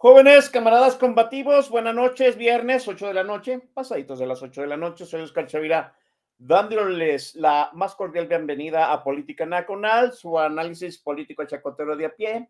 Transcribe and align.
Jóvenes, 0.00 0.48
camaradas 0.48 0.94
combativos, 0.94 1.70
buenas 1.70 1.92
noches, 1.92 2.36
viernes, 2.36 2.86
8 2.86 3.08
de 3.08 3.14
la 3.14 3.24
noche, 3.24 3.58
pasaditos 3.74 4.20
de 4.20 4.28
las 4.28 4.40
8 4.40 4.60
de 4.60 4.66
la 4.68 4.76
noche, 4.76 5.04
soy 5.04 5.22
Oscar 5.22 5.48
Chavira, 5.48 5.92
dándoles 6.38 7.34
la 7.34 7.70
más 7.72 7.96
cordial 7.96 8.28
bienvenida 8.28 8.92
a 8.92 9.02
Política 9.02 9.44
Nacional, 9.44 10.12
su 10.12 10.38
análisis 10.38 10.98
político 10.98 11.44
chacotero 11.46 11.96
de 11.96 12.06
a 12.06 12.14
pie. 12.14 12.48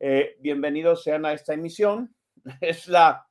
Eh, 0.00 0.34
bienvenidos 0.40 1.04
sean 1.04 1.24
a 1.24 1.32
esta 1.32 1.54
emisión, 1.54 2.12
es 2.60 2.88
la, 2.88 3.24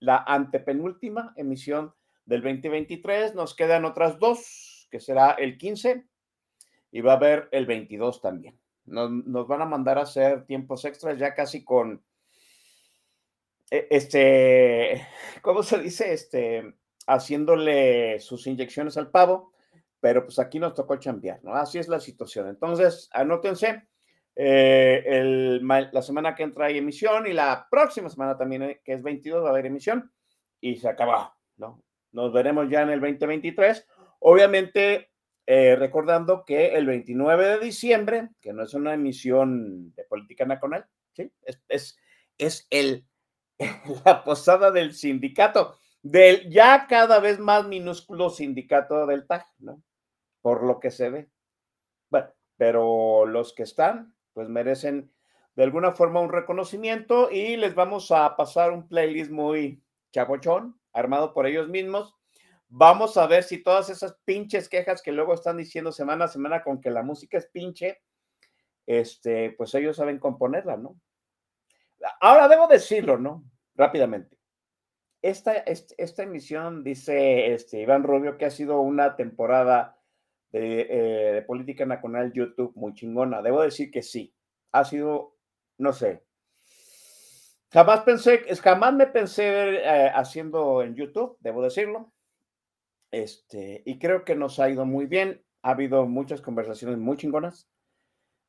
la 0.00 0.18
antepenúltima 0.26 1.32
emisión 1.38 1.94
del 2.26 2.42
2023, 2.42 3.34
nos 3.34 3.56
quedan 3.56 3.86
otras 3.86 4.18
dos, 4.18 4.86
que 4.90 5.00
será 5.00 5.30
el 5.30 5.56
15 5.56 6.04
y 6.92 7.00
va 7.00 7.12
a 7.12 7.16
haber 7.16 7.48
el 7.52 7.64
22 7.64 8.20
también. 8.20 8.60
Nos, 8.84 9.48
van 9.48 9.62
a 9.62 9.64
mandar 9.64 9.96
a 9.96 10.02
hacer 10.02 10.44
tiempos 10.44 10.84
extras 10.84 11.18
ya 11.18 11.32
casi 11.32 11.64
con 11.64 12.04
este, 13.70 15.06
¿cómo 15.42 15.62
se 15.62 15.78
dice? 15.78 16.12
Este, 16.12 16.74
haciéndole 17.06 18.20
sus 18.20 18.46
inyecciones 18.46 18.96
al 18.96 19.10
pavo, 19.10 19.52
pero 20.00 20.24
pues 20.24 20.38
aquí 20.38 20.58
nos 20.58 20.74
tocó 20.74 20.96
chambear, 20.96 21.42
¿no? 21.42 21.54
Así 21.54 21.78
es 21.78 21.88
la 21.88 22.00
situación. 22.00 22.48
Entonces, 22.48 23.08
anótense, 23.12 23.88
eh, 24.36 25.02
el 25.06 25.66
la 25.66 26.02
semana 26.02 26.34
que 26.34 26.42
entra 26.42 26.66
hay 26.66 26.78
emisión 26.78 27.26
y 27.26 27.32
la 27.32 27.66
próxima 27.70 28.08
semana 28.08 28.36
también, 28.36 28.62
eh, 28.62 28.80
que 28.84 28.94
es 28.94 29.02
22, 29.02 29.42
va 29.42 29.48
a 29.48 29.50
haber 29.50 29.66
emisión 29.66 30.12
y 30.60 30.76
se 30.76 30.88
acabó, 30.88 31.32
¿no? 31.56 31.82
Nos 32.12 32.32
veremos 32.32 32.68
ya 32.68 32.82
en 32.82 32.90
el 32.90 33.00
2023. 33.00 33.86
Obviamente, 34.20 35.10
eh, 35.46 35.76
recordando 35.76 36.44
que 36.44 36.74
el 36.74 36.86
29 36.86 37.46
de 37.46 37.58
diciembre, 37.58 38.30
que 38.40 38.52
no 38.52 38.62
es 38.62 38.74
una 38.74 38.94
emisión 38.94 39.94
de 39.94 40.04
política 40.04 40.44
nacional, 40.44 40.86
¿sí? 41.12 41.30
Es, 41.42 41.62
es, 41.68 41.98
es 42.38 42.66
el 42.70 43.06
la 44.04 44.24
posada 44.24 44.70
del 44.70 44.94
sindicato, 44.94 45.76
del 46.02 46.50
ya 46.50 46.86
cada 46.86 47.20
vez 47.20 47.38
más 47.38 47.66
minúsculo 47.66 48.30
sindicato 48.30 49.06
del 49.06 49.26
TAG, 49.26 49.46
¿no? 49.58 49.82
Por 50.42 50.62
lo 50.62 50.80
que 50.80 50.90
se 50.90 51.10
ve. 51.10 51.30
Bueno, 52.10 52.28
pero 52.56 53.26
los 53.26 53.54
que 53.54 53.62
están, 53.62 54.14
pues 54.32 54.48
merecen 54.48 55.12
de 55.56 55.62
alguna 55.62 55.92
forma 55.92 56.20
un 56.20 56.32
reconocimiento 56.32 57.30
y 57.30 57.56
les 57.56 57.74
vamos 57.74 58.10
a 58.10 58.36
pasar 58.36 58.72
un 58.72 58.88
playlist 58.88 59.30
muy 59.30 59.82
chabochón, 60.12 60.78
armado 60.92 61.32
por 61.32 61.46
ellos 61.46 61.68
mismos. 61.68 62.14
Vamos 62.68 63.16
a 63.16 63.26
ver 63.26 63.44
si 63.44 63.62
todas 63.62 63.88
esas 63.88 64.16
pinches 64.24 64.68
quejas 64.68 65.00
que 65.00 65.12
luego 65.12 65.32
están 65.32 65.56
diciendo 65.56 65.92
semana 65.92 66.24
a 66.24 66.28
semana 66.28 66.62
con 66.62 66.80
que 66.80 66.90
la 66.90 67.02
música 67.02 67.38
es 67.38 67.46
pinche, 67.46 68.02
este, 68.86 69.50
pues 69.52 69.74
ellos 69.74 69.96
saben 69.96 70.18
componerla, 70.18 70.76
¿no? 70.76 70.96
Ahora 72.20 72.48
debo 72.48 72.66
decirlo, 72.66 73.18
¿no? 73.18 73.44
Rápidamente. 73.76 74.38
Esta, 75.22 75.54
est- 75.56 75.92
esta 75.96 76.22
emisión, 76.22 76.84
dice 76.84 77.52
este, 77.54 77.80
Iván 77.80 78.02
Rubio, 78.02 78.36
que 78.36 78.44
ha 78.44 78.50
sido 78.50 78.80
una 78.80 79.16
temporada 79.16 79.98
de, 80.52 80.82
eh, 80.82 81.32
de 81.34 81.42
política 81.42 81.86
nacional 81.86 82.32
YouTube 82.32 82.72
muy 82.76 82.94
chingona. 82.94 83.42
Debo 83.42 83.62
decir 83.62 83.90
que 83.90 84.02
sí. 84.02 84.34
Ha 84.72 84.84
sido, 84.84 85.36
no 85.78 85.92
sé. 85.92 86.22
Jamás 87.72 88.02
pensé, 88.02 88.38
jamás 88.62 88.94
me 88.94 89.06
pensé 89.06 89.76
eh, 89.82 90.10
haciendo 90.14 90.82
en 90.82 90.94
YouTube, 90.94 91.36
debo 91.40 91.62
decirlo. 91.62 92.12
Este, 93.10 93.82
y 93.86 93.98
creo 93.98 94.24
que 94.24 94.34
nos 94.36 94.60
ha 94.60 94.68
ido 94.68 94.84
muy 94.84 95.06
bien. 95.06 95.42
Ha 95.62 95.70
habido 95.70 96.06
muchas 96.06 96.40
conversaciones 96.40 96.98
muy 96.98 97.16
chingonas. 97.16 97.68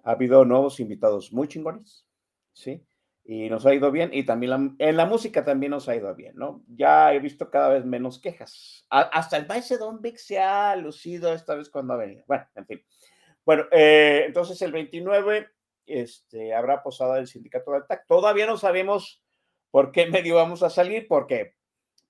Ha 0.04 0.12
habido 0.12 0.44
nuevos 0.46 0.80
invitados 0.80 1.32
muy 1.32 1.48
chingones. 1.48 2.06
¿sí? 2.54 2.86
Y 3.28 3.50
nos 3.50 3.66
ha 3.66 3.74
ido 3.74 3.92
bien 3.92 4.12
y 4.14 4.24
también 4.24 4.52
la- 4.52 4.72
en 4.88 4.98
la 4.98 5.06
música 5.08 5.44
también 5.44 5.72
nos 5.72 5.90
ha 5.90 5.96
ido 5.96 6.14
bien, 6.14 6.36
¿no? 6.36 6.64
Ya 6.68 7.12
he 7.14 7.20
visto 7.20 7.50
cada 7.50 7.70
vez 7.70 7.84
menos 7.86 8.20
quejas. 8.20 8.86
A- 8.92 9.02
hasta 9.02 9.38
el 9.38 9.46
Vice 9.46 9.78
Don 9.78 10.00
Vic 10.02 10.18
se 10.18 10.40
ha 10.40 10.76
lucido 10.76 11.34
esta 11.34 11.56
vez 11.56 11.70
cuando 11.70 11.94
ha 11.94 11.98
venido. 11.98 12.24
Bueno, 12.28 12.48
en 12.56 12.66
fin. 12.68 12.86
Bueno, 13.44 13.66
eh, 13.72 14.24
entonces 14.28 14.62
el 14.62 14.72
29 14.72 15.50
este, 15.88 16.54
habrá 16.54 16.84
posada 16.84 17.16
del 17.16 17.28
sindicato 17.28 17.72
del 17.72 17.86
TAC. 17.88 18.06
Todavía 18.08 18.46
no 18.46 18.58
sabemos 18.58 19.24
por 19.72 19.92
qué 19.92 20.06
medio 20.08 20.36
vamos 20.36 20.62
a 20.64 20.70
salir, 20.70 21.08
porque 21.08 21.56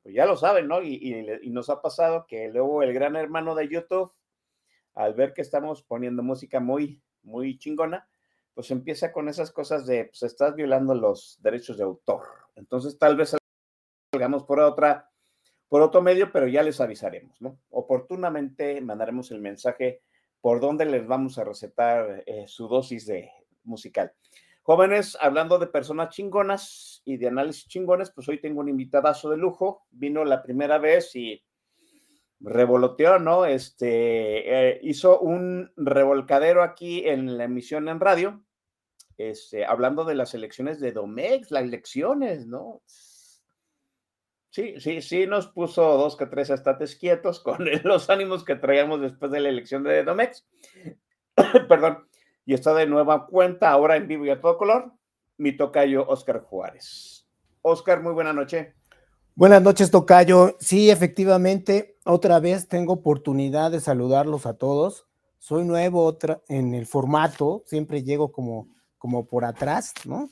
pues 0.04 0.14
ya 0.16 0.26
lo 0.26 0.38
saben, 0.38 0.68
¿no? 0.68 0.82
Y, 0.82 0.96
y 1.02 1.26
y 1.48 1.50
nos 1.50 1.70
ha 1.70 1.82
pasado 1.82 2.26
que 2.28 2.50
luego 2.50 2.84
el 2.84 2.94
gran 2.94 3.16
hermano 3.16 3.56
de 3.56 3.68
YouTube, 3.70 4.12
al 4.94 5.14
ver 5.14 5.34
que 5.34 5.42
estamos 5.42 5.82
poniendo 5.84 6.24
música 6.24 6.60
muy, 6.60 7.02
muy 7.24 7.58
chingona, 7.58 8.08
pues 8.56 8.72
empieza 8.72 9.12
con 9.12 9.30
esas 9.30 9.52
cosas 9.52 9.86
de, 9.86 10.06
pues 10.06 10.24
estás 10.24 10.56
violando 10.56 10.96
los 10.96 11.38
derechos 11.42 11.78
de 11.78 11.84
autor. 11.84 12.24
Entonces 12.56 12.98
tal 12.98 13.18
vez 13.18 13.36
salgamos 14.12 14.44
por 14.46 14.62
otra, 14.62 15.12
por 15.68 15.82
otro 15.82 16.02
medio, 16.02 16.32
pero 16.32 16.48
ya 16.48 16.64
les 16.64 16.80
avisaremos, 16.80 17.40
¿no? 17.42 17.60
Oportunamente 17.70 18.80
mandaremos 18.80 19.30
el 19.32 19.42
mensaje 19.42 20.02
por 20.40 20.62
donde 20.62 20.86
les 20.86 21.06
vamos 21.06 21.38
a 21.38 21.44
recetar 21.44 22.24
eh, 22.26 22.46
su 22.48 22.68
dosis 22.70 23.06
de 23.06 23.30
musical. 23.66 24.14
Jóvenes, 24.62 25.18
hablando 25.20 25.60
de 25.60 25.68
personas 25.68 26.16
chingonas 26.16 27.02
y 27.04 27.18
de 27.18 27.28
análisis 27.28 27.68
chingones, 27.68 28.10
pues 28.12 28.30
hoy 28.30 28.40
tengo 28.40 28.62
un 28.62 28.70
invitadazo 28.70 29.30
de 29.30 29.38
lujo. 29.38 29.86
Vino 29.92 30.24
la 30.24 30.42
primera 30.42 30.78
vez 30.78 31.16
y 31.16 31.44
revoloteó, 32.40 33.20
¿no? 33.20 33.46
Este 33.46 34.70
eh, 34.70 34.80
hizo 34.84 35.20
un 35.20 35.72
revolcadero 35.76 36.64
aquí 36.64 37.08
en 37.08 37.38
la 37.38 37.46
emisión 37.46 37.90
en 37.90 38.00
radio, 38.00 38.45
este, 39.18 39.66
hablando 39.66 40.06
de 40.06 40.16
las 40.16 40.34
elecciones 40.34 40.80
de 40.80 40.92
Domex, 40.92 41.52
las 41.52 41.64
elecciones, 41.64 42.48
¿no? 42.48 42.82
Sí, 44.50 44.80
sí, 44.80 45.02
sí, 45.02 45.28
nos 45.28 45.48
puso 45.48 45.84
dos 45.98 46.16
que 46.16 46.26
tres 46.28 46.50
estates 46.50 46.96
quietos 46.96 47.42
con 47.42 47.60
los 47.84 48.10
ánimos 48.10 48.44
que 48.44 48.56
traíamos 48.56 49.02
después 49.02 49.32
de 49.32 49.42
la 49.42 49.50
elección 49.50 49.84
de 49.84 50.04
Domex. 50.04 50.46
Perdón. 51.68 52.08
Y 52.46 52.54
está 52.54 52.74
de 52.74 52.86
nueva 52.86 53.26
cuenta, 53.26 53.72
ahora 53.72 53.96
en 53.96 54.08
vivo 54.08 54.26
y 54.26 54.30
a 54.30 54.40
todo 54.40 54.58
color, 54.58 54.94
mi 55.38 55.58
tocayo 55.58 56.08
Oscar 56.08 56.42
Juárez. 56.42 57.28
Oscar, 57.62 58.02
muy 58.02 58.14
buena 58.14 58.32
noche. 58.32 58.76
Buenas 59.38 59.62
noches, 59.62 59.92
Tocayo. 59.92 60.56
Sí, 60.62 60.90
efectivamente, 60.90 61.98
otra 62.06 62.40
vez 62.40 62.70
tengo 62.70 62.94
oportunidad 62.94 63.72
de 63.72 63.82
saludarlos 63.82 64.46
a 64.46 64.54
todos. 64.54 65.08
Soy 65.40 65.66
nuevo 65.66 66.06
otra, 66.06 66.42
en 66.48 66.74
el 66.74 66.86
formato, 66.86 67.64
siempre 67.66 68.04
llego 68.04 68.32
como, 68.32 68.70
como 69.06 69.24
por 69.24 69.46
atrás, 69.46 69.94
¿no? 70.06 70.32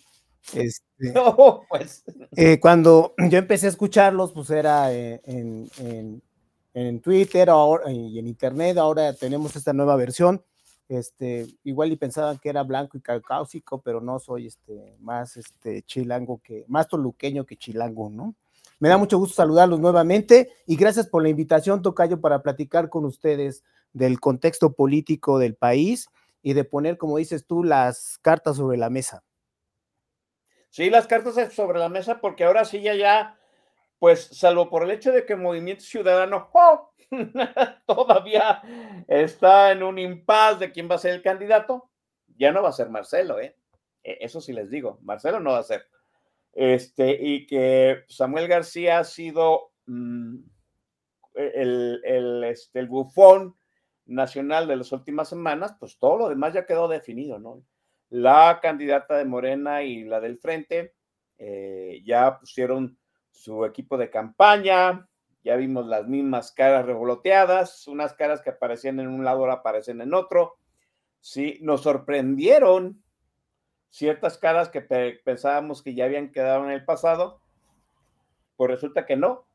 Este, 0.51 1.13
no, 1.13 1.61
pues. 1.69 2.03
Eh, 2.35 2.59
cuando 2.59 3.13
yo 3.29 3.37
empecé 3.37 3.67
a 3.67 3.69
escucharlos, 3.69 4.31
pues 4.31 4.49
era 4.49 4.91
eh, 4.91 5.21
en, 5.25 5.69
en, 5.77 6.23
en, 6.73 6.99
Twitter 6.99 7.51
ahora, 7.51 7.91
y 7.91 8.17
en 8.17 8.25
Internet, 8.25 8.79
ahora 8.79 9.13
tenemos 9.13 9.55
esta 9.55 9.73
nueva 9.73 9.95
versión. 9.95 10.43
Este, 10.89 11.45
igual 11.63 11.91
y 11.91 11.97
pensaban 11.97 12.39
que 12.39 12.49
era 12.49 12.63
blanco 12.63 12.97
y 12.97 13.01
caucásico, 13.01 13.79
pero 13.79 14.01
no 14.01 14.17
soy 14.17 14.47
este, 14.47 14.95
más 14.99 15.37
este, 15.37 15.83
chilango 15.83 16.41
que, 16.43 16.65
más 16.67 16.87
toluqueño 16.87 17.45
que 17.45 17.57
chilango, 17.57 18.09
¿no? 18.09 18.33
Me 18.79 18.89
da 18.89 18.97
mucho 18.97 19.19
gusto 19.19 19.35
saludarlos 19.35 19.81
nuevamente 19.81 20.49
y 20.65 20.77
gracias 20.77 21.05
por 21.05 21.21
la 21.21 21.29
invitación, 21.29 21.83
Tocayo, 21.83 22.19
para 22.19 22.41
platicar 22.41 22.89
con 22.89 23.05
ustedes 23.05 23.63
del 23.93 24.19
contexto 24.19 24.73
político 24.73 25.37
del 25.37 25.53
país 25.53 26.09
y 26.43 26.53
de 26.53 26.63
poner, 26.63 26.97
como 26.97 27.17
dices 27.17 27.47
tú, 27.47 27.63
las 27.63 28.19
cartas 28.21 28.57
sobre 28.57 28.77
la 28.77 28.91
mesa. 28.91 29.23
Sí, 30.69 30.91
las 30.91 31.07
cartas 31.07 31.53
sobre 31.53 31.79
la 31.79 31.89
mesa, 31.89 32.21
porque 32.21 32.43
ahora 32.43 32.65
sí 32.65 32.81
ya, 32.81 32.93
ya, 32.93 33.39
pues, 33.97 34.27
salvo 34.31 34.69
por 34.69 34.83
el 34.83 34.91
hecho 34.91 35.11
de 35.11 35.25
que 35.25 35.35
Movimiento 35.35 35.83
Ciudadano 35.83 36.49
¡oh! 36.53 36.93
todavía 37.87 38.61
está 39.07 39.71
en 39.71 39.81
un 39.81 39.97
impas 39.97 40.59
de 40.59 40.71
quién 40.71 40.89
va 40.89 40.95
a 40.95 40.99
ser 40.99 41.13
el 41.15 41.21
candidato, 41.23 41.89
ya 42.37 42.51
no 42.51 42.61
va 42.61 42.69
a 42.69 42.73
ser 42.73 42.89
Marcelo, 42.89 43.39
¿eh? 43.39 43.55
E, 44.03 44.17
eso 44.21 44.41
sí 44.41 44.53
les 44.53 44.69
digo, 44.69 44.99
Marcelo 45.01 45.39
no 45.39 45.51
va 45.51 45.59
a 45.59 45.63
ser 45.63 45.87
este, 46.53 47.17
y 47.19 47.45
que 47.47 48.03
Samuel 48.07 48.47
García 48.47 48.99
ha 48.99 49.03
sido 49.03 49.71
mm, 49.87 50.37
el, 51.33 52.01
el, 52.05 52.43
este, 52.43 52.79
el 52.79 52.87
bufón 52.87 53.55
nacional 54.05 54.67
de 54.67 54.75
las 54.75 54.91
últimas 54.91 55.29
semanas, 55.29 55.75
pues 55.79 55.97
todo 55.97 56.17
lo 56.17 56.29
demás 56.29 56.53
ya 56.53 56.65
quedó 56.65 56.87
definido, 56.87 57.39
¿no? 57.39 57.63
La 58.09 58.59
candidata 58.61 59.17
de 59.17 59.25
Morena 59.25 59.83
y 59.83 60.03
la 60.03 60.19
del 60.19 60.37
Frente 60.37 60.93
eh, 61.37 62.01
ya 62.05 62.39
pusieron 62.39 62.97
su 63.31 63.65
equipo 63.65 63.97
de 63.97 64.09
campaña, 64.09 65.07
ya 65.43 65.55
vimos 65.55 65.87
las 65.87 66.07
mismas 66.07 66.51
caras 66.51 66.85
revoloteadas, 66.85 67.87
unas 67.87 68.13
caras 68.13 68.41
que 68.41 68.51
aparecían 68.51 68.99
en 68.99 69.07
un 69.07 69.25
lado 69.25 69.39
ahora 69.39 69.53
aparecen 69.53 69.99
en 70.01 70.13
otro. 70.13 70.57
Sí, 71.19 71.57
nos 71.61 71.81
sorprendieron 71.81 73.03
ciertas 73.89 74.37
caras 74.37 74.69
que 74.69 74.81
pensábamos 74.81 75.81
que 75.81 75.93
ya 75.93 76.05
habían 76.05 76.31
quedado 76.31 76.63
en 76.65 76.71
el 76.71 76.85
pasado, 76.85 77.41
pues 78.55 78.71
resulta 78.71 79.05
que 79.05 79.15
no. 79.17 79.45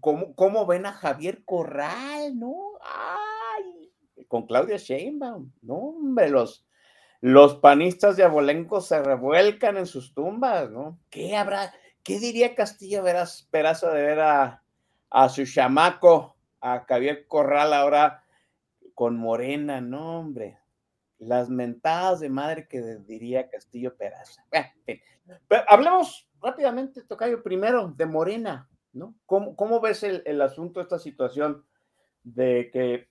¿Cómo, 0.00 0.34
cómo 0.34 0.66
ven 0.66 0.86
a 0.86 0.92
Javier 0.92 1.44
Corral, 1.44 2.38
no? 2.38 2.54
Ay, 2.80 3.92
con 4.28 4.46
Claudia 4.46 4.76
Sheinbaum, 4.76 5.52
no, 5.62 5.74
hombre, 5.74 6.30
los, 6.30 6.66
los 7.20 7.56
panistas 7.56 8.16
de 8.16 8.24
Abolenco 8.24 8.80
se 8.80 9.02
revuelcan 9.02 9.76
en 9.76 9.86
sus 9.86 10.14
tumbas, 10.14 10.70
¿no? 10.70 10.98
¿Qué 11.10 11.36
habrá, 11.36 11.72
qué 12.02 12.18
diría 12.18 12.54
Castillo 12.54 13.02
Veras, 13.02 13.48
Peraza 13.50 13.90
de 13.92 14.02
ver 14.02 14.20
a, 14.20 14.62
a 15.10 15.28
su 15.28 15.44
chamaco, 15.44 16.36
a 16.60 16.84
Javier 16.88 17.26
Corral 17.26 17.72
ahora 17.72 18.24
con 18.94 19.16
Morena, 19.16 19.80
no, 19.80 20.20
hombre? 20.20 20.62
las 21.22 21.48
mentadas 21.48 22.20
de 22.20 22.28
madre 22.28 22.66
que 22.68 22.80
diría 23.06 23.48
Castillo 23.48 23.96
Peraza. 23.96 24.44
hablemos 25.68 26.28
rápidamente, 26.40 27.02
Tocayo, 27.02 27.42
primero 27.42 27.88
de 27.96 28.06
Morena, 28.06 28.68
¿no? 28.92 29.14
¿Cómo, 29.26 29.80
ves 29.80 30.02
el, 30.02 30.22
el, 30.26 30.40
asunto, 30.40 30.80
esta 30.80 30.98
situación 30.98 31.64
de 32.22 32.70
que, 32.72 33.08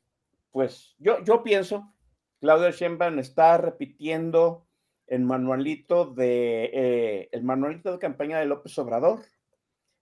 pues, 0.52 0.96
yo, 1.00 1.24
yo 1.24 1.44
pienso, 1.44 1.94
Claudia 2.40 2.72
Sheinbaum 2.72 3.20
está 3.20 3.58
repitiendo 3.58 4.68
el 5.08 5.24
manualito 5.24 6.06
de, 6.06 6.70
eh, 6.74 7.30
el 7.32 7.44
manualito 7.44 7.92
de 7.92 8.00
campaña 8.00 8.40
de 8.40 8.46
López 8.46 8.78
Obrador, 8.80 9.20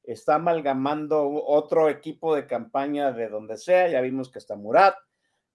está 0.04 0.36
amalgamando 0.36 1.30
otro 1.30 1.90
equipo 1.90 2.36
de 2.36 2.48
campaña 2.48 3.12
de 3.12 3.30
donde 3.30 3.58
sea, 3.58 3.90
ya 3.90 4.02
vimos 4.02 4.32
que 4.32 4.40
está 4.40 4.56
Murat, 4.56 4.96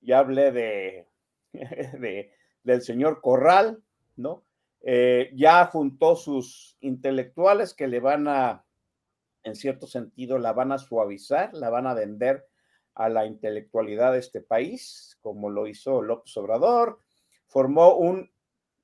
ya 0.01 0.19
hablé 0.19 0.53
de, 0.53 1.09
de 1.53 2.33
del 2.65 2.83
señor 2.83 3.21
Corral, 3.21 3.83
¿no? 4.17 4.45
Eh, 4.81 5.31
ya 5.35 5.65
juntó 5.67 6.17
sus 6.17 6.77
intelectuales 6.81 7.75
que 7.75 7.87
le 7.87 8.01
van 8.01 8.27
a, 8.29 8.64
en 9.45 9.55
cierto 9.55 9.87
sentido, 9.87 10.39
la 10.39 10.53
van 10.53 10.73
a 10.73 10.79
suavizar, 10.79 11.55
la 11.55 11.71
van 11.71 11.87
a 11.87 11.95
vender 11.95 12.47
a 12.95 13.09
la 13.09 13.27
intelectualidad 13.27 14.13
de 14.13 14.19
este 14.19 14.41
país, 14.41 15.19
como 15.21 15.51
lo 15.51 15.67
hizo 15.67 16.03
López 16.03 16.37
Obrador. 16.37 16.99
Formó 17.47 17.97
un 17.97 18.31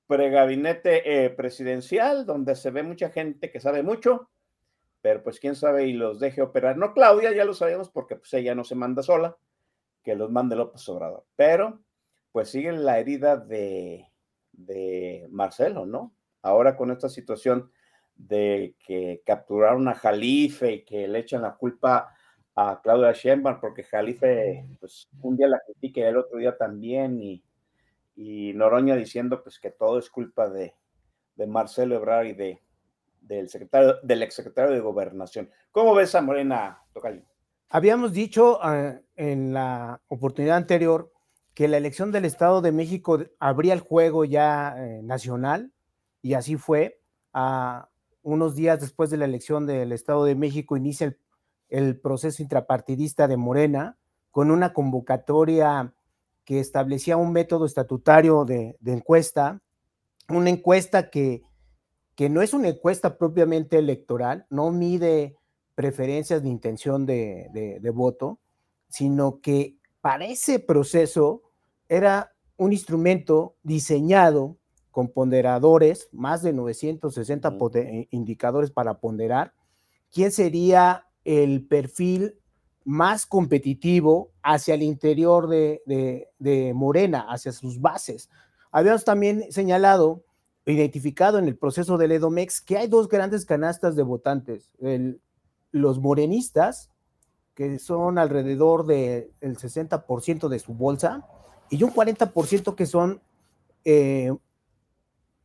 pregabinete 0.06 1.24
eh, 1.24 1.30
presidencial 1.30 2.26
donde 2.26 2.56
se 2.56 2.70
ve 2.70 2.82
mucha 2.82 3.10
gente 3.10 3.50
que 3.50 3.60
sabe 3.60 3.82
mucho, 3.82 4.28
pero 5.00 5.22
pues 5.22 5.40
quién 5.40 5.54
sabe 5.54 5.86
y 5.86 5.92
los 5.92 6.20
deje 6.20 6.42
operar. 6.42 6.76
No, 6.76 6.92
Claudia, 6.92 7.32
ya 7.32 7.44
lo 7.44 7.54
sabemos 7.54 7.90
porque 7.90 8.16
pues 8.16 8.32
ella 8.34 8.54
no 8.54 8.64
se 8.64 8.74
manda 8.74 9.02
sola, 9.02 9.36
que 10.02 10.14
los 10.14 10.30
mande 10.30 10.56
López 10.56 10.86
Obrador. 10.88 11.24
Pero 11.36 11.80
pues 12.32 12.50
sigue 12.50 12.72
la 12.72 12.98
herida 12.98 13.36
de, 13.36 14.10
de 14.52 15.26
Marcelo, 15.30 15.86
¿no? 15.86 16.14
Ahora 16.42 16.76
con 16.76 16.90
esta 16.90 17.08
situación 17.08 17.70
de 18.26 18.74
que 18.84 19.22
capturaron 19.24 19.88
a 19.88 19.94
Jalife 19.94 20.72
y 20.72 20.84
que 20.84 21.08
le 21.08 21.20
echan 21.20 21.42
la 21.42 21.54
culpa 21.54 22.14
a 22.54 22.80
Claudia 22.82 23.12
Sheinbaum 23.12 23.60
porque 23.60 23.82
Jalife 23.82 24.66
pues 24.78 25.08
un 25.22 25.36
día 25.36 25.48
la 25.48 25.60
critica 25.64 26.00
y 26.00 26.04
el 26.04 26.18
otro 26.18 26.38
día 26.38 26.56
también 26.56 27.22
y, 27.22 27.42
y 28.16 28.52
Noroña 28.54 28.96
diciendo 28.96 29.42
pues 29.42 29.58
que 29.58 29.70
todo 29.70 29.98
es 29.98 30.10
culpa 30.10 30.48
de, 30.50 30.74
de 31.36 31.46
Marcelo 31.46 31.96
Ebrard 31.96 32.26
y 32.26 32.32
de, 32.34 32.62
del 33.20 33.48
secretario 33.48 33.96
del 34.02 34.22
exsecretario 34.22 34.72
de 34.72 34.80
Gobernación. 34.80 35.50
¿Cómo 35.70 35.94
ves 35.94 36.14
a 36.14 36.20
Morena, 36.20 36.82
Tocayo? 36.92 37.22
Habíamos 37.70 38.12
dicho 38.12 38.58
uh, 38.58 39.00
en 39.16 39.52
la 39.54 40.00
oportunidad 40.08 40.56
anterior 40.56 41.12
que 41.54 41.68
la 41.68 41.78
elección 41.78 42.12
del 42.12 42.24
Estado 42.24 42.60
de 42.60 42.72
México 42.72 43.18
abría 43.38 43.72
el 43.72 43.80
juego 43.80 44.24
ya 44.24 44.74
eh, 44.76 45.00
nacional 45.02 45.72
y 46.20 46.34
así 46.34 46.56
fue. 46.56 47.00
A 47.32 47.88
unos 48.22 48.54
días 48.54 48.80
después 48.80 49.10
de 49.10 49.16
la 49.16 49.24
elección 49.24 49.66
del 49.66 49.92
Estado 49.92 50.24
de 50.24 50.34
México 50.34 50.76
inicia 50.76 51.16
el, 51.68 52.00
proceso 52.00 52.42
intrapartidista 52.42 53.28
de 53.28 53.36
Morena 53.36 53.96
con 54.30 54.50
una 54.50 54.72
convocatoria 54.72 55.94
que 56.44 56.60
establecía 56.60 57.16
un 57.16 57.32
método 57.32 57.64
estatutario 57.64 58.44
de, 58.44 58.76
encuesta, 58.84 59.60
una 60.28 60.50
encuesta 60.50 61.10
que, 61.10 61.42
que 62.14 62.28
no 62.28 62.42
es 62.42 62.54
una 62.54 62.68
encuesta 62.68 63.18
propiamente 63.18 63.78
electoral, 63.78 64.46
no 64.50 64.70
mide 64.70 65.36
preferencias 65.74 66.42
ni 66.42 66.50
intención 66.50 67.06
de, 67.06 67.48
de 67.80 67.90
voto, 67.90 68.38
sino 68.88 69.40
que 69.40 69.76
para 70.00 70.26
ese 70.26 70.58
proceso 70.58 71.42
era 71.88 72.32
un 72.56 72.72
instrumento 72.72 73.56
diseñado 73.62 74.59
con 74.90 75.08
ponderadores, 75.08 76.08
más 76.12 76.42
de 76.42 76.52
960 76.52 77.56
eh, 77.74 78.08
indicadores 78.10 78.70
para 78.70 78.98
ponderar, 78.98 79.52
quién 80.12 80.32
sería 80.32 81.06
el 81.24 81.66
perfil 81.66 82.34
más 82.84 83.26
competitivo 83.26 84.30
hacia 84.42 84.74
el 84.74 84.82
interior 84.82 85.48
de, 85.48 85.82
de, 86.38 86.72
Morena, 86.74 87.26
hacia 87.28 87.52
sus 87.52 87.80
bases. 87.80 88.30
Habíamos 88.72 89.04
también 89.04 89.50
señalado, 89.50 90.24
identificado 90.66 91.38
en 91.38 91.46
el 91.46 91.56
proceso 91.56 91.98
del 91.98 92.12
EDOMEX, 92.12 92.60
que 92.60 92.78
hay 92.78 92.88
dos 92.88 93.08
grandes 93.08 93.44
canastas 93.44 93.96
de 93.96 94.02
votantes, 94.02 94.70
el, 94.80 95.20
los 95.72 96.00
morenistas 96.00 96.90
que 97.54 97.78
son 97.78 98.18
alrededor 98.18 98.86
del 98.86 99.30
60% 99.40 100.48
de 100.48 100.58
su 100.58 100.72
bolsa, 100.74 101.26
y 101.68 101.82
un 101.82 101.92
40% 101.92 102.74
que 102.74 102.86
son 102.86 103.20
eh, 103.84 104.32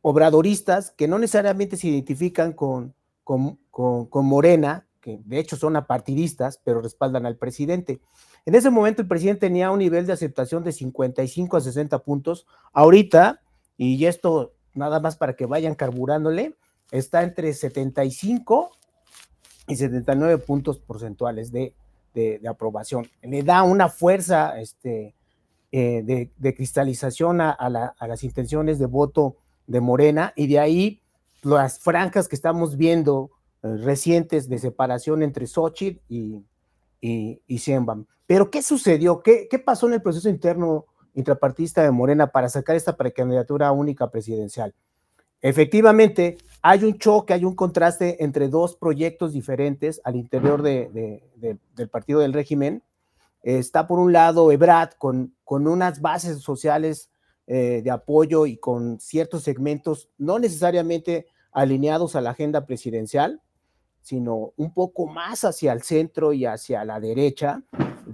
obradoristas, 0.08 0.92
que 0.92 1.08
no 1.08 1.18
necesariamente 1.18 1.76
se 1.76 1.88
identifican 1.88 2.52
con, 2.52 2.94
con, 3.24 3.58
con, 3.72 4.24
Morena, 4.24 4.86
que 5.00 5.18
de 5.24 5.40
hecho 5.40 5.56
son 5.56 5.74
apartidistas, 5.74 6.60
pero 6.62 6.80
respaldan 6.80 7.26
al 7.26 7.34
presidente. 7.38 8.00
En 8.44 8.54
ese 8.54 8.70
momento 8.70 9.02
el 9.02 9.08
presidente 9.08 9.48
tenía 9.48 9.72
un 9.72 9.80
nivel 9.80 10.06
de 10.06 10.12
aceptación 10.12 10.62
de 10.62 10.70
55 10.70 11.56
a 11.56 11.60
60 11.60 11.98
puntos. 12.04 12.46
Ahorita, 12.72 13.40
y 13.76 14.04
esto 14.06 14.52
nada 14.74 15.00
más 15.00 15.16
para 15.16 15.34
que 15.34 15.44
vayan 15.44 15.74
carburándole, 15.74 16.54
está 16.92 17.24
entre 17.24 17.52
75 17.52 18.70
y 19.66 19.74
79 19.74 20.38
puntos 20.38 20.78
porcentuales 20.78 21.50
de, 21.50 21.74
de, 22.14 22.40
aprobación. 22.48 23.08
Le 23.22 23.42
da 23.42 23.64
una 23.64 23.88
fuerza 23.88 24.60
este, 24.60 25.16
de, 25.72 26.54
cristalización 26.56 27.40
a, 27.40 27.56
las 28.06 28.22
intenciones 28.22 28.78
de 28.78 28.86
voto 28.86 29.38
de 29.66 29.80
Morena 29.80 30.32
y 30.36 30.46
de 30.46 30.58
ahí 30.58 31.02
las 31.42 31.78
francas 31.78 32.28
que 32.28 32.36
estamos 32.36 32.76
viendo 32.76 33.30
recientes 33.62 34.48
de 34.48 34.58
separación 34.58 35.22
entre 35.22 35.46
Xochitl 35.46 36.00
y, 36.08 36.44
y, 37.00 37.40
y 37.46 37.60
Pero, 38.26 38.50
¿qué 38.50 38.62
sucedió? 38.62 39.22
¿Qué, 39.22 39.48
¿Qué 39.50 39.58
pasó 39.58 39.86
en 39.86 39.94
el 39.94 40.02
proceso 40.02 40.28
interno 40.28 40.86
intrapartista 41.14 41.82
de 41.82 41.90
Morena 41.90 42.28
para 42.28 42.48
sacar 42.48 42.76
esta 42.76 42.96
precandidatura 42.96 43.72
única 43.72 44.10
presidencial? 44.10 44.74
Efectivamente, 45.42 46.38
hay 46.62 46.84
un 46.84 46.98
choque, 46.98 47.34
hay 47.34 47.44
un 47.44 47.54
contraste 47.54 48.22
entre 48.24 48.48
dos 48.48 48.76
proyectos 48.76 49.32
diferentes 49.32 50.00
al 50.04 50.16
interior 50.16 50.62
de, 50.62 51.22
del 51.74 51.88
partido 51.88 52.20
del 52.20 52.32
régimen. 52.32 52.82
Está 53.42 53.86
por 53.86 53.98
un 53.98 54.12
lado 54.12 54.50
Ebrad 54.50 54.90
con, 54.98 55.34
con 55.44 55.68
unas 55.68 56.00
bases 56.00 56.40
sociales 56.40 57.10
eh, 57.46 57.80
de 57.82 57.90
apoyo 57.90 58.46
y 58.46 58.56
con 58.56 58.98
ciertos 59.00 59.42
segmentos 59.42 60.08
no 60.18 60.38
necesariamente 60.38 61.26
alineados 61.52 62.16
a 62.16 62.20
la 62.20 62.30
agenda 62.30 62.66
presidencial, 62.66 63.40
sino 64.02 64.52
un 64.56 64.72
poco 64.72 65.06
más 65.06 65.44
hacia 65.44 65.72
el 65.72 65.82
centro 65.82 66.32
y 66.32 66.44
hacia 66.44 66.84
la 66.84 67.00
derecha. 67.00 67.62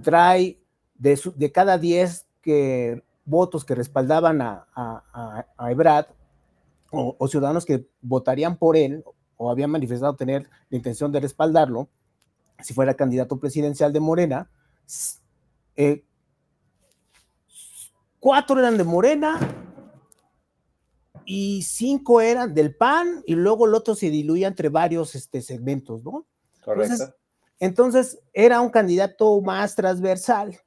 Trae 0.01 0.59
de, 0.95 1.19
de 1.35 1.51
cada 1.51 1.77
10 1.77 2.25
que, 2.41 3.03
votos 3.25 3.65
que 3.65 3.75
respaldaban 3.75 4.41
a, 4.41 4.67
a, 4.75 5.45
a 5.57 5.71
Ebrad, 5.71 6.05
o, 6.95 7.27
ciudadanos 7.27 7.65
que 7.65 7.87
votarían 8.01 8.55
por 8.57 8.77
él 8.77 9.03
o 9.37 9.49
habían 9.49 9.71
manifestado 9.71 10.15
tener 10.15 10.47
la 10.69 10.77
intención 10.77 11.11
de 11.11 11.19
respaldarlo, 11.19 11.89
si 12.61 12.73
fuera 12.73 12.93
candidato 12.93 13.39
presidencial 13.39 13.91
de 13.91 13.99
Morena, 13.99 14.49
eh, 15.75 16.03
cuatro 18.23 18.57
eran 18.57 18.77
de 18.77 18.85
Morena 18.85 19.37
y 21.25 21.61
cinco 21.63 22.21
eran 22.21 22.53
del 22.53 22.73
PAN 22.73 23.21
y 23.25 23.35
luego 23.35 23.65
el 23.65 23.75
otro 23.75 23.95
se 23.95 24.09
diluía 24.09 24.47
entre 24.47 24.69
varios 24.69 25.13
este, 25.13 25.41
segmentos, 25.41 26.05
¿no? 26.05 26.25
Correcto. 26.63 27.13
Entonces, 27.59 28.17
era 28.31 28.61
un 28.61 28.69
candidato 28.69 29.41
más 29.41 29.75
transversal. 29.75 30.57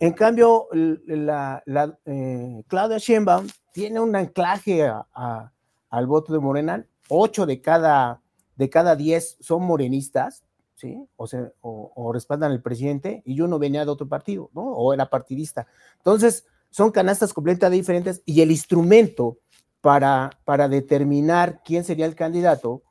En 0.00 0.12
cambio, 0.12 0.66
la, 0.72 1.62
eh, 2.04 2.64
Claudia 2.66 2.98
Sheinbaum 2.98 3.46
tiene 3.72 4.00
un 4.00 4.16
anclaje 4.16 4.90
al 5.12 6.06
voto 6.08 6.32
de 6.32 6.40
Morena. 6.40 6.84
Ocho 7.08 7.46
de 7.46 7.60
cada, 7.60 8.20
de 8.56 8.68
cada 8.68 8.96
diez 8.96 9.36
son 9.38 9.62
morenistas, 9.62 10.42
¿sí? 10.74 10.98
O, 11.14 11.28
sea, 11.28 11.52
o, 11.60 12.12
respaldan 12.12 12.50
al 12.50 12.60
presidente 12.60 13.22
y 13.24 13.40
uno 13.40 13.60
venía 13.60 13.84
de 13.84 13.90
otro 13.92 14.08
partido, 14.08 14.50
¿no? 14.52 14.62
O 14.62 14.92
era 14.92 15.08
partidista. 15.08 15.68
Entonces, 15.98 16.44
son 16.70 16.90
canastas 16.90 17.32
completamente 17.32 17.76
diferentes 17.76 18.22
y 18.24 18.42
el 18.42 18.50
instrumento 18.50 19.38
para, 19.80 20.30
para 20.44 20.68
determinar 20.68 21.62
quién 21.64 21.84
sería 21.84 22.06
el 22.06 22.14
candidato, 22.14 22.82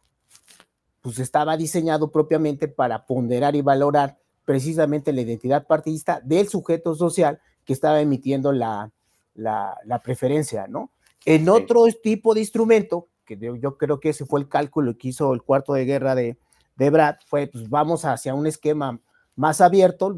pues 1.01 1.19
estaba 1.19 1.57
diseñado 1.57 2.11
propiamente 2.11 2.67
para 2.67 3.05
ponderar 3.05 3.55
y 3.55 3.61
valorar 3.61 4.17
precisamente 4.45 5.11
la 5.11 5.21
identidad 5.21 5.67
partidista 5.67 6.21
del 6.23 6.47
sujeto 6.47 6.95
social 6.95 7.39
que 7.65 7.73
estaba 7.73 7.99
emitiendo 7.99 8.51
la, 8.51 8.91
la, 9.33 10.01
preferencia, 10.03 10.67
¿no? 10.67 10.91
En 11.25 11.49
otro 11.49 11.83
tipo 12.01 12.33
de 12.33 12.41
instrumento, 12.41 13.09
que 13.25 13.37
yo, 13.37 13.77
creo 13.77 13.99
que 13.99 14.09
ese 14.09 14.25
fue 14.25 14.39
el 14.39 14.47
cálculo 14.47 14.97
que 14.97 15.09
hizo 15.09 15.33
el 15.33 15.41
cuarto 15.41 15.73
de 15.73 15.85
guerra 15.85 16.15
de, 16.15 16.37
de 16.75 16.89
Brad, 16.89 17.15
fue 17.27 17.47
pues 17.47 17.69
vamos 17.69 18.05
hacia 18.05 18.35
un 18.35 18.45
esquema 18.45 18.99
más 19.35 19.61
abierto, 19.61 20.09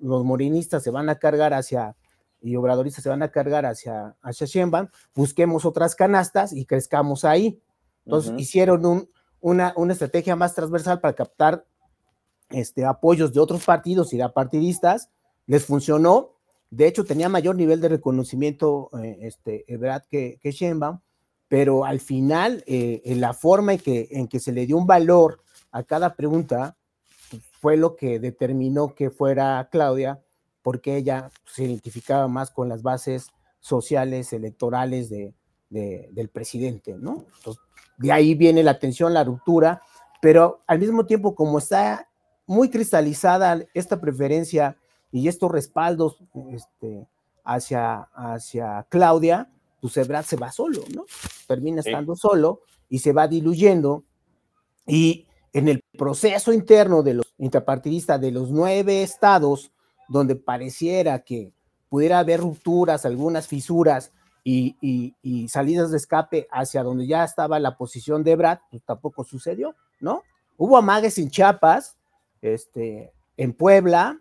los 0.00 0.24
morinistas 0.24 0.82
se 0.82 0.90
van 0.90 1.08
a 1.08 1.16
cargar 1.16 1.52
hacia, 1.52 1.96
y 2.40 2.56
obradoristas 2.56 3.02
se 3.02 3.08
van 3.08 3.22
a 3.22 3.30
cargar 3.30 3.66
hacia, 3.66 4.16
hacia 4.22 4.46
Sheinbaum, 4.46 4.88
busquemos 5.14 5.64
otras 5.64 5.94
canastas 5.94 6.52
y 6.52 6.64
crezcamos 6.64 7.24
ahí. 7.24 7.60
Entonces 8.04 8.32
hicieron 8.38 8.84
un, 8.86 9.10
una, 9.40 9.72
una, 9.76 9.92
estrategia 9.92 10.36
más 10.36 10.54
transversal 10.54 11.00
para 11.00 11.14
captar 11.14 11.66
este, 12.50 12.84
apoyos 12.84 13.32
de 13.32 13.40
otros 13.40 13.64
partidos 13.64 14.12
y 14.12 14.18
de 14.18 14.28
partidistas, 14.28 15.10
les 15.46 15.64
funcionó, 15.64 16.36
de 16.70 16.86
hecho, 16.86 17.04
tenía 17.04 17.28
mayor 17.28 17.56
nivel 17.56 17.80
de 17.80 17.88
reconocimiento 17.88 18.90
eh, 19.02 19.18
este, 19.22 19.64
que, 20.08 20.38
que 20.40 20.52
Sheinbaum, 20.52 21.00
pero 21.48 21.84
al 21.84 21.98
final, 21.98 22.62
eh, 22.66 23.02
en 23.04 23.20
la 23.20 23.34
forma 23.34 23.72
en 23.72 23.80
que, 23.80 24.08
en 24.12 24.28
que 24.28 24.38
se 24.38 24.52
le 24.52 24.66
dio 24.66 24.76
un 24.76 24.86
valor 24.86 25.42
a 25.72 25.82
cada 25.82 26.14
pregunta, 26.14 26.76
pues, 27.28 27.42
fue 27.60 27.76
lo 27.76 27.96
que 27.96 28.20
determinó 28.20 28.94
que 28.94 29.10
fuera 29.10 29.68
Claudia, 29.70 30.22
porque 30.62 30.96
ella 30.96 31.30
se 31.46 31.64
identificaba 31.64 32.28
más 32.28 32.50
con 32.50 32.68
las 32.68 32.82
bases 32.82 33.28
sociales, 33.60 34.32
electorales 34.32 35.10
de, 35.10 35.34
del 35.68 36.28
presidente, 36.28 36.96
¿no? 36.98 37.26
de 37.98 38.12
ahí 38.12 38.34
viene 38.34 38.62
la 38.62 38.78
tensión, 38.78 39.12
la 39.12 39.24
ruptura, 39.24 39.82
pero 40.22 40.62
al 40.66 40.78
mismo 40.78 41.04
tiempo, 41.04 41.34
como 41.34 41.58
está 41.58 42.08
muy 42.46 42.70
cristalizada 42.70 43.62
esta 43.74 44.00
preferencia 44.00 44.76
y 45.12 45.28
estos 45.28 45.50
respaldos 45.50 46.16
este, 46.52 47.06
hacia, 47.44 48.08
hacia 48.14 48.86
Claudia, 48.88 49.50
pues 49.80 49.96
Ebrard 49.98 50.24
se 50.24 50.36
va 50.36 50.50
solo, 50.50 50.82
¿no? 50.94 51.04
Termina 51.46 51.80
estando 51.80 52.16
solo 52.16 52.62
y 52.88 52.98
se 52.98 53.12
va 53.12 53.28
diluyendo. 53.28 54.04
Y 54.86 55.26
en 55.52 55.68
el 55.68 55.82
proceso 55.96 56.52
interno 56.52 57.02
de 57.02 57.14
los 57.14 57.34
intrapartidistas 57.38 58.20
de 58.20 58.30
los 58.30 58.50
nueve 58.50 59.02
estados, 59.02 59.72
donde 60.10 60.34
pareciera 60.34 61.20
que 61.20 61.52
pudiera 61.88 62.18
haber 62.18 62.40
rupturas, 62.40 63.06
algunas 63.06 63.46
fisuras 63.46 64.12
y, 64.44 65.46
salidas 65.48 65.92
de 65.92 65.96
escape 65.96 66.48
hacia 66.50 66.82
donde 66.82 67.06
ya 67.06 67.24
estaba 67.24 67.58
la 67.60 67.76
posición 67.76 68.24
de 68.24 68.32
Ebrard, 68.32 68.58
pues 68.70 68.82
tampoco 68.84 69.24
sucedió, 69.24 69.76
¿no? 70.00 70.22
Hubo 70.56 70.76
amagues 70.76 71.16
en 71.18 71.30
Chiapas, 71.30 71.96
este, 72.42 73.12
en 73.36 73.52
Puebla, 73.52 74.20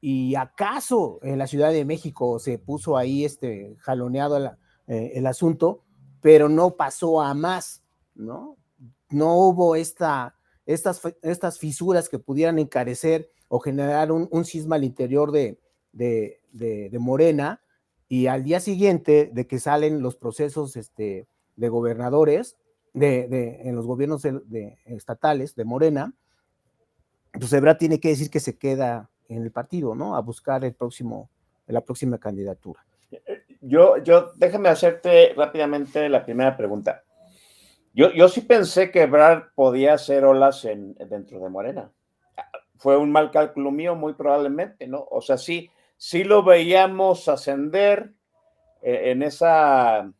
y 0.00 0.34
acaso 0.34 1.20
en 1.22 1.38
la 1.38 1.46
Ciudad 1.46 1.70
de 1.70 1.84
México 1.84 2.38
se 2.38 2.58
puso 2.58 2.96
ahí 2.96 3.24
este 3.24 3.76
jaloneado 3.80 4.56
eh, 4.86 5.12
el 5.14 5.26
asunto, 5.26 5.84
pero 6.20 6.48
no 6.48 6.72
pasó 6.72 7.20
a 7.20 7.32
más, 7.34 7.82
¿no? 8.14 8.56
No 9.08 9.36
hubo 9.36 9.76
esta, 9.76 10.34
estas, 10.66 11.00
estas 11.22 11.58
fisuras 11.58 12.08
que 12.08 12.18
pudieran 12.18 12.58
encarecer 12.58 13.30
o 13.52 13.58
generar 13.58 14.12
un, 14.12 14.28
un 14.30 14.72
al 14.72 14.84
interior 14.84 15.32
de, 15.32 15.58
de, 15.92 16.40
de, 16.52 16.98
Morena, 17.00 17.60
y 18.08 18.28
al 18.28 18.44
día 18.44 18.60
siguiente 18.60 19.28
de 19.32 19.46
que 19.48 19.58
salen 19.58 20.02
los 20.02 20.14
procesos 20.14 20.76
este, 20.76 21.26
de 21.56 21.68
gobernadores, 21.68 22.56
de, 22.92 23.60
en 23.64 23.74
los 23.74 23.86
gobiernos 23.86 24.24
estatales 24.86 25.56
de 25.56 25.64
Morena, 25.64 26.14
pues 27.32 27.52
Ebra 27.52 27.76
tiene 27.76 27.98
que 27.98 28.10
decir 28.10 28.30
que 28.30 28.38
se 28.38 28.56
queda 28.56 29.10
en 29.28 29.42
el 29.42 29.50
partido, 29.50 29.96
¿no? 29.96 30.14
A 30.14 30.20
buscar 30.20 30.64
el 30.64 30.74
próximo, 30.74 31.28
la 31.66 31.80
próxima 31.80 32.18
candidatura. 32.18 32.86
Yo, 33.60 33.96
yo, 33.98 34.30
déjame 34.36 34.68
hacerte 34.68 35.34
rápidamente 35.36 36.08
la 36.08 36.24
primera 36.24 36.56
pregunta. 36.56 37.02
Yo, 37.92 38.12
yo 38.12 38.28
sí 38.28 38.42
pensé 38.42 38.92
que 38.92 39.06
Brad 39.06 39.42
podía 39.56 39.94
hacer 39.94 40.24
olas 40.24 40.64
en, 40.64 40.94
dentro 40.94 41.40
de 41.40 41.48
Morena. 41.48 41.90
Fue 42.80 42.96
un 42.96 43.12
mal 43.12 43.30
cálculo 43.30 43.70
mío, 43.70 43.94
muy 43.94 44.14
probablemente, 44.14 44.86
¿no? 44.86 45.06
O 45.10 45.20
sea, 45.20 45.36
sí, 45.36 45.70
sí 45.98 46.24
lo 46.24 46.42
veíamos 46.42 47.28
ascender 47.28 48.14
eh, 48.80 49.10
en 49.10 49.22
esa, 49.22 50.10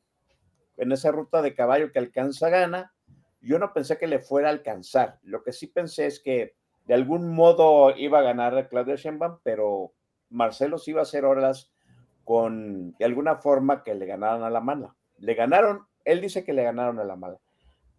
en 0.76 0.92
esa 0.92 1.10
ruta 1.10 1.40
de 1.40 1.54
caballo 1.54 1.90
que 1.90 1.98
alcanza 1.98 2.50
gana. 2.50 2.92
Yo 3.40 3.58
no 3.58 3.72
pensé 3.72 3.96
que 3.96 4.06
le 4.06 4.18
fuera 4.18 4.48
a 4.48 4.52
alcanzar. 4.52 5.18
Lo 5.22 5.42
que 5.42 5.52
sí 5.52 5.68
pensé 5.68 6.04
es 6.04 6.20
que 6.20 6.54
de 6.84 6.92
algún 6.92 7.34
modo 7.34 7.96
iba 7.96 8.18
a 8.18 8.22
ganar 8.22 8.68
Claudia 8.68 8.96
Sheinbaum, 8.96 9.38
pero 9.42 9.94
Marcelo 10.28 10.76
sí 10.76 10.90
iba 10.90 11.00
a 11.00 11.04
hacer 11.04 11.24
horas 11.24 11.72
con, 12.24 12.92
de 12.98 13.06
alguna 13.06 13.36
forma, 13.36 13.82
que 13.82 13.94
le 13.94 14.04
ganaron 14.04 14.44
a 14.44 14.50
la 14.50 14.60
mala. 14.60 14.94
Le 15.16 15.32
ganaron, 15.32 15.86
él 16.04 16.20
dice 16.20 16.44
que 16.44 16.52
le 16.52 16.62
ganaron 16.62 16.98
a 16.98 17.04
la 17.04 17.16
mala, 17.16 17.38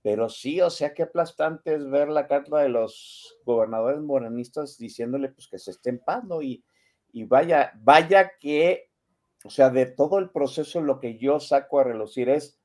pero 0.04 0.30
sí, 0.30 0.62
o 0.62 0.70
sea, 0.70 0.94
qué 0.94 1.04
aplastante 1.04 1.76
es 1.76 1.90
ver 1.90 2.10
la 2.10 2.28
carta 2.28 2.60
de 2.60 2.70
los 2.70 3.38
gobernadores 3.46 4.02
morenistas 4.02 4.78
diciéndole 4.78 5.30
pues 5.30 5.48
que 5.48 5.60
se 5.60 5.72
esté 5.72 5.92
en 5.92 6.00
paz, 6.00 6.24
¿no? 6.24 6.42
Y, 6.42 6.64
y 7.14 7.26
vaya, 7.26 7.72
vaya 7.82 8.32
que, 8.40 8.90
o 9.44 9.50
sea, 9.50 9.70
de 9.70 9.86
todo 9.86 10.18
el 10.18 10.30
proceso 10.32 10.82
lo 10.82 11.00
que 11.00 11.18
yo 11.18 11.40
saco 11.40 11.80
a 11.80 11.84
relucir 11.84 12.30
es 12.30 12.60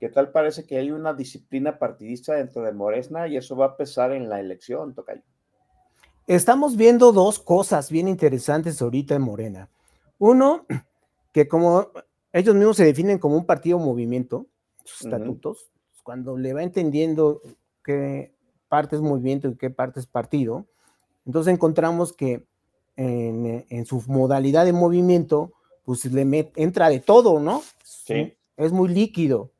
que 0.00 0.08
tal 0.08 0.30
parece 0.30 0.64
que 0.64 0.78
hay 0.78 0.90
una 0.90 1.12
disciplina 1.12 1.78
partidista 1.78 2.34
dentro 2.34 2.62
de 2.62 2.72
Moresna 2.72 3.28
y 3.28 3.36
eso 3.36 3.56
va 3.56 3.66
a 3.66 3.76
pesar 3.76 4.12
en 4.12 4.28
la 4.28 4.40
elección, 4.40 4.94
Tocayo. 4.94 5.22
Estamos 6.26 6.76
viendo 6.76 7.12
dos 7.12 7.38
cosas 7.38 7.90
bien 7.90 8.06
interesantes 8.06 8.80
ahorita 8.80 9.14
en 9.14 9.22
Morena. 9.22 9.70
Uno, 10.18 10.66
que 11.32 11.48
como 11.48 11.90
ellos 12.32 12.54
mismos 12.54 12.76
se 12.76 12.84
definen 12.84 13.18
como 13.18 13.36
un 13.36 13.46
partido 13.46 13.78
movimiento, 13.78 14.46
sus 14.84 15.02
estatutos, 15.02 15.70
cuando 16.08 16.38
le 16.38 16.54
va 16.54 16.62
entendiendo 16.62 17.42
qué 17.84 18.32
parte 18.66 18.96
es 18.96 19.02
movimiento 19.02 19.46
y 19.46 19.56
qué 19.56 19.68
parte 19.68 20.00
es 20.00 20.06
partido, 20.06 20.64
entonces 21.26 21.52
encontramos 21.52 22.14
que 22.14 22.46
en, 22.96 23.84
su 23.84 24.02
modalidad 24.06 24.64
de 24.64 24.72
movimiento 24.72 25.52
pues 25.84 26.06
le 26.06 26.50
entra 26.56 26.88
de 26.88 27.00
todo, 27.00 27.40
¿no? 27.40 27.60
Sí. 27.84 28.32
Es 28.56 28.72
muy 28.72 28.88
líquido, 28.88 29.50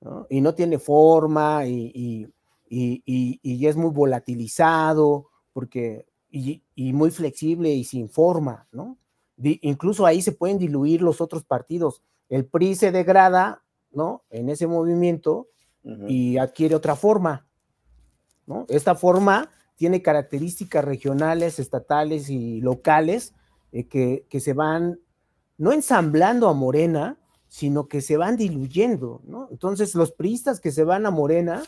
¿no? 0.00 0.26
Y 0.28 0.40
no 0.40 0.56
tiene 0.56 0.80
forma 0.80 1.66
y, 1.66 2.32
y, 2.68 3.66
es 3.68 3.76
muy 3.76 3.90
volatilizado, 3.92 5.28
porque, 5.52 6.06
y, 6.32 6.64
muy 6.74 7.12
flexible 7.12 7.70
y 7.70 7.84
sin 7.84 8.08
forma, 8.08 8.66
¿no? 8.72 8.98
incluso 9.38 10.04
ahí 10.04 10.20
se 10.20 10.32
pueden 10.32 10.58
diluir 10.58 11.00
los 11.00 11.20
otros 11.20 11.44
partidos. 11.44 12.02
El 12.28 12.44
PRI 12.44 12.74
se 12.74 12.90
degrada, 12.90 13.62
¿no? 13.92 14.24
En 14.30 14.48
ese 14.48 14.66
movimiento 14.66 15.46
y 15.84 16.38
adquiere 16.38 16.74
otra 16.74 16.94
forma, 16.94 17.46
¿no? 18.46 18.66
Esta 18.68 18.94
forma 18.94 19.50
tiene 19.74 20.00
características 20.00 20.84
regionales, 20.84 21.58
estatales 21.58 22.30
y 22.30 22.60
locales 22.60 23.34
eh, 23.72 23.88
que, 23.88 24.26
que, 24.28 24.38
se 24.38 24.52
van 24.52 25.00
no 25.58 25.72
ensamblando 25.72 26.48
a 26.48 26.54
Morena, 26.54 27.18
sino 27.48 27.88
que 27.88 28.00
se 28.00 28.16
van 28.16 28.36
diluyendo, 28.36 29.22
¿no? 29.24 29.48
Entonces 29.50 29.94
los 29.94 30.12
priistas 30.12 30.60
que 30.60 30.70
se 30.70 30.84
van 30.84 31.04
a 31.04 31.10
Morena 31.10 31.62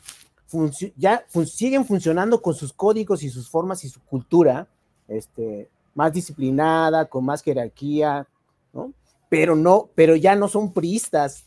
ya 0.97 1.25
siguen 1.47 1.85
funcionando 1.85 2.41
con 2.41 2.55
sus 2.55 2.73
códigos 2.73 3.23
y 3.23 3.31
sus 3.31 3.49
formas 3.51 3.85
y 3.85 3.89
su 3.89 4.01
cultura, 4.01 4.69
este, 5.09 5.69
más 5.95 6.13
disciplinada, 6.13 7.07
con 7.07 7.25
más 7.25 7.43
jerarquía, 7.43 8.27
¿no? 8.73 8.93
Pero 9.29 9.57
no, 9.57 9.91
pero 9.95 10.17
ya 10.17 10.37
no 10.37 10.49
son 10.49 10.73
priistas, 10.73 11.45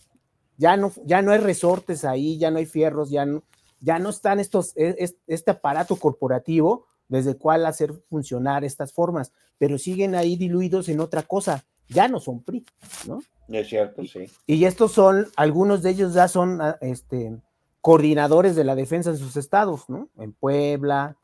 ya 0.58 0.76
no, 0.78 0.92
ya 1.06 1.22
no 1.22 1.32
hay 1.32 1.40
resortes 1.40 2.04
ahí, 2.04 2.38
ya 2.38 2.52
no 2.52 2.58
hay 2.58 2.66
fierros, 2.66 3.10
ya 3.10 3.26
no, 3.26 3.44
ya 3.80 4.00
no 4.00 4.10
están 4.10 4.40
estos, 4.40 4.74
e, 4.76 5.10
este 5.28 5.52
aparato 5.52 5.96
corporativo 5.96 6.86
desde 7.08 7.32
el 7.32 7.38
cual 7.38 7.66
hacer 7.66 7.94
funcionar 8.10 8.66
estas 8.66 8.92
formas, 8.92 9.32
pero 9.58 9.78
siguen 9.78 10.16
ahí 10.16 10.36
diluidos 10.36 10.90
en 10.90 11.00
otra 11.00 11.24
cosa, 11.24 11.64
ya 11.88 12.08
no 12.08 12.20
son 12.20 12.42
PRI, 12.42 12.66
¿no? 13.08 13.22
Es 13.48 13.70
cierto, 13.70 14.04
sí. 14.04 14.30
Y 14.46 14.66
estos 14.66 14.92
son, 14.92 15.28
algunos 15.38 15.82
de 15.84 15.92
ellos 15.92 16.14
ya 16.14 16.28
son, 16.28 16.62
ah, 16.62 16.78
este, 16.82 17.38
coordinadores 17.80 18.56
de 18.58 18.66
la 18.66 18.76
defensa 18.76 19.12
de 19.12 19.18
sus 19.18 19.38
estados, 19.38 19.88
¿no? 19.88 20.10
En 20.20 20.34
Puebla, 20.34 21.16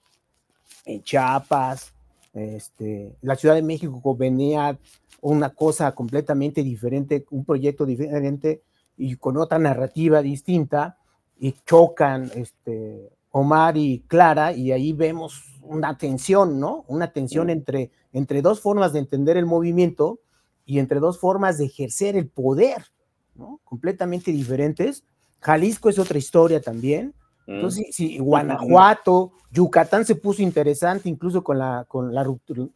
en 0.86 1.04
Chiapas, 1.04 1.94
este, 2.34 3.16
la 3.22 3.36
Ciudad 3.36 3.56
de 3.56 3.62
México 3.62 4.16
venía 4.16 4.78
una 5.20 5.50
cosa 5.50 5.94
completamente 5.94 6.64
diferente, 6.64 7.26
un 7.32 7.44
proyecto 7.44 7.86
diferente 7.86 8.62
y 8.98 9.16
con 9.16 9.38
otra 9.38 9.60
narrativa 9.60 10.22
distinta, 10.22 10.98
y 11.40 11.56
chocan 11.66 12.32
este, 12.36 13.10
Omar 13.32 13.78
y 13.78 14.04
Clara, 14.08 14.54
y 14.54 14.72
ahí 14.72 14.94
vemos 14.94 15.44
una 15.62 15.98
tensión, 15.98 16.60
¿no? 16.60 16.86
Una 16.88 17.12
tensión 17.12 17.50
entre, 17.50 17.92
entre 18.12 18.42
dos 18.42 18.62
formas 18.62 18.94
de 18.94 19.00
entender 19.00 19.38
el 19.38 19.46
movimiento 19.46 20.20
y 20.66 20.80
entre 20.80 21.00
dos 21.00 21.20
formas 21.20 21.58
de 21.58 21.66
ejercer 21.66 22.16
el 22.16 22.28
poder, 22.28 22.86
¿no? 23.36 23.60
Completamente 23.64 24.32
diferentes. 24.32 25.04
Jalisco 25.40 25.90
es 25.90 26.00
otra 26.00 26.18
historia 26.18 26.62
también. 26.62 27.14
Entonces, 27.46 27.88
sí, 27.92 28.18
Guanajuato, 28.20 29.34
Yucatán 29.52 30.06
se 30.06 30.16
puso 30.16 30.42
interesante 30.42 31.10
incluso 31.10 31.44
con 31.44 31.60
la, 31.60 31.86
con 31.88 32.14
la, 32.14 32.24
ruptura, 32.24 32.68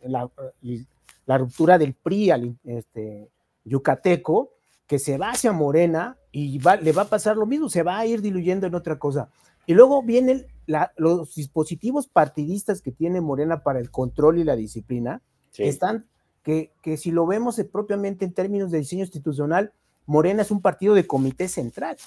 la, 1.25 1.37
ruptura 1.37 1.77
del 1.77 1.93
PRI 1.93 2.31
al 2.31 2.57
este, 2.65 3.31
yucateco, 3.63 4.56
que 4.87 4.99
se 4.99 5.17
va 5.17 5.31
hacia 5.31 5.51
Morena 5.51 6.17
y 6.31 6.59
le 6.59 6.91
va 6.93 7.01
a 7.03 7.09
pasar 7.09 7.35
lo 7.35 7.45
mismo, 7.45 7.69
se 7.69 7.83
va 7.83 7.97
a 7.99 8.05
ir 8.05 8.21
diluyendo 8.21 8.65
en 8.65 8.73
otra 8.73 8.97
cosa. 8.97 9.29
Y 9.65 9.73
luego 9.73 10.01
vienen 10.01 10.47
los 10.95 11.35
dispositivos 11.35 12.07
partidistas 12.07 12.81
que 12.81 12.91
tiene 12.91 13.21
Morena 13.21 13.63
para 13.63 13.79
el 13.79 13.91
control 13.91 14.39
y 14.39 14.45
la 14.45 14.55
disciplina, 14.55 15.21
que 15.53 15.67
están, 15.67 16.07
que, 16.41 16.71
que 16.81 16.95
si 16.95 17.11
lo 17.11 17.27
vemos 17.27 17.61
propiamente 17.71 18.23
en 18.23 18.33
términos 18.33 18.71
de 18.71 18.79
diseño 18.79 19.03
institucional, 19.03 19.73
Morena 20.05 20.41
es 20.41 20.51
un 20.51 20.61
partido 20.61 20.93
de 20.93 21.05
comité 21.05 21.49
central, 21.49 21.97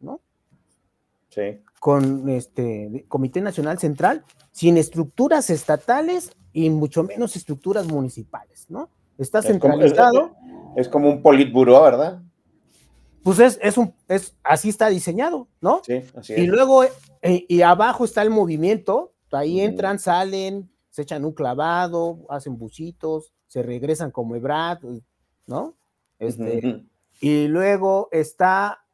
¿no? 0.00 0.20
Sí. 1.28 1.60
Con 1.78 2.28
este 2.30 3.04
Comité 3.08 3.40
Nacional 3.42 3.78
Central, 3.78 4.24
sin 4.50 4.78
estructuras 4.78 5.50
estatales 5.50 6.32
y 6.52 6.70
mucho 6.70 7.04
menos 7.04 7.36
estructuras 7.36 7.86
municipales, 7.86 8.66
¿no? 8.70 8.88
Está 9.18 9.42
centralizado. 9.42 10.34
es, 10.74 10.88
como 10.88 11.10
un 11.10 11.22
politburo, 11.22 11.82
¿verdad? 11.82 12.22
Pues 13.22 13.38
es, 13.38 13.58
es 13.62 13.76
un, 13.76 13.94
es, 14.08 14.34
así 14.42 14.68
está 14.68 14.88
diseñado, 14.88 15.48
¿no? 15.60 15.82
Sí, 15.84 16.02
así 16.16 16.32
es. 16.32 16.38
Y 16.38 16.46
luego, 16.46 16.84
eh, 16.84 17.44
y 17.48 17.62
abajo 17.62 18.04
está 18.04 18.22
el 18.22 18.30
movimiento, 18.30 19.12
ahí 19.30 19.60
entran, 19.60 19.98
salen, 19.98 20.70
se 20.90 21.02
echan 21.02 21.24
un 21.24 21.32
clavado, 21.32 22.26
hacen 22.28 22.58
bucitos, 22.58 23.32
se 23.46 23.62
regresan 23.62 24.10
como 24.10 24.36
Ebrad, 24.36 24.78
¿no? 25.46 25.74
Este, 26.18 26.84
Y 27.20 27.48
luego 27.48 28.08
está 28.12 28.84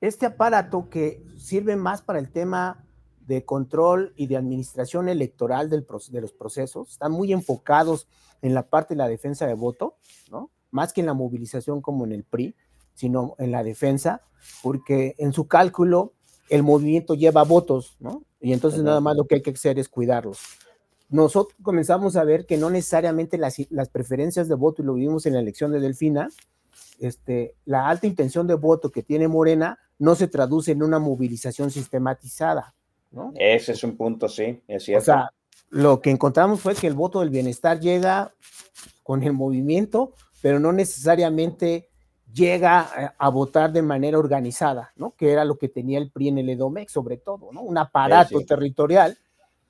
este 0.00 0.26
aparato 0.26 0.88
que 0.90 1.22
sirve 1.38 1.76
más 1.76 2.02
para 2.02 2.18
el 2.18 2.30
tema 2.30 2.84
de 3.26 3.44
control 3.44 4.12
y 4.16 4.26
de 4.26 4.36
administración 4.36 5.08
electoral 5.08 5.70
del, 5.70 5.86
de 6.10 6.20
los 6.20 6.32
procesos, 6.32 6.90
están 6.90 7.12
muy 7.12 7.32
enfocados 7.32 8.06
en 8.42 8.52
la 8.52 8.68
parte 8.68 8.94
de 8.94 8.98
la 8.98 9.08
defensa 9.08 9.46
de 9.46 9.54
voto, 9.54 9.96
¿no? 10.30 10.50
Más 10.70 10.92
que 10.92 11.00
en 11.00 11.06
la 11.06 11.14
movilización 11.14 11.80
como 11.80 12.04
en 12.04 12.12
el 12.12 12.24
PRI, 12.24 12.54
sino 12.94 13.34
en 13.38 13.50
la 13.50 13.62
defensa, 13.62 14.22
porque 14.62 15.14
en 15.18 15.32
su 15.32 15.46
cálculo 15.46 16.12
el 16.48 16.62
movimiento 16.62 17.14
lleva 17.14 17.42
votos, 17.42 17.96
¿no? 18.00 18.22
Y 18.40 18.52
entonces 18.52 18.82
nada 18.82 19.00
más 19.00 19.16
lo 19.16 19.26
que 19.26 19.36
hay 19.36 19.42
que 19.42 19.50
hacer 19.50 19.78
es 19.78 19.88
cuidarlos. 19.88 20.40
Nosotros 21.08 21.56
comenzamos 21.62 22.16
a 22.16 22.24
ver 22.24 22.46
que 22.46 22.56
no 22.56 22.70
necesariamente 22.70 23.38
las, 23.38 23.56
las 23.70 23.88
preferencias 23.88 24.48
de 24.48 24.54
voto, 24.54 24.82
y 24.82 24.84
lo 24.84 24.94
vimos 24.94 25.26
en 25.26 25.34
la 25.34 25.40
elección 25.40 25.72
de 25.72 25.80
Delfina, 25.80 26.28
este, 26.98 27.54
la 27.64 27.88
alta 27.88 28.06
intención 28.06 28.46
de 28.46 28.54
voto 28.54 28.90
que 28.90 29.02
tiene 29.02 29.28
Morena 29.28 29.78
no 29.98 30.14
se 30.14 30.28
traduce 30.28 30.72
en 30.72 30.82
una 30.82 30.98
movilización 30.98 31.70
sistematizada. 31.70 32.74
¿no? 33.10 33.32
Ese 33.36 33.72
es 33.72 33.84
un 33.84 33.96
punto, 33.96 34.28
sí, 34.28 34.62
es 34.66 34.84
cierto. 34.84 35.02
O 35.02 35.04
sea, 35.04 35.30
lo 35.70 36.00
que 36.00 36.10
encontramos 36.10 36.60
fue 36.60 36.74
que 36.74 36.86
el 36.86 36.94
voto 36.94 37.20
del 37.20 37.30
bienestar 37.30 37.80
llega 37.80 38.34
con 39.02 39.22
el 39.22 39.32
movimiento, 39.32 40.14
pero 40.42 40.58
no 40.58 40.72
necesariamente 40.72 41.88
llega 42.34 43.14
a, 43.16 43.28
votar 43.28 43.72
de 43.72 43.80
manera 43.80 44.18
organizada, 44.18 44.92
¿no? 44.96 45.14
Que 45.14 45.30
era 45.30 45.44
lo 45.44 45.56
que 45.56 45.68
tenía 45.68 45.98
el 45.98 46.10
PRI 46.10 46.28
en 46.28 46.38
el 46.38 46.50
EDOMEX, 46.50 46.92
sobre 46.92 47.16
todo, 47.16 47.52
¿no? 47.52 47.62
Un 47.62 47.78
aparato 47.78 48.40
territorial 48.40 49.16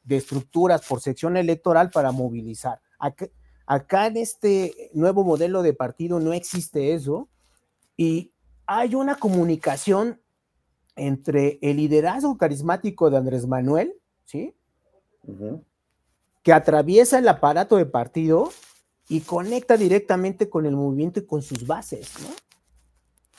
de 0.03 0.17
estructuras 0.17 0.85
por 0.87 1.01
sección 1.01 1.37
electoral 1.37 1.91
para 1.91 2.11
movilizar. 2.11 2.81
Acá 3.67 4.07
en 4.07 4.17
este 4.17 4.91
nuevo 4.95 5.25
modelo 5.25 5.63
de 5.63 5.75
partido 5.75 6.21
no 6.21 6.33
existe 6.33 6.95
eso 6.95 7.29
y 7.97 8.33
hay 8.67 8.95
una 8.95 9.17
comunicación 9.17 10.21
entre 10.97 11.59
el 11.61 11.77
liderazgo 11.77 12.39
carismático 12.39 13.11
de 13.11 13.19
Andrés 13.19 13.47
Manuel, 13.47 13.95
¿sí? 14.25 14.55
Que 16.43 16.53
atraviesa 16.53 17.19
el 17.19 17.29
aparato 17.29 17.77
de 17.77 17.85
partido 17.85 18.51
y 19.07 19.21
conecta 19.21 19.77
directamente 19.77 20.49
con 20.49 20.65
el 20.65 20.77
movimiento 20.77 21.21
y 21.21 21.27
con 21.27 21.43
sus 21.43 21.67
bases, 21.67 22.11
¿no? 22.23 22.44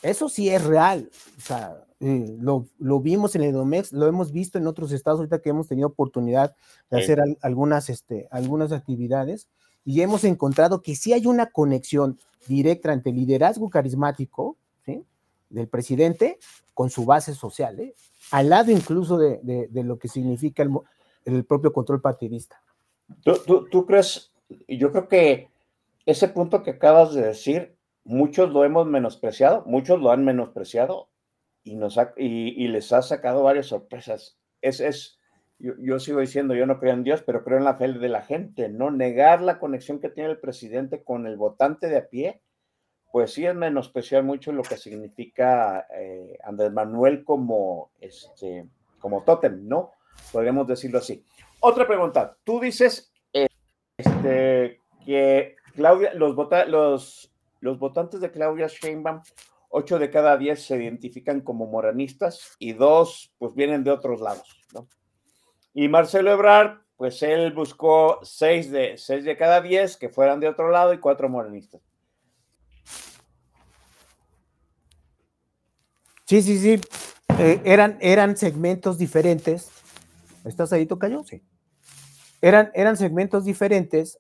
Eso 0.06 0.30
sí 0.30 0.50
es 0.50 0.64
real, 0.64 1.10
o 1.38 1.42
sea, 1.42 1.84
eh, 2.00 2.38
lo, 2.40 2.68
vimos 3.00 3.36
en 3.36 3.44
el 3.44 3.54
Domex, 3.54 3.92
lo 3.92 4.06
hemos 4.06 4.32
visto 4.32 4.60
en 4.60 4.68
otros 4.68 4.92
estados 4.92 5.20
ahorita 5.20 5.40
que 5.40 5.50
hemos 5.50 5.68
tenido 5.68 5.88
oportunidad 5.88 6.56
de 6.92 7.00
hacer 7.02 7.20
algunas, 7.42 7.90
este, 7.90 8.28
algunas 8.30 8.72
actividades 8.72 9.48
y 9.84 10.02
hemos 10.02 10.24
encontrado 10.24 10.84
que 10.84 10.96
sí 10.96 11.14
hay 11.14 11.26
una 11.26 11.48
conexión 11.48 12.20
directa 12.48 12.94
entre 12.94 13.12
el 13.12 13.18
liderazgo 13.18 13.70
carismático 13.70 14.58
del 15.50 15.68
presidente 15.68 16.38
con 16.74 16.90
su 16.92 17.06
base 17.06 17.34
social, 17.34 17.80
¿eh? 17.80 17.96
al 18.32 18.50
lado 18.50 18.72
incluso 18.72 19.18
de, 19.18 19.70
lo 19.72 19.98
que 19.98 20.08
significa 20.08 20.62
el, 20.62 20.72
el 21.24 21.46
propio 21.46 21.74
control 21.74 22.02
partidista. 22.02 22.62
¿Tú, 23.24 23.68
tú, 23.72 23.86
crees, 23.86 24.32
yo 24.68 24.92
creo 24.92 25.08
que 25.08 25.50
ese 26.06 26.28
punto 26.28 26.62
que 26.62 26.72
acabas 26.72 27.14
de 27.14 27.22
decir, 27.22 27.76
muchos 28.06 28.52
lo 28.52 28.64
hemos 28.64 28.88
menospreciado, 28.88 29.64
muchos 29.66 30.00
lo 30.00 30.12
han 30.12 30.24
menospreciado 30.24 31.10
y, 31.64 31.76
nos 31.76 32.00
y, 32.16 32.68
les 32.68 32.94
ha 32.94 33.02
sacado 33.02 33.44
varias 33.44 33.66
sorpresas. 33.66 34.38
Es, 34.62 34.80
es, 34.80 35.20
yo, 35.60 36.00
sigo 36.00 36.20
diciendo, 36.20 36.54
yo 36.56 36.66
no 36.66 36.80
creo 36.80 36.94
en 36.94 37.04
Dios, 37.04 37.24
pero 37.24 37.44
creo 37.44 37.58
en 37.58 37.66
la 37.66 37.76
fe 37.76 37.92
de 37.92 38.10
la 38.10 38.22
gente, 38.22 38.70
¿no? 38.70 38.92
Negar 38.92 39.42
la 39.42 39.60
conexión 39.60 40.00
que 40.00 40.10
tiene 40.10 40.30
el 40.30 40.40
presidente 40.40 41.04
con 41.04 41.28
el 41.28 41.36
votante 41.36 41.88
de 41.88 41.98
a 41.98 42.08
pie, 42.08 42.42
pues 43.12 43.34
sí 43.34 43.46
es 43.46 43.56
menospreciar 43.56 44.24
mucho 44.24 44.52
lo 44.52 44.64
que 44.64 44.78
significa 44.78 45.88
eh, 45.94 46.38
Andrés 46.44 46.72
Manuel 46.72 47.24
como, 47.24 47.92
este, 48.00 48.68
como 49.00 49.24
tótem, 49.24 49.68
¿no? 49.68 49.92
Podríamos 50.32 50.68
decirlo 50.68 51.00
así. 51.00 51.24
Otra 51.60 51.88
pregunta, 51.88 52.38
tú 52.44 52.60
dices 52.60 53.12
este, 53.98 54.82
que 55.06 55.56
Claudia, 55.76 56.14
los, 56.14 56.36
los, 56.68 57.35
los 57.60 57.80
votantes 57.80 58.20
de 58.22 58.32
Claudia 58.32 58.68
Sheinbaum, 58.68 59.22
ocho 59.70 60.00
de 60.00 60.10
cada 60.10 60.38
diez 60.38 60.64
se 60.64 60.82
identifican 60.82 61.42
como 61.42 61.68
moranistas 61.68 62.56
y 62.60 62.74
dos, 62.74 63.34
pues 63.38 63.54
vienen 63.56 63.84
de 63.84 63.92
otros 63.92 64.22
lados. 64.22 64.66
Y 65.74 65.88
Marcelo 65.90 66.32
Ebrard, 66.32 66.80
pues 66.96 67.22
él 67.22 67.52
buscó 67.54 68.20
seis 68.24 68.72
de, 68.72 68.98
seis 68.98 69.26
de 69.26 69.36
cada 69.36 69.62
diez 69.62 69.98
que 69.98 70.10
fueran 70.10 70.40
de 70.40 70.48
otro 70.48 70.70
lado 70.70 70.94
y 70.94 71.00
cuatro 71.00 71.28
morenistas. 71.28 71.82
Sí, 76.26 76.42
sí, 76.42 76.58
sí. 76.58 76.82
Eh, 77.38 77.62
eran, 77.66 77.98
eran 78.02 78.38
segmentos 78.38 78.98
diferentes. 78.98 79.70
¿Estás 80.46 80.72
ahí, 80.74 80.86
Tocayo? 80.86 81.24
Sí. 81.24 81.44
Eran, 82.42 82.72
eran 82.74 82.98
segmentos 82.98 83.46
diferentes 83.46 84.20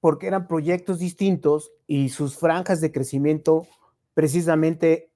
porque 0.00 0.26
eran 0.26 0.46
proyectos 0.46 0.98
distintos 0.98 1.72
y 1.86 2.10
sus 2.10 2.36
franjas 2.36 2.80
de 2.80 2.92
crecimiento, 2.92 3.66
precisamente 4.14 5.10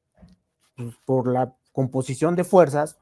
pues, 0.77 0.95
por 1.05 1.29
la 1.29 1.57
composición 1.73 2.37
de 2.37 2.45
fuerzas, 2.45 2.99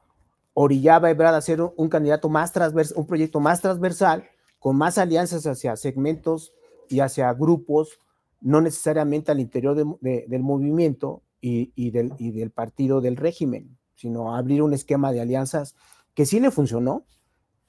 orillaba 0.53 1.07
a 1.07 1.11
Ebrard 1.11 1.35
a 1.35 1.41
ser 1.41 1.61
un, 1.61 1.89
candidato 1.89 2.29
más 2.29 2.51
transversal, 2.51 2.97
un 2.97 3.07
proyecto 3.07 3.39
más 3.39 3.61
transversal, 3.61 4.25
con 4.59 4.75
más 4.75 4.97
alianzas 4.97 5.47
hacia 5.47 5.75
segmentos 5.75 6.53
y 6.89 6.99
hacia 6.99 7.33
grupos, 7.33 7.97
no 8.41 8.61
necesariamente 8.61 9.31
al 9.31 9.39
interior 9.39 9.75
del 10.01 10.43
movimiento 10.43 11.23
y, 11.39 11.91
del, 11.91 12.13
y 12.19 12.31
del 12.31 12.51
partido 12.51 13.01
del 13.01 13.17
régimen, 13.17 13.77
sino 13.95 14.35
abrir 14.35 14.61
un 14.61 14.73
esquema 14.73 15.11
de 15.11 15.21
alianzas 15.21 15.75
que 16.13 16.25
sí 16.25 16.39
le 16.39 16.51
funcionó, 16.51 17.05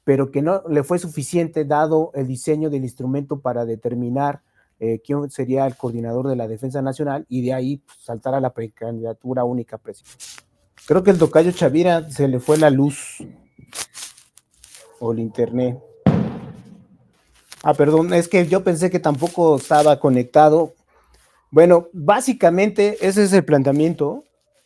pero 0.05 0.31
que 0.31 0.43
no 0.43 0.63
le 0.69 0.83
fue 0.83 0.99
suficiente 0.99 1.65
dado 1.65 2.11
el 2.15 2.27
diseño 2.27 2.71
del 2.71 2.85
instrumento 2.85 3.41
para 3.41 3.65
determinar 3.65 4.43
eh, 4.81 5.01
quién 5.05 5.31
sería 5.31 5.67
el 5.67 5.77
coordinador 5.77 6.29
de 6.29 6.37
la 6.37 6.49
defensa 6.49 6.83
nacional 6.83 7.25
y 7.29 7.43
de 7.43 7.55
ahí 7.55 7.77
pues, 7.77 7.99
saltar 8.03 8.35
a 8.35 8.41
la 8.41 8.53
precandidatura 8.53 9.45
única 9.45 9.79
presidencial. 9.79 10.45
Creo 10.87 11.05
que 11.05 11.11
el 11.11 11.19
tocayo 11.19 11.53
Chavira 11.53 12.11
se 12.11 12.27
le 12.27 12.41
fue 12.41 12.59
la 12.59 12.69
luz 12.69 13.19
o 14.99 15.13
el 15.13 15.21
internet. 15.21 15.79
Ah, 17.63 17.75
perdón, 17.75 18.13
es 18.13 18.27
que 18.27 18.49
yo 18.49 18.65
pensé 18.65 18.91
que 18.91 18.99
tampoco 18.99 19.57
estaba 19.57 20.01
conectado. 20.01 20.75
Bueno, 21.53 21.87
básicamente 21.93 23.07
ese 23.07 23.23
es 23.23 23.33
el 23.33 23.45
planteamiento. 23.45 24.25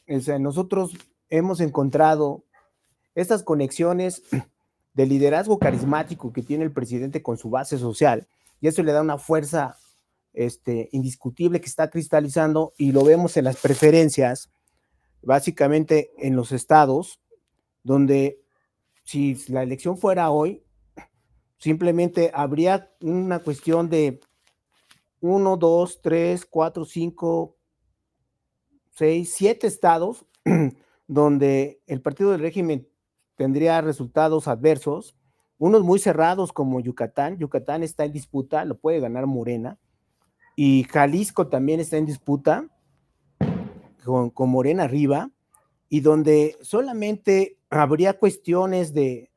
O 0.08 0.20
sea, 0.20 0.38
nosotros 0.38 0.92
hemos 1.28 1.60
encontrado 1.60 2.44
estas 3.14 3.42
conexiones 3.42 4.22
de 4.96 5.04
liderazgo 5.04 5.58
carismático 5.58 6.32
que 6.32 6.42
tiene 6.42 6.64
el 6.64 6.72
presidente 6.72 7.22
con 7.22 7.36
su 7.36 7.50
base 7.50 7.76
social, 7.76 8.26
y 8.62 8.68
eso 8.68 8.82
le 8.82 8.92
da 8.92 9.02
una 9.02 9.18
fuerza 9.18 9.76
este, 10.32 10.88
indiscutible 10.90 11.60
que 11.60 11.66
está 11.66 11.90
cristalizando, 11.90 12.72
y 12.78 12.92
lo 12.92 13.04
vemos 13.04 13.36
en 13.36 13.44
las 13.44 13.58
preferencias, 13.58 14.50
básicamente 15.22 16.12
en 16.16 16.34
los 16.34 16.50
estados, 16.50 17.20
donde 17.82 18.40
si 19.04 19.36
la 19.48 19.62
elección 19.62 19.98
fuera 19.98 20.30
hoy, 20.30 20.62
simplemente 21.58 22.30
habría 22.32 22.90
una 23.02 23.40
cuestión 23.40 23.90
de 23.90 24.20
1, 25.20 25.56
2, 25.58 26.00
3, 26.00 26.46
4, 26.46 26.84
5, 26.86 27.56
6, 28.92 29.34
7 29.34 29.66
estados 29.66 30.24
donde 31.06 31.82
el 31.86 32.00
partido 32.00 32.32
del 32.32 32.40
régimen 32.40 32.88
tendría 33.36 33.80
resultados 33.80 34.48
adversos, 34.48 35.14
unos 35.58 35.82
muy 35.82 35.98
cerrados 35.98 36.52
como 36.52 36.80
Yucatán, 36.80 37.38
Yucatán 37.38 37.82
está 37.82 38.04
en 38.04 38.12
disputa, 38.12 38.64
lo 38.64 38.78
puede 38.78 39.00
ganar 39.00 39.26
Morena, 39.26 39.78
y 40.54 40.84
Jalisco 40.84 41.48
también 41.48 41.80
está 41.80 41.98
en 41.98 42.06
disputa 42.06 42.66
con, 44.04 44.50
Morena 44.50 44.84
arriba, 44.84 45.30
y 45.88 46.00
donde 46.00 46.56
solamente 46.62 47.58
habría 47.70 48.18
cuestiones 48.18 48.92
de, 48.92 49.30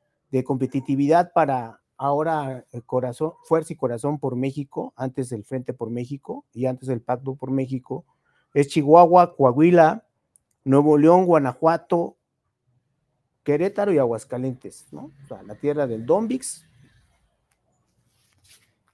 competitividad 0.45 1.31
para 1.33 1.81
ahora 1.97 2.65
el 2.71 2.83
corazón, 2.85 3.33
Fuerza 3.43 3.73
y 3.73 3.75
Corazón 3.75 4.19
por 4.19 4.35
México, 4.35 4.93
antes 4.95 5.29
del 5.29 5.43
Frente 5.43 5.73
por 5.73 5.89
México 5.89 6.45
y 6.53 6.65
antes 6.65 6.87
del 6.87 7.01
Pacto 7.01 7.35
por 7.35 7.51
México, 7.51 8.05
es 8.53 8.67
Chihuahua, 8.67 9.35
Coahuila, 9.35 10.05
Nuevo 10.63 10.97
León, 10.97 11.25
Guanajuato, 11.25 12.15
Querétaro 13.49 13.91
y 13.91 13.97
Aguascalientes, 13.97 14.85
¿no? 14.91 15.11
O 15.23 15.27
sea, 15.27 15.41
la 15.41 15.55
tierra 15.55 15.87
del 15.87 16.05
Dombix. 16.05 16.67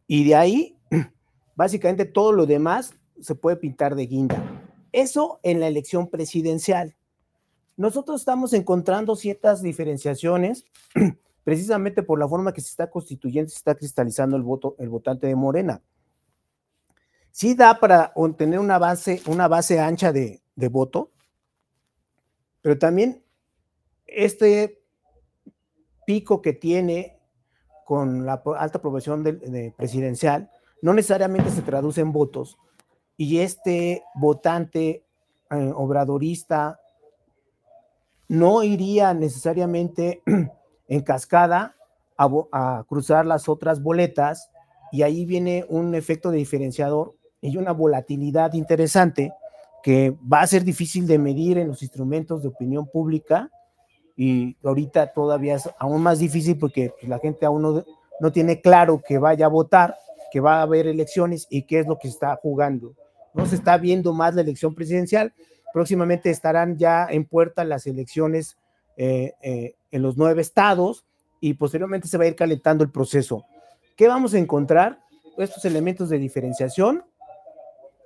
Y 0.08 0.24
de 0.24 0.36
ahí, 0.36 0.78
básicamente 1.58 2.06
todo 2.06 2.32
lo 2.32 2.46
demás 2.46 2.94
se 3.20 3.36
puede 3.36 3.58
pintar 3.58 3.96
de 3.96 4.06
guinda. 4.06 4.42
Eso 4.94 5.42
en 5.44 5.60
la 5.60 5.68
elección 5.68 6.10
presidencial. 6.10 6.96
Nosotros 7.76 8.22
estamos 8.22 8.54
encontrando 8.54 9.18
ciertas 9.18 9.62
diferenciaciones, 9.62 10.64
precisamente 11.44 12.02
por 12.02 12.18
la 12.18 12.30
forma 12.30 12.54
que 12.54 12.62
se 12.62 12.70
está 12.70 12.90
constituyendo, 12.90 13.50
se 13.50 13.58
está 13.58 13.76
cristalizando 13.76 14.38
el 14.38 14.44
voto, 14.44 14.78
el 14.80 14.88
votante 14.88 15.28
de 15.28 15.36
Morena. 15.36 15.82
Sí 17.32 17.56
da 17.56 17.78
para 17.78 18.14
tener 18.38 18.60
una 18.60 18.80
base, 18.80 19.22
una 19.28 19.50
base 19.50 19.82
ancha 19.82 20.14
de, 20.14 20.42
de 20.56 20.70
voto, 20.70 21.12
pero 22.62 22.80
también 22.80 23.25
este 24.16 24.82
pico 26.06 26.42
que 26.42 26.54
tiene 26.54 27.20
con 27.86 28.26
la 28.26 28.42
alta 28.58 28.80
aprobación 28.80 29.24
de, 29.24 29.74
presidencial 29.78 30.50
no 30.82 30.94
necesariamente 30.94 31.52
se 31.52 31.62
traduce 31.62 32.02
en 32.02 32.12
votos. 32.12 32.58
Y 33.18 33.40
este 33.40 34.04
votante 34.16 35.06
eh, 35.50 35.72
obradorista 35.76 36.80
no 38.28 38.64
iría 38.64 39.14
necesariamente 39.14 40.22
en 40.88 41.02
cascada 41.02 41.76
a, 42.18 42.84
cruzar 42.88 43.26
las 43.26 43.50
otras 43.50 43.82
boletas 43.82 44.50
y 44.92 45.04
ahí 45.04 45.26
viene 45.26 45.66
un 45.70 45.96
efecto 45.96 46.32
diferenciador 46.32 47.16
y 47.42 47.58
una 47.58 47.72
volatilidad 47.72 48.54
interesante 48.54 49.34
que 49.84 50.16
va 50.32 50.42
a 50.42 50.48
ser 50.48 50.64
difícil 50.64 51.06
de 51.06 51.20
medir 51.20 51.58
en 51.58 51.68
los 51.68 51.84
instrumentos 51.84 52.42
de 52.42 52.48
opinión 52.48 52.88
pública 52.88 53.52
y 54.16 54.56
ahorita 54.64 55.12
todavía 55.14 55.56
es 55.56 55.70
aún 55.78 56.02
más 56.02 56.20
difícil 56.20 56.58
porque 56.58 56.94
pues, 56.98 57.10
la 57.10 57.20
gente 57.20 57.46
aún 57.46 57.84
no, 58.20 58.32
tiene 58.32 58.62
claro 58.62 59.02
que 59.06 59.18
vaya 59.18 59.48
a 59.48 59.50
votar, 59.50 59.98
que 60.32 60.40
va 60.40 60.60
a 60.60 60.62
haber 60.62 60.88
elecciones 60.88 61.48
y 61.50 61.64
qué 61.64 61.80
es 61.80 61.88
lo 61.88 61.98
que 61.98 62.08
está 62.08 62.36
jugando. 62.38 62.94
No 63.34 63.46
se 63.46 63.56
está 63.56 63.78
viendo 63.78 64.14
más 64.14 64.34
la 64.34 64.42
elección 64.42 64.74
presidencial. 64.74 65.34
Próximamente 65.74 66.30
estarán 66.30 66.78
ya 66.78 67.08
en 67.10 67.26
puerta 67.26 67.66
las 67.66 67.86
elecciones 67.86 68.58
eh, 68.96 69.34
eh, 69.42 69.76
en 69.92 70.02
los 70.02 70.16
nueve 70.16 70.42
estados 70.42 71.06
y 71.42 71.56
posteriormente 71.56 72.08
se 72.08 72.18
va 72.18 72.24
a 72.24 72.28
ir 72.28 72.36
calentando 72.36 72.84
el 72.84 72.92
proceso. 72.92 73.46
¿Qué 73.98 74.08
vamos 74.08 74.34
a 74.34 74.40
encontrar? 74.40 75.00
Estos 75.38 75.66
elementos 75.66 76.08
de 76.08 76.18
diferenciación 76.18 77.04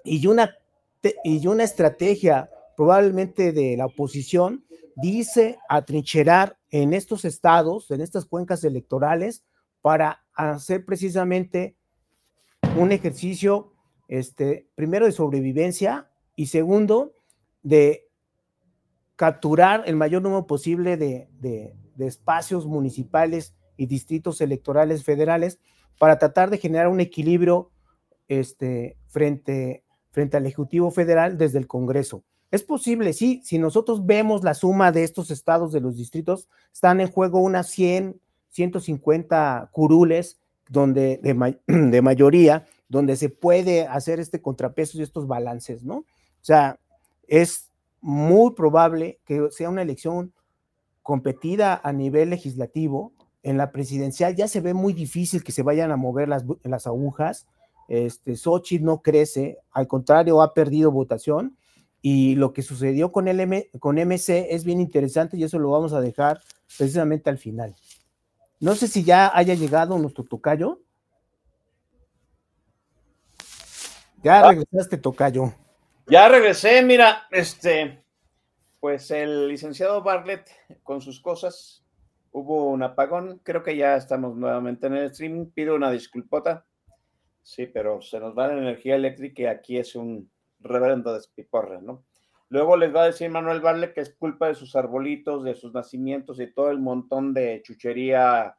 y 0.04 0.26
una, 0.26 0.58
y 1.24 1.46
una 1.46 1.64
estrategia 1.64 2.50
probablemente 2.76 3.52
de 3.52 3.78
la 3.78 3.86
oposición 3.86 4.66
dice 5.02 5.58
atrincherar 5.70 6.58
en 6.70 6.94
estos 6.94 7.26
estados, 7.26 7.90
en 7.92 8.02
estas 8.02 8.26
cuencas 8.26 8.64
electorales, 8.64 9.44
para 9.82 10.24
hacer 10.34 10.86
precisamente 10.86 11.76
un 12.78 12.92
ejercicio, 12.92 13.74
este, 14.08 14.68
primero 14.76 15.06
de 15.06 15.12
sobrevivencia 15.12 16.10
y 16.36 16.48
segundo, 16.48 17.14
de 17.64 18.08
capturar 19.16 19.84
el 19.86 19.96
mayor 19.96 20.22
número 20.22 20.48
posible 20.48 20.98
de, 20.98 21.28
de, 21.40 21.76
espacios 22.00 22.66
municipales 22.66 23.54
y 23.76 23.86
distritos 23.86 24.40
electorales 24.40 25.04
federales 25.04 25.60
para 25.98 26.18
tratar 26.18 26.50
de 26.50 26.58
generar 26.58 26.88
un 26.88 27.02
equilibrio 27.02 27.72
este, 28.30 28.98
frente, 29.08 29.84
frente 30.12 30.38
al 30.38 30.46
Ejecutivo 30.46 30.92
Federal 30.92 31.38
desde 31.38 31.58
el 31.60 31.68
Congreso. 31.68 32.24
Es 32.52 32.64
posible, 32.64 33.14
sí, 33.14 33.42
si 33.44 33.60
nosotros 33.60 34.06
vemos 34.06 34.44
la 34.44 34.56
suma 34.56 34.92
de 34.92 35.04
estos 35.04 35.30
estados 35.30 35.72
de 35.72 35.82
los 35.82 35.96
distritos, 35.96 36.48
están 36.74 37.00
en 37.00 37.12
juego 37.12 37.40
unas 37.40 37.70
100, 37.70 38.20
150 38.50 39.70
curules 39.72 40.40
donde, 40.68 41.20
de, 41.68 42.02
mayoría, 42.02 42.66
donde 42.88 43.16
se 43.18 43.30
puede 43.30 43.86
hacer 43.86 44.20
este 44.20 44.42
contrapeso 44.42 44.98
y 44.98 45.04
estos 45.04 45.28
balances, 45.28 45.84
¿no? 45.84 45.98
O 45.98 46.06
sea, 46.42 46.80
es 47.28 47.70
muy 48.02 48.54
probable 48.54 49.20
que 49.26 49.50
sea 49.52 49.70
una 49.70 49.84
elección 49.84 50.34
competida 51.04 51.80
a 51.84 51.94
nivel 51.94 52.32
legislativo. 52.32 53.14
En 53.44 53.58
la 53.58 53.72
presidencial 53.72 54.36
ya 54.36 54.48
se 54.48 54.62
ve 54.62 54.74
muy 54.74 54.94
difícil 54.94 55.44
que 55.44 55.52
se 55.52 55.62
vayan 55.64 55.92
a 55.92 55.98
mover 55.98 56.30
las, 56.30 56.46
las 56.64 56.88
agujas. 56.88 57.46
Este, 57.88 58.36
Sochi 58.36 58.80
no 58.80 59.02
crece, 59.02 59.60
al 59.72 59.88
contrario, 59.88 60.42
ha 60.42 60.54
perdido 60.54 60.92
votación 60.92 61.59
y 62.02 62.36
lo 62.36 62.54
que 62.54 62.62
sucedió 62.62 63.12
con, 63.12 63.28
el 63.28 63.70
con 63.80 63.98
MC 63.98 64.48
es 64.50 64.64
bien 64.64 64.80
interesante 64.80 65.38
y 65.38 65.44
eso 65.44 65.60
lo 65.60 65.72
vamos 65.72 65.94
a 65.94 66.02
dejar 66.02 66.42
precisamente 66.78 67.30
al 67.30 67.38
final. 67.38 67.76
No 68.60 68.76
sé 68.76 68.88
si 68.88 69.04
ya 69.04 69.32
haya 69.34 69.54
llegado 69.54 69.98
nuestro 69.98 70.24
tocayo. 70.24 70.82
Ya 74.22 74.42
ah. 74.42 74.50
regresaste, 74.50 74.98
tocayo. 74.98 75.54
Ya 76.08 76.28
regresé, 76.28 76.82
mira, 76.82 77.28
este, 77.32 78.04
pues 78.80 79.12
el 79.12 79.48
licenciado 79.48 80.02
Bartlett 80.02 80.50
con 80.84 81.02
sus 81.02 81.22
cosas, 81.22 81.86
hubo 82.32 82.70
un 82.70 82.84
apagón, 82.84 83.40
creo 83.44 83.64
que 83.64 83.78
ya 83.78 83.96
estamos 83.96 84.36
nuevamente 84.36 84.88
en 84.88 84.96
el 84.96 85.06
streaming, 85.06 85.46
pido 85.52 85.76
una 85.76 85.92
disculpota, 85.92 86.66
sí, 87.44 87.68
pero 87.68 88.02
se 88.02 88.20
nos 88.20 88.38
va 88.38 88.48
la 88.48 88.58
energía 88.58 88.96
eléctrica 88.96 89.44
y 89.44 89.46
aquí 89.46 89.78
es 89.78 89.96
un 89.96 90.30
reverendo 90.60 91.14
despiporre, 91.14 91.82
¿no? 91.82 92.04
Luego 92.50 92.78
les 92.78 92.94
va 92.94 93.04
a 93.04 93.08
decir 93.08 93.30
Manuel 93.30 93.62
Barle 93.62 93.94
que 93.94 94.02
es 94.02 94.16
culpa 94.16 94.48
de 94.48 94.56
sus 94.56 94.76
arbolitos, 94.76 95.44
de 95.44 95.54
sus 95.54 95.74
nacimientos 95.74 96.40
y 96.40 96.52
todo 96.52 96.72
el 96.72 96.80
montón 96.80 97.34
de 97.34 97.62
chuchería 97.64 98.56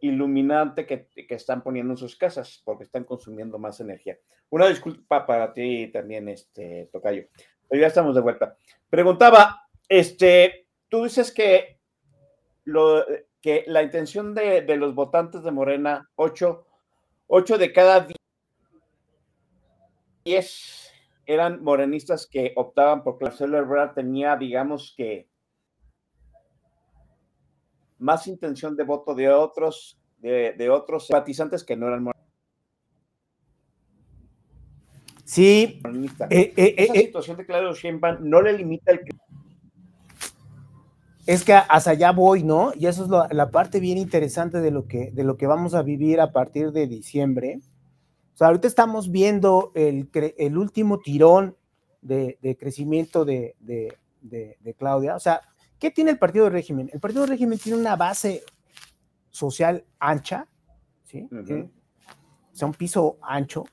iluminante 0.00 0.84
que, 0.84 1.08
que, 1.08 1.34
están 1.34 1.62
poniendo 1.62 1.94
en 1.94 1.96
sus 1.96 2.16
casas 2.16 2.60
porque 2.62 2.84
están 2.84 3.04
consumiendo 3.04 3.58
más 3.58 3.80
energía. 3.80 4.18
Una 4.50 4.66
disculpa 4.66 5.24
para 5.24 5.54
ti 5.54 5.90
también, 5.90 6.28
este, 6.28 6.90
Tocayo. 6.92 7.24
Pero 7.66 7.80
ya 7.80 7.86
estamos 7.86 8.14
de 8.14 8.20
vuelta. 8.20 8.58
Preguntaba, 8.90 9.66
este, 9.88 10.66
tú 10.90 11.04
dices 11.04 11.32
que, 11.32 11.80
lo, 12.64 13.06
que 13.40 13.64
la 13.66 13.82
intención 13.82 14.34
de, 14.34 14.60
de 14.60 14.76
los 14.76 14.94
votantes 14.94 15.42
de 15.42 15.50
Morena, 15.50 16.10
8, 16.16 16.66
8 17.28 17.56
de 17.56 17.72
cada 17.72 18.06
10 20.24 20.83
eran 21.26 21.62
morenistas 21.62 22.26
que 22.26 22.52
optaban 22.56 23.02
por 23.02 23.20
Marcelo 23.20 23.58
Ebrard 23.58 23.94
tenía, 23.94 24.36
digamos 24.36 24.94
que, 24.96 25.28
más 27.98 28.26
intención 28.26 28.76
de 28.76 28.84
voto 28.84 29.14
de 29.14 29.30
otros, 29.30 29.98
de, 30.18 30.52
de 30.52 30.70
otros 30.70 31.06
simpatizantes 31.06 31.64
que 31.64 31.76
no 31.76 31.88
eran 31.88 32.02
morenistas. 32.02 32.24
Sí. 35.24 35.80
Eh, 36.30 36.52
eh, 36.56 36.74
Esa 36.76 36.92
eh, 36.94 37.00
situación 37.00 37.36
de 37.38 37.46
Claudio 37.46 37.72
Sheinbaum 37.72 38.18
no 38.20 38.42
le 38.42 38.52
limita 38.52 38.92
el 38.92 39.00
es 41.26 41.42
que 41.42 41.54
hasta 41.54 41.90
allá 41.90 42.12
voy, 42.12 42.42
¿no? 42.42 42.72
Y 42.74 42.86
eso 42.86 43.04
es 43.04 43.08
lo, 43.08 43.26
la 43.30 43.50
parte 43.50 43.80
bien 43.80 43.96
interesante 43.96 44.60
de 44.60 44.70
lo, 44.70 44.86
que, 44.86 45.10
de 45.10 45.24
lo 45.24 45.36
que 45.36 45.46
vamos 45.46 45.74
a 45.74 45.82
vivir 45.82 46.20
a 46.20 46.32
partir 46.32 46.70
de 46.72 46.86
diciembre. 46.86 47.60
O 48.34 48.36
sea, 48.36 48.48
ahorita 48.48 48.66
estamos 48.66 49.12
viendo 49.12 49.70
el, 49.76 50.10
el 50.12 50.58
último 50.58 50.98
tirón 50.98 51.56
de, 52.02 52.36
de 52.42 52.56
crecimiento 52.56 53.24
de, 53.24 53.54
de, 53.60 53.96
de, 54.20 54.74
Claudia. 54.74 55.14
O 55.14 55.20
sea, 55.20 55.40
¿qué 55.78 55.92
tiene 55.92 56.10
el 56.10 56.18
partido 56.18 56.46
de 56.46 56.50
régimen? 56.50 56.90
El 56.92 56.98
partido 56.98 57.22
de 57.22 57.28
régimen 57.28 57.60
tiene 57.60 57.78
una 57.78 57.94
base 57.94 58.42
social 59.30 59.84
ancha, 60.00 60.48
¿sí? 61.04 61.28
Uh 61.30 61.36
-huh. 61.36 61.70
O 62.52 62.56
sea, 62.56 62.66
un 62.66 62.74
piso 62.74 63.18
ancho. 63.22 63.64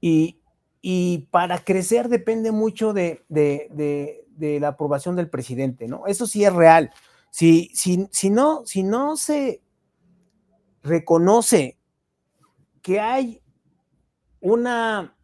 Y, 0.00 0.40
y 0.82 1.28
para 1.30 1.58
crecer 1.58 2.08
depende 2.08 2.50
mucho 2.50 2.92
de, 2.92 3.24
de, 3.28 3.68
de, 3.70 4.26
de, 4.30 4.58
la 4.58 4.68
aprobación 4.68 5.14
del 5.14 5.30
presidente, 5.30 5.86
¿no? 5.86 6.06
Eso 6.06 6.26
sí 6.26 6.44
es 6.44 6.52
real. 6.52 6.90
Si, 7.30 7.70
si, 7.74 8.08
si, 8.10 8.30
no, 8.30 8.66
si 8.66 8.82
no 8.82 9.16
se 9.16 9.62
reconoce 10.82 11.78
que 12.82 12.98
hay 12.98 13.42
una, 14.40 15.16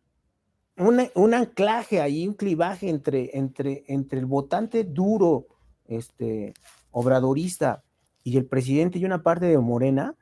una, 0.77 1.09
un 1.15 1.35
anclaje 1.35 2.01
ahí, 2.01 2.27
un 2.29 2.35
clivaje 2.35 2.89
entre, 2.89 3.37
entre, 3.37 3.85
entre 3.89 4.19
el 4.19 4.27
votante 4.27 4.85
duro, 4.85 5.47
este, 5.87 6.55
obradorista 6.91 7.83
y 8.23 8.37
el 8.37 8.47
presidente 8.47 8.99
y 8.99 9.05
una 9.05 9.23
parte 9.23 9.47
de 9.47 9.59
Morena, 9.59 10.15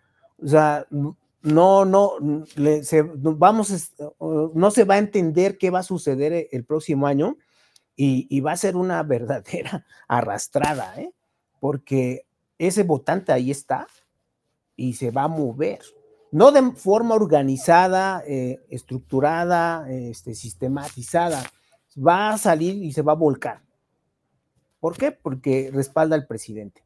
o 0.42 0.48
sea, 0.48 0.86
no, 0.90 1.84
no, 1.84 2.16
se, 2.82 3.02
vamos, 3.02 3.94
no 4.54 4.70
se 4.70 4.84
va 4.84 4.94
a 4.94 4.98
entender 4.98 5.58
qué 5.58 5.70
va 5.70 5.80
a 5.80 5.84
suceder 5.84 6.48
el 6.50 6.64
próximo 6.64 7.06
año 7.06 7.36
y, 7.96 8.26
y 8.30 8.40
va 8.40 8.52
a 8.52 8.56
ser 8.56 8.76
una 8.76 9.02
verdadera 9.04 9.86
arrastrada, 10.08 10.94
¿eh? 11.00 11.12
porque 11.60 12.26
ese 12.58 12.82
votante 12.82 13.32
ahí 13.32 13.50
está 13.50 13.86
y 14.76 14.94
se 14.94 15.10
va 15.10 15.24
a 15.24 15.28
mover, 15.28 15.80
no 16.34 16.50
de 16.52 16.72
forma 16.72 17.14
organizada, 17.14 18.22
eh, 18.26 18.64
estructurada, 18.68 19.88
este, 19.88 20.34
sistematizada, 20.34 21.42
va 21.96 22.30
a 22.30 22.38
salir 22.38 22.82
y 22.82 22.92
se 22.92 23.02
va 23.02 23.12
a 23.12 23.16
volcar. 23.16 23.62
¿Por 24.80 24.96
qué? 24.96 25.12
Porque 25.12 25.70
respalda 25.72 26.16
al 26.16 26.26
presidente 26.26 26.84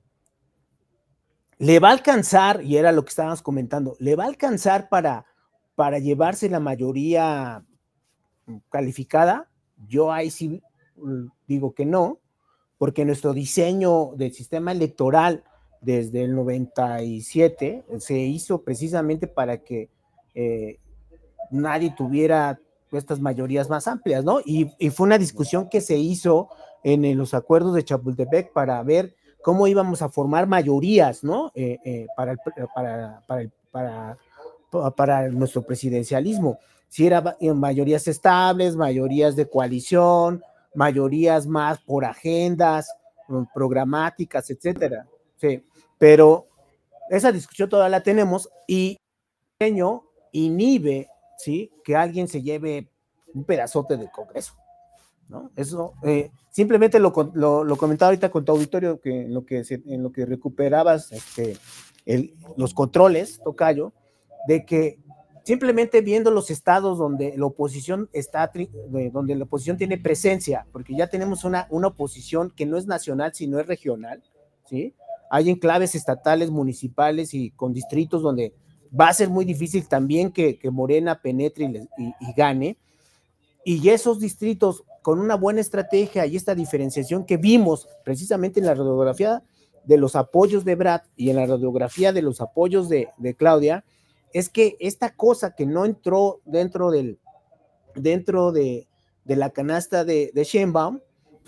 le 1.59 1.81
va 1.81 1.89
a 1.89 1.93
alcanzar, 1.93 2.63
y 2.63 2.77
era 2.77 2.93
lo 2.93 3.05
que 3.05 3.11
estábamos 3.11 3.43
comentando, 3.43 3.97
le 3.99 4.15
va 4.15 4.25
a 4.25 4.29
alcanzar 4.29 4.89
para, 4.89 5.27
para 5.75 5.99
llevarse 5.99 6.49
la 6.49 6.61
mayoría 6.61 7.65
calificada. 8.71 9.51
Yo 9.89 10.13
ahí 10.13 10.31
sí 10.31 10.63
mm, 10.97 11.27
digo 11.47 11.75
que 11.75 11.85
no, 11.85 12.21
porque 12.79 13.05
nuestro 13.05 13.33
diseño 13.33 14.13
del 14.15 14.33
sistema 14.33 14.71
electoral 14.73 15.43
desde 15.81 16.25
el 16.25 16.35
97 16.35 17.85
se 17.99 18.19
hizo 18.19 18.63
precisamente 18.63 19.27
para 19.27 19.59
que 19.59 19.89
eh, 20.35 20.79
nadie 21.51 21.95
tuviera 21.97 22.59
estas 22.93 23.21
mayorías 23.21 23.69
más 23.69 23.87
amplias, 23.87 24.25
¿no? 24.25 24.41
Y, 24.45 24.71
fue 24.91 25.07
una 25.07 25.19
discusión 25.19 25.69
que 25.69 25.81
se 25.81 25.97
hizo 25.97 26.49
en 26.83 27.17
los 27.19 27.35
acuerdos 27.35 27.75
de 27.75 27.85
Chapultepec 27.85 28.53
para 28.53 28.83
ver 28.83 29.15
cómo 29.43 29.67
íbamos 29.67 30.03
a 30.03 30.09
formar 30.09 30.47
mayorías, 30.47 31.23
¿no? 31.23 31.53
Eh, 31.55 31.79
eh, 31.85 32.07
para, 34.97 35.29
nuestro 35.31 35.63
presidencialismo. 35.63 36.59
Si 36.89 37.07
era 37.07 37.37
mayorías 37.55 38.09
estables, 38.09 38.77
mayorías 38.77 39.37
de 39.37 39.49
coalición, 39.49 40.43
mayorías 40.75 41.47
más 41.47 41.79
por 41.81 42.05
agendas 42.05 42.95
mm, 43.29 43.43
programáticas, 43.55 44.51
etcétera. 44.51 45.07
Sí, 45.37 45.63
pero 45.99 46.49
esa 47.11 47.33
discusión 47.33 47.69
todavía 47.69 47.99
la 47.99 48.03
tenemos 48.03 48.49
y 48.67 48.99
inhibe, 50.33 51.09
¿sí? 51.39 51.71
Que 51.85 51.97
alguien 51.97 52.29
se 52.29 52.43
lleve 52.43 52.89
un 53.35 53.45
pedazote 53.45 53.97
del 53.97 54.11
Congreso. 54.11 54.55
¿no? 55.29 55.51
Eso, 55.57 55.95
eh, 56.05 56.31
simplemente 56.51 56.99
lo, 56.99 57.13
lo, 57.35 57.77
comentaba 57.77 58.09
ahorita 58.09 58.31
con 58.31 58.45
tu 58.45 58.53
auditorio, 58.53 59.01
que 59.01 59.23
en 59.23 59.35
lo 59.35 59.45
que, 59.45 60.27
recuperabas 60.27 61.13
este, 61.13 61.57
los 62.57 62.73
controles, 62.73 63.41
Tocayo, 63.45 63.93
de 64.47 64.65
que 64.65 64.99
simplemente 65.45 66.01
viendo 66.01 66.31
los 66.31 66.51
estados 66.51 66.99
donde 66.99 67.37
la 67.37 67.47
oposición 67.47 68.09
está, 68.13 68.51
donde 69.13 69.35
la 69.35 69.45
oposición 69.45 69.77
tiene 69.77 69.99
presencia, 69.99 70.67
porque 70.73 70.95
ya 70.97 71.09
tenemos 71.09 71.45
una, 71.45 71.67
una 71.71 71.89
oposición 71.89 72.51
que 72.51 72.65
no 72.65 72.79
es 72.79 72.87
nacional, 72.87 73.35
sino 73.35 73.59
es 73.61 73.67
regional, 73.67 74.23
¿sí? 74.65 74.95
Hay 75.31 75.51
enclaves 75.51 75.95
estatales, 75.95 76.51
municipales 76.51 77.35
y 77.35 77.51
con 77.51 77.73
distritos 77.73 78.23
donde 78.23 78.55
va 78.99 79.09
a 79.09 79.15
ser 79.15 79.29
muy 79.29 79.45
difícil 79.45 79.87
también 79.87 80.33
que, 80.33 80.59
Morena 80.71 81.21
penetre 81.21 81.89
y, 81.99 82.33
gane. 82.37 82.79
Y 83.65 83.89
esos 83.91 84.19
distritos 84.19 84.85
con 85.03 85.19
una 85.21 85.37
buena 85.37 85.61
estrategia 85.61 86.27
y 86.27 86.37
esta 86.37 86.55
diferenciación 86.55 87.25
que 87.25 87.37
vimos 87.37 87.89
precisamente 88.05 88.61
en 88.61 88.67
la 88.67 88.75
radiografía 88.75 89.43
de 89.85 89.97
los 89.97 90.17
apoyos 90.17 90.65
de 90.65 90.75
Brad 90.75 91.03
y 91.17 91.31
en 91.31 91.37
la 91.37 91.47
radiografía 91.47 92.13
de 92.13 92.23
los 92.23 92.41
apoyos 92.41 92.89
de, 92.89 93.09
Claudia, 93.37 93.85
es 94.33 94.49
que 94.49 94.77
esta 94.81 95.15
cosa 95.15 95.55
que 95.55 95.67
no 95.67 95.85
entró 95.85 96.41
dentro 96.45 96.91
del 96.91 97.19
dentro 97.95 98.53
de, 98.53 98.87
la 99.25 99.51
canasta 99.51 100.05
de, 100.05 100.31
de 100.35 100.45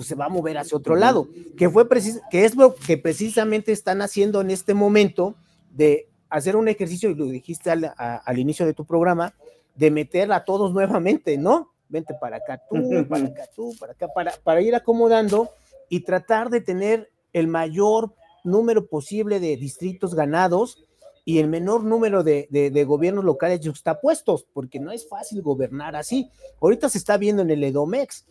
pues 0.00 0.08
se 0.08 0.14
va 0.14 0.24
a 0.24 0.28
mover 0.30 0.56
hacia 0.56 0.78
otro 0.78 0.96
lado, 0.96 1.28
que 1.58 1.68
fue 1.68 1.86
que 2.30 2.46
es 2.46 2.56
lo 2.56 2.74
que 2.74 2.96
precisamente 2.96 3.70
están 3.70 4.00
haciendo 4.00 4.40
en 4.40 4.50
este 4.50 4.72
momento 4.72 5.34
de 5.72 6.08
hacer 6.30 6.56
un 6.56 6.68
ejercicio, 6.68 7.10
y 7.10 7.14
lo 7.14 7.26
dijiste 7.26 7.70
al, 7.70 7.84
a, 7.84 8.16
al 8.16 8.38
inicio 8.38 8.64
de 8.64 8.72
tu 8.72 8.86
programa, 8.86 9.34
de 9.74 9.90
meter 9.90 10.32
a 10.32 10.46
todos 10.46 10.72
nuevamente, 10.72 11.36
¿no? 11.36 11.74
vente 11.90 12.14
para 12.18 12.38
acá 12.38 12.62
tú, 12.70 12.76
para 13.10 13.26
acá 13.26 13.42
tú, 13.54 13.74
para 13.78 13.92
acá, 13.92 14.08
para, 14.08 14.32
para 14.42 14.62
ir 14.62 14.74
acomodando 14.74 15.50
y 15.90 16.00
tratar 16.00 16.48
de 16.48 16.62
tener 16.62 17.10
el 17.34 17.46
mayor 17.46 18.14
número 18.42 18.86
posible 18.86 19.38
de 19.38 19.58
distritos 19.58 20.14
ganados 20.14 20.82
y 21.26 21.40
el 21.40 21.48
menor 21.48 21.84
número 21.84 22.24
de, 22.24 22.48
de, 22.50 22.70
de, 22.70 22.84
gobiernos 22.84 23.22
locales 23.22 23.60
juxtapuestos, 23.62 24.46
porque 24.54 24.80
no 24.80 24.92
es 24.92 25.06
fácil 25.06 25.42
gobernar 25.42 25.94
así. 25.94 26.30
Ahorita 26.58 26.88
se 26.88 26.96
está 26.96 27.18
viendo 27.18 27.42
en 27.42 27.50
el 27.50 27.62
EDOMEX. 27.62 28.24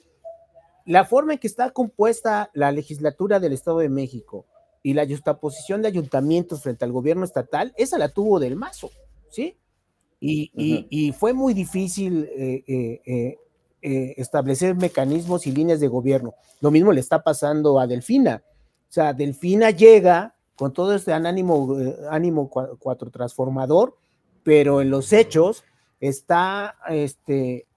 La 0.89 1.05
forma 1.05 1.33
en 1.33 1.39
que 1.39 1.45
está 1.45 1.69
compuesta 1.69 2.49
la 2.55 2.71
legislatura 2.71 3.39
del 3.39 3.53
Estado 3.53 3.77
de 3.77 3.89
México 3.89 4.47
y 4.81 4.95
la 4.95 5.05
juxtaposición 5.05 5.83
de 5.83 5.87
ayuntamientos 5.87 6.63
frente 6.63 6.83
al 6.83 6.91
gobierno 6.91 7.23
estatal, 7.25 7.75
esa 7.77 7.99
la 7.99 8.09
tuvo 8.09 8.39
del 8.39 8.55
mazo, 8.55 8.89
¿sí? 9.29 9.55
Y, 10.19 10.49
uh 10.51 10.57
-huh. 10.57 10.87
y, 10.89 11.09
y 11.09 11.11
fue 11.11 11.33
muy 11.33 11.53
difícil 11.53 12.27
eh, 12.35 12.63
eh, 13.05 13.37
eh, 13.83 14.13
establecer 14.17 14.75
mecanismos 14.75 15.45
y 15.45 15.51
líneas 15.51 15.79
de 15.79 15.87
gobierno. 15.87 16.33
Lo 16.59 16.71
mismo 16.71 16.91
le 16.91 17.01
está 17.01 17.21
pasando 17.21 17.79
a 17.79 17.85
Delfina. 17.85 18.41
O 18.89 18.91
sea, 18.91 19.13
Delfina 19.13 19.69
llega 19.69 20.33
con 20.55 20.73
todo 20.73 20.95
este 20.95 21.13
ánimo, 21.13 21.77
ánimo 22.09 22.49
cuatro 22.49 23.11
transformador, 23.11 23.95
pero 24.41 24.81
en 24.81 24.89
los 24.89 25.13
hechos 25.13 25.63
está 25.99 26.77
este, 26.89 27.67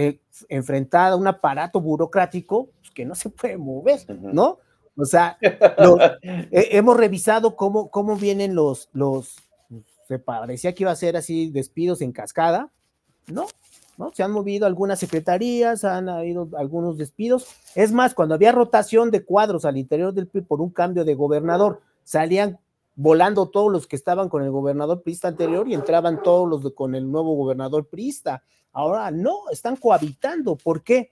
eh, 0.00 0.20
enfrentada 0.48 1.14
a 1.14 1.16
un 1.16 1.26
aparato 1.26 1.80
burocrático 1.80 2.68
pues, 2.78 2.92
que 2.92 3.04
no 3.04 3.16
se 3.16 3.30
puede 3.30 3.58
mover, 3.58 3.98
¿no? 4.08 4.60
O 4.96 5.04
sea, 5.04 5.36
eh, 5.40 6.68
hemos 6.70 6.96
revisado 6.96 7.56
cómo, 7.56 7.90
cómo 7.90 8.14
vienen 8.14 8.54
los, 8.54 8.90
los, 8.92 9.34
se 10.06 10.20
parecía 10.20 10.72
que 10.72 10.84
iba 10.84 10.92
a 10.92 10.94
ser 10.94 11.16
así 11.16 11.50
despidos 11.50 12.00
en 12.00 12.12
cascada, 12.12 12.70
¿no? 13.26 13.46
¿no? 13.96 14.12
Se 14.14 14.22
han 14.22 14.30
movido 14.30 14.66
algunas 14.66 15.00
secretarías, 15.00 15.82
han 15.82 16.08
habido 16.08 16.48
algunos 16.56 16.96
despidos. 16.96 17.48
Es 17.74 17.90
más, 17.90 18.14
cuando 18.14 18.36
había 18.36 18.52
rotación 18.52 19.10
de 19.10 19.24
cuadros 19.24 19.64
al 19.64 19.78
interior 19.78 20.14
del 20.14 20.28
PRI 20.28 20.42
por 20.42 20.60
un 20.60 20.70
cambio 20.70 21.04
de 21.04 21.16
gobernador, 21.16 21.80
salían 22.04 22.60
volando 22.94 23.48
todos 23.48 23.72
los 23.72 23.88
que 23.88 23.96
estaban 23.96 24.28
con 24.28 24.44
el 24.44 24.52
gobernador 24.52 25.02
priista 25.02 25.26
anterior 25.26 25.66
y 25.66 25.74
entraban 25.74 26.22
todos 26.22 26.48
los 26.48 26.62
de, 26.62 26.72
con 26.72 26.94
el 26.94 27.10
nuevo 27.10 27.34
gobernador 27.34 27.88
priista. 27.88 28.44
Ahora 28.78 29.10
no, 29.10 29.50
están 29.50 29.74
cohabitando. 29.74 30.54
¿Por 30.54 30.84
qué? 30.84 31.10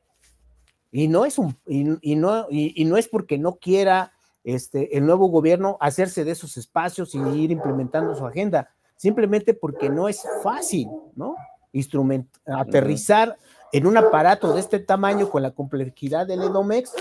Y 0.92 1.08
no 1.08 1.24
es 1.24 1.36
un, 1.36 1.56
y, 1.66 2.14
no, 2.14 2.46
y, 2.48 2.84
no 2.84 2.96
es 2.96 3.08
porque 3.08 3.38
no 3.38 3.56
quiera 3.56 4.12
este, 4.44 4.96
el 4.96 5.04
nuevo 5.04 5.26
gobierno 5.26 5.76
hacerse 5.80 6.24
de 6.24 6.30
esos 6.30 6.56
espacios 6.58 7.12
y 7.16 7.18
ir 7.18 7.50
implementando 7.50 8.14
su 8.14 8.24
agenda, 8.24 8.70
simplemente 8.94 9.52
porque 9.52 9.90
no 9.90 10.08
es 10.08 10.24
fácil, 10.44 10.88
¿no? 11.16 11.34
Instrument, 11.72 12.28
aterrizar 12.46 13.36
en 13.72 13.88
un 13.88 13.96
aparato 13.96 14.54
de 14.54 14.60
este 14.60 14.78
tamaño 14.78 15.28
con 15.28 15.42
la 15.42 15.50
complejidad 15.50 16.24
del 16.24 16.44
EDOMEX 16.44 16.92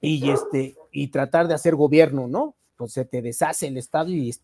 y, 0.00 0.30
este, 0.30 0.76
y 0.92 1.08
tratar 1.08 1.46
de 1.46 1.52
hacer 1.52 1.76
gobierno, 1.76 2.26
¿no? 2.26 2.54
Pues 2.76 2.92
se 2.92 3.04
te 3.04 3.22
deshace 3.22 3.66
el 3.66 3.76
Estado 3.76 4.10
y, 4.10 4.34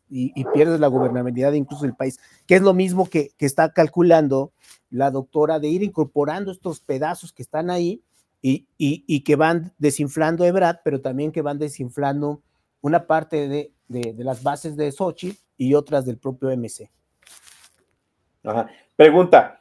pierdes 0.54 0.80
la 0.80 0.88
gobernabilidad 0.88 1.52
incluso 1.52 1.84
del 1.84 1.94
país, 1.94 2.18
que 2.46 2.56
es 2.56 2.62
lo 2.62 2.74
mismo 2.74 3.08
que, 3.08 3.32
está 3.38 3.72
calculando 3.72 4.52
la 4.90 5.10
doctora 5.10 5.58
de 5.58 5.68
ir 5.68 5.82
incorporando 5.82 6.50
estos 6.50 6.80
pedazos 6.80 7.32
que 7.32 7.42
están 7.42 7.70
ahí 7.70 8.02
y, 8.42 9.20
que 9.22 9.36
van 9.36 9.72
desinflando 9.78 10.44
Ebrat, 10.44 10.80
pero 10.84 11.00
también 11.00 11.32
que 11.32 11.42
van 11.42 11.58
desinflando 11.58 12.42
una 12.80 13.06
parte 13.06 13.48
de, 13.48 13.72
las 13.88 14.42
bases 14.42 14.76
de 14.76 14.92
Sochi 14.92 15.36
y 15.56 15.74
otras 15.74 16.06
del 16.06 16.18
propio 16.18 16.50
MC. 16.56 16.90
Pregunta, 18.96 19.60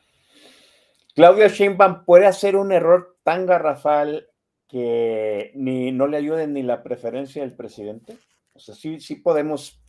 ¿Claudia 1.16 1.48
Sheinbaum 1.48 2.06
puede 2.06 2.28
hacer 2.28 2.56
un 2.56 2.72
error 2.72 3.18
tan 3.24 3.46
garrafal 3.46 4.28
que 4.70 5.52
ni 5.56 5.92
no 5.92 6.08
le 6.08 6.18
ayude 6.18 6.48
ni 6.48 6.64
la 6.64 6.84
preferencia 6.84 7.42
del 7.42 7.54
presidente? 7.54 8.18
O 8.60 8.62
sea, 8.62 8.76
sí, 8.76 9.00
sí 9.00 9.15
podemos 9.15 9.82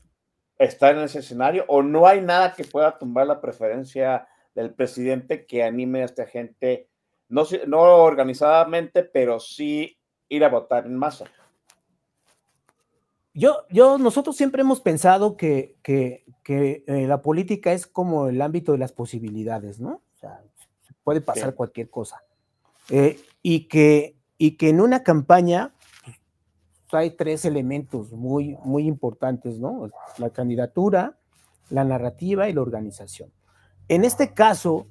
estar 0.56 0.94
en 0.94 1.02
ese 1.02 1.18
escenario 1.18 1.64
o 1.66 1.82
no 1.82 2.06
hay 2.06 2.20
nada 2.20 2.52
que 2.52 2.64
pueda 2.64 2.96
tumbar 2.96 3.26
la 3.26 3.40
preferencia 3.40 4.28
del 4.54 4.72
presidente 4.72 5.44
que 5.44 5.64
anime 5.64 6.02
a 6.02 6.04
esta 6.04 6.24
gente, 6.24 6.88
no, 7.28 7.44
no 7.66 7.80
organizadamente, 7.80 9.02
pero 9.02 9.40
sí 9.40 9.98
ir 10.28 10.44
a 10.44 10.48
votar 10.48 10.86
en 10.86 10.96
masa. 10.96 11.24
Yo, 13.34 13.64
yo, 13.70 13.98
nosotros 13.98 14.36
siempre 14.36 14.62
hemos 14.62 14.80
pensado 14.80 15.36
que, 15.36 15.76
que, 15.82 16.24
que 16.44 16.84
eh, 16.86 17.06
la 17.08 17.22
política 17.22 17.72
es 17.72 17.88
como 17.88 18.28
el 18.28 18.40
ámbito 18.40 18.72
de 18.72 18.78
las 18.78 18.92
posibilidades, 18.92 19.80
¿no? 19.80 20.02
O 20.14 20.18
sea, 20.18 20.42
puede 21.02 21.20
pasar 21.20 21.54
cualquier 21.56 21.90
cosa. 21.90 22.22
Eh, 22.88 23.20
y, 23.42 23.66
que, 23.66 24.16
y 24.38 24.56
que 24.56 24.68
en 24.68 24.80
una 24.80 25.02
campaña 25.02 25.74
hay 26.96 27.10
tres 27.10 27.44
elementos 27.44 28.12
muy, 28.12 28.56
muy 28.64 28.86
importantes, 28.86 29.58
¿no? 29.58 29.90
La 30.18 30.30
candidatura, 30.30 31.16
la 31.70 31.84
narrativa 31.84 32.48
y 32.48 32.52
la 32.52 32.62
organización. 32.62 33.30
En 33.88 34.04
este 34.04 34.32
caso, 34.32 34.86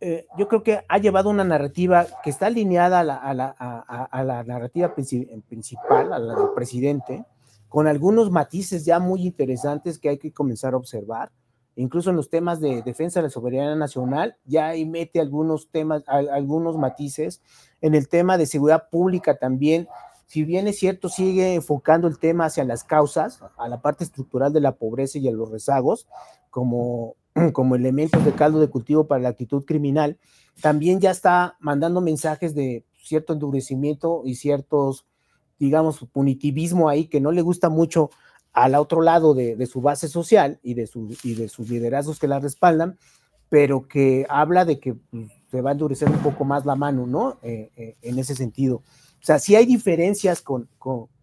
eh, 0.00 0.26
yo 0.36 0.46
creo 0.48 0.62
que 0.62 0.84
ha 0.86 0.98
llevado 0.98 1.28
una 1.30 1.44
narrativa 1.44 2.06
que 2.22 2.30
está 2.30 2.46
alineada 2.46 3.00
a 3.00 3.04
la, 3.04 3.16
a 3.16 4.24
la, 4.24 4.44
narrativa 4.44 4.94
principal, 4.94 6.12
a 6.12 6.18
la 6.18 6.34
del 6.34 6.50
presidente, 6.54 7.24
con 7.68 7.86
algunos 7.86 8.30
matices 8.30 8.84
ya 8.84 8.98
muy 8.98 9.26
interesantes 9.26 9.98
que 9.98 10.08
hay 10.08 10.18
que 10.18 10.32
comenzar 10.32 10.74
a 10.74 10.76
observar. 10.76 11.32
Incluso 11.74 12.10
en 12.10 12.16
los 12.16 12.28
temas 12.28 12.60
de 12.60 12.82
defensa 12.82 13.20
de 13.20 13.24
la 13.24 13.30
soberanía 13.30 13.76
nacional, 13.76 14.36
ya 14.44 14.68
ahí 14.68 14.84
mete 14.84 15.20
algunos 15.20 15.68
temas, 15.70 16.02
algunos 16.08 16.76
matices. 16.76 17.40
En 17.80 17.94
el 17.94 18.08
tema 18.08 18.36
de 18.36 18.46
seguridad 18.46 18.88
pública 18.90 19.36
también 19.36 19.88
si 20.28 20.44
bien 20.44 20.68
es 20.68 20.78
cierto, 20.78 21.08
sigue 21.08 21.54
enfocando 21.54 22.06
el 22.06 22.18
tema 22.18 22.44
hacia 22.44 22.62
las 22.62 22.84
causas, 22.84 23.40
a 23.56 23.66
la 23.66 23.80
parte 23.80 24.04
estructural 24.04 24.52
de 24.52 24.60
la 24.60 24.76
pobreza 24.76 25.18
y 25.18 25.26
a 25.26 25.32
los 25.32 25.50
rezagos, 25.50 26.06
como, 26.50 27.16
como 27.54 27.76
elementos 27.76 28.22
de 28.22 28.32
caldo 28.32 28.60
de 28.60 28.68
cultivo 28.68 29.06
para 29.06 29.22
la 29.22 29.30
actitud 29.30 29.64
criminal, 29.64 30.18
también 30.60 31.00
ya 31.00 31.10
está 31.12 31.56
mandando 31.60 32.02
mensajes 32.02 32.54
de 32.54 32.84
cierto 33.02 33.32
endurecimiento 33.32 34.20
y 34.26 34.34
ciertos, 34.34 35.06
digamos, 35.58 36.06
punitivismo 36.12 36.90
ahí 36.90 37.06
que 37.06 37.22
no 37.22 37.32
le 37.32 37.40
gusta 37.40 37.70
mucho 37.70 38.10
al 38.52 38.74
otro 38.74 39.00
lado 39.00 39.32
de, 39.32 39.64
su 39.66 39.80
base 39.80 40.08
social 40.08 40.60
y 40.62 40.74
de, 40.74 40.86
sus 40.86 41.70
liderazgos 41.70 42.18
que 42.18 42.28
la 42.28 42.38
respaldan, 42.38 42.98
pero 43.48 43.88
que 43.88 44.26
habla 44.28 44.66
de 44.66 44.78
que 44.78 44.92
pues, 44.92 45.32
se 45.50 45.62
va 45.62 45.70
a 45.70 45.72
endurecer 45.72 46.10
un 46.10 46.18
poco 46.18 46.44
más 46.44 46.66
la 46.66 46.74
mano, 46.74 47.06
¿no? 47.06 47.38
Eh, 47.42 47.70
eh, 47.76 47.96
en 48.02 48.18
ese 48.18 48.34
sentido. 48.34 48.82
O 49.20 49.24
sea, 49.24 49.38
si 49.38 49.56
hay 49.56 49.66
diferencias 49.66 50.40
con, 50.40 50.68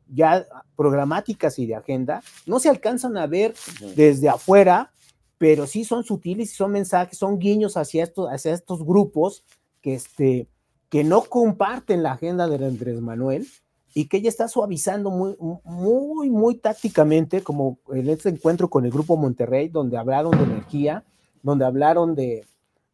ya 0.08 0.46
programáticas 0.76 1.58
y 1.60 1.66
de 1.66 1.76
agenda, 1.76 2.22
no 2.46 2.60
se 2.60 2.70
alcanzan 2.70 3.18
a 3.18 3.28
ver 3.28 3.54
desde 3.96 4.30
afuera, 4.30 4.92
pero 5.38 5.68
sí 5.68 5.84
son 5.84 6.04
sutiles 6.04 6.52
y 6.52 6.56
son 6.56 6.72
mensajes, 6.72 7.18
son 7.18 7.40
guiños 7.40 7.78
hacia 7.78 8.04
estos, 8.04 8.30
hacia 8.30 8.54
estos 8.54 8.84
grupos 8.86 9.44
que, 9.82 9.96
este, 9.96 10.48
que 10.90 11.04
no 11.04 11.24
comparten 11.24 12.04
la 12.04 12.14
agenda 12.14 12.48
de 12.48 12.66
Andrés 12.66 13.02
Manuel 13.02 13.48
y 13.94 14.08
que 14.08 14.18
ella 14.18 14.30
está 14.30 14.48
suavizando 14.48 15.10
muy, 15.10 15.36
muy, 15.64 16.30
muy 16.30 16.56
tácticamente, 16.56 17.42
como 17.42 17.80
en 17.94 18.10
este 18.10 18.30
encuentro 18.30 18.70
con 18.70 18.86
el 18.86 18.92
Grupo 18.92 19.16
Monterrey, 19.16 19.70
donde 19.70 19.98
hablaron 19.98 20.32
de 20.32 20.44
energía, 20.44 21.06
donde 21.42 21.66
hablaron 21.66 22.14
de, 22.14 22.46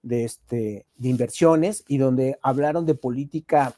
de, 0.04 0.26
este, 0.26 0.86
de 0.98 1.10
inversiones 1.10 1.84
y 1.88 1.98
donde 1.98 2.38
hablaron 2.42 2.86
de 2.86 2.96
política 2.96 3.76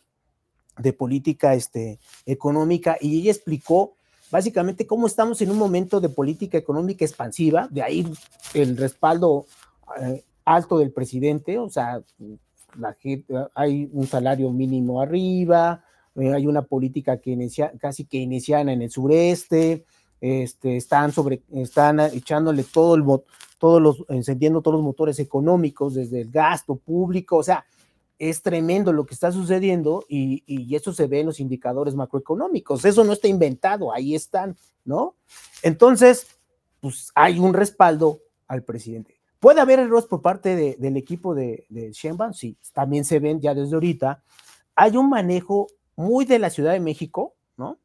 de 0.77 0.93
política 0.93 1.53
este, 1.53 1.99
económica 2.25 2.97
y 2.99 3.19
ella 3.19 3.31
explicó 3.31 3.93
básicamente 4.31 4.87
cómo 4.87 5.05
estamos 5.05 5.41
en 5.41 5.51
un 5.51 5.57
momento 5.57 6.01
de 6.01 6.09
política 6.09 6.57
económica 6.57 7.05
expansiva, 7.05 7.67
de 7.69 7.83
ahí 7.83 8.11
el 8.55 8.75
respaldo 8.77 9.45
eh, 10.01 10.23
alto 10.45 10.79
del 10.79 10.91
presidente, 10.91 11.59
o 11.59 11.69
sea, 11.69 12.01
la 12.79 12.97
hay 13.53 13.89
un 13.93 14.07
salario 14.07 14.51
mínimo 14.51 15.01
arriba, 15.01 15.83
eh, 16.15 16.33
hay 16.33 16.47
una 16.47 16.63
política 16.63 17.17
que 17.17 17.31
inicia, 17.31 17.71
casi 17.79 18.05
que 18.05 18.17
iniciana 18.17 18.73
en 18.73 18.81
el 18.81 18.89
sureste, 18.89 19.85
este, 20.19 20.77
están 20.77 21.11
sobre, 21.11 21.43
están 21.53 21.99
echándole 21.99 22.63
todo 22.63 22.95
el, 22.95 23.03
todos 23.57 23.81
los, 23.81 24.05
encendiendo 24.09 24.61
todos 24.61 24.75
los 24.75 24.83
motores 24.83 25.19
económicos, 25.19 25.93
desde 25.95 26.21
el 26.21 26.31
gasto 26.31 26.75
público, 26.75 27.37
o 27.37 27.43
sea, 27.43 27.65
es 28.29 28.41
tremendo 28.41 28.93
lo 28.93 29.05
que 29.05 29.13
está 29.13 29.31
sucediendo 29.31 30.05
y, 30.07 30.43
y, 30.45 30.75
eso 30.75 30.93
se 30.93 31.07
ve 31.07 31.19
en 31.19 31.25
los 31.25 31.39
indicadores 31.39 31.93
macroeconómicos. 31.93 32.85
Eso 32.85 33.03
no 33.03 33.13
está 33.13 33.27
inventado, 33.27 33.93
ahí 33.93 34.15
están, 34.15 34.55
¿no? 34.85 35.15
Entonces, 35.61 36.27
pues 36.79 37.11
hay 37.15 37.39
un 37.39 37.53
respaldo 37.53 38.21
al 38.47 38.63
presidente. 38.63 39.19
¿Puede 39.39 39.59
haber 39.59 39.79
errores 39.79 40.05
por 40.05 40.21
parte 40.21 40.77
del 40.77 40.95
equipo 40.95 41.35
de, 41.35 41.65
de? 41.67 41.93
Sí, 41.93 42.57
también 42.71 43.03
se 43.03 43.19
ven 43.19 43.41
ya 43.41 43.53
desde 43.53 43.73
ahorita. 43.73 44.23
Hay 44.73 44.95
un 44.95 45.09
manejo 45.09 45.67
muy 45.97 46.23
de 46.23 46.39
la 46.39 46.49
Ciudad 46.49 46.71
de 46.71 46.79
México, 46.79 47.35
¿no? 47.57 47.77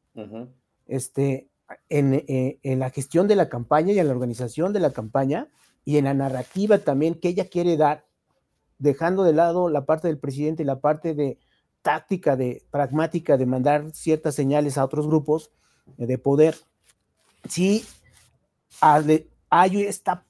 Este, 0.86 1.48
en, 1.88 2.14
eh, 2.14 2.58
en 2.62 2.78
la 2.78 2.90
gestión 2.90 3.26
de 3.26 3.34
la 3.34 3.48
campaña 3.48 3.92
y 3.92 3.98
en 3.98 4.06
la 4.06 4.12
organización 4.12 4.72
de 4.72 4.80
la 4.80 4.92
campaña 4.92 5.48
y 5.84 5.96
en 5.96 6.04
la 6.04 6.14
narrativa 6.14 6.78
también 6.78 7.14
que 7.14 7.28
ella 7.28 7.48
quiere 7.48 7.76
dar 7.76 8.07
dejando 8.78 9.24
de 9.24 9.32
lado 9.32 9.68
la 9.68 9.84
parte 9.84 10.08
del 10.08 10.18
presidente 10.18 10.62
y 10.62 10.66
la 10.66 10.80
parte 10.80 11.14
de 11.14 11.38
táctica, 11.82 12.36
de 12.36 12.62
pragmática, 12.70 13.36
de 13.36 13.46
mandar 13.46 13.90
ciertas 13.92 14.34
señales 14.34 14.78
a 14.78 14.84
otros 14.84 15.06
grupos 15.06 15.50
eh, 15.96 16.06
de 16.06 16.18
poder. 16.18 16.56
Sí, 17.48 17.84
hay 18.80 19.82
esta 19.82 20.24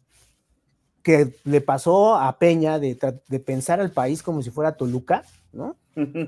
que 1.03 1.35
le 1.45 1.61
pasó 1.61 2.17
a 2.17 2.39
Peña 2.39 2.79
de, 2.79 2.95
pensar 3.45 3.81
al 3.81 3.91
país 3.91 4.23
como 4.23 4.43
si 4.43 4.51
fuera 4.51 4.77
Toluca, 4.77 5.25
¿no? 5.53 5.77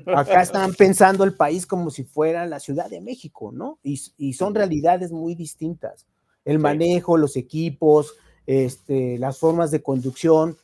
Acá 0.06 0.42
están 0.42 0.72
pensando 0.74 1.22
el 1.24 1.34
país 1.34 1.66
como 1.66 1.90
si 1.90 2.04
fuera 2.04 2.46
la 2.46 2.60
Ciudad 2.60 2.88
de 2.88 3.00
México, 3.00 3.52
¿no? 3.52 3.78
Y, 3.82 4.32
son 4.32 4.54
realidades 4.54 5.12
muy 5.12 5.34
distintas. 5.34 6.06
El 6.44 6.58
manejo, 6.58 7.18
los 7.18 7.36
equipos, 7.36 8.14
este, 8.46 9.18
las 9.18 9.38
formas 9.38 9.70
de 9.70 9.82
conducción, 9.82 10.56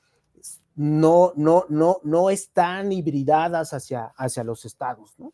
no, 0.76 1.32
no, 1.36 1.64
no, 1.68 2.00
no 2.04 2.30
están 2.30 2.92
hibridadas 2.92 3.72
hacia, 3.72 4.12
hacia 4.16 4.44
los 4.44 4.64
estados, 4.64 5.18
¿no? 5.18 5.32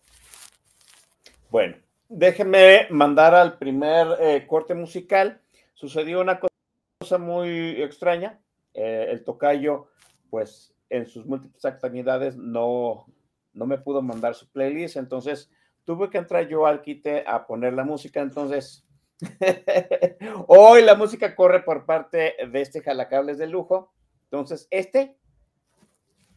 Bueno, 1.51 1.77
déjenme 2.09 2.87
mandar 2.91 3.35
al 3.35 3.59
primer 3.59 4.07
eh, 4.21 4.47
corte 4.47 4.75
musical. 4.75 5.41
Sucedió 5.75 6.21
una 6.21 6.41
cosa 6.41 7.19
muy 7.19 7.83
extraña. 7.83 8.41
Eh, 8.73 9.09
el 9.11 9.25
tocayo, 9.25 9.89
pues 10.31 10.75
en 10.89 11.07
sus 11.07 11.27
múltiples 11.27 11.65
actividades 11.65 12.37
no, 12.37 13.07
no 13.53 13.67
me 13.67 13.79
pudo 13.79 14.01
mandar 14.01 14.35
su 14.35 14.49
playlist, 14.51 14.97
entonces 14.97 15.51
tuve 15.85 16.11
que 16.11 16.19
entrar 16.19 16.49
yo 16.49 16.67
al 16.67 16.83
quite 16.83 17.25
a 17.27 17.47
poner 17.47 17.73
la 17.73 17.85
música, 17.85 18.21
entonces 18.21 18.87
hoy 20.47 20.83
la 20.83 20.95
música 20.95 21.35
corre 21.35 21.63
por 21.63 21.87
parte 21.87 22.35
de 22.51 22.61
este 22.61 22.81
jalacables 22.83 23.39
de 23.39 23.47
lujo, 23.47 23.93
entonces 24.25 24.69
este 24.71 25.17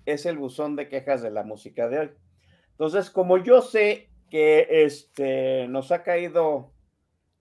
es 0.06 0.26
el 0.26 0.38
buzón 0.38 0.76
de 0.76 0.89
quejas 0.89 1.22
de 1.22 1.32
la 1.32 1.43
música 1.43 1.88
de 1.88 1.99
hoy. 1.99 2.12
Entonces, 2.72 3.10
como 3.10 3.38
yo 3.38 3.62
sé 3.62 4.10
que 4.30 4.68
este, 4.70 5.68
nos 5.68 5.91
ha 5.91 6.03
caído 6.03 6.74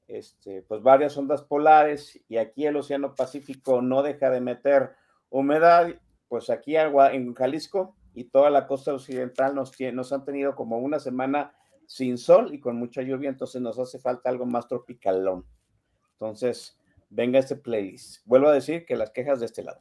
este, 0.06 0.62
pues 0.62 0.82
varias 0.82 1.16
ondas 1.16 1.42
polares 1.42 2.20
y 2.28 2.36
aquí 2.36 2.66
el 2.66 2.76
Océano 2.76 3.14
Pacífico 3.14 3.82
no 3.82 4.02
deja 4.02 4.30
de 4.30 4.40
meter 4.40 4.92
humedad, 5.30 5.88
pues 6.28 6.50
aquí 6.50 6.76
agua 6.76 7.12
en 7.12 7.34
Jalisco 7.34 7.96
y 8.14 8.24
toda 8.24 8.50
la 8.50 8.66
costa 8.66 8.94
occidental 8.94 9.54
nos, 9.54 9.72
nos 9.92 10.12
han 10.12 10.24
tenido 10.24 10.54
como 10.54 10.78
una 10.78 10.98
semana 10.98 11.54
sin 11.86 12.18
sol 12.18 12.54
y 12.54 12.60
con 12.60 12.76
mucha 12.76 13.02
lluvia, 13.02 13.28
entonces 13.28 13.60
nos 13.60 13.78
hace 13.78 13.98
falta 13.98 14.30
algo 14.30 14.46
más 14.46 14.68
tropicalón. 14.68 15.44
Entonces, 16.12 16.78
venga 17.10 17.38
este 17.38 17.56
playlist. 17.56 18.24
Vuelvo 18.24 18.48
a 18.48 18.52
decir 18.52 18.86
que 18.86 18.96
las 18.96 19.10
quejas 19.10 19.40
de 19.40 19.46
este 19.46 19.62
lado. 19.62 19.80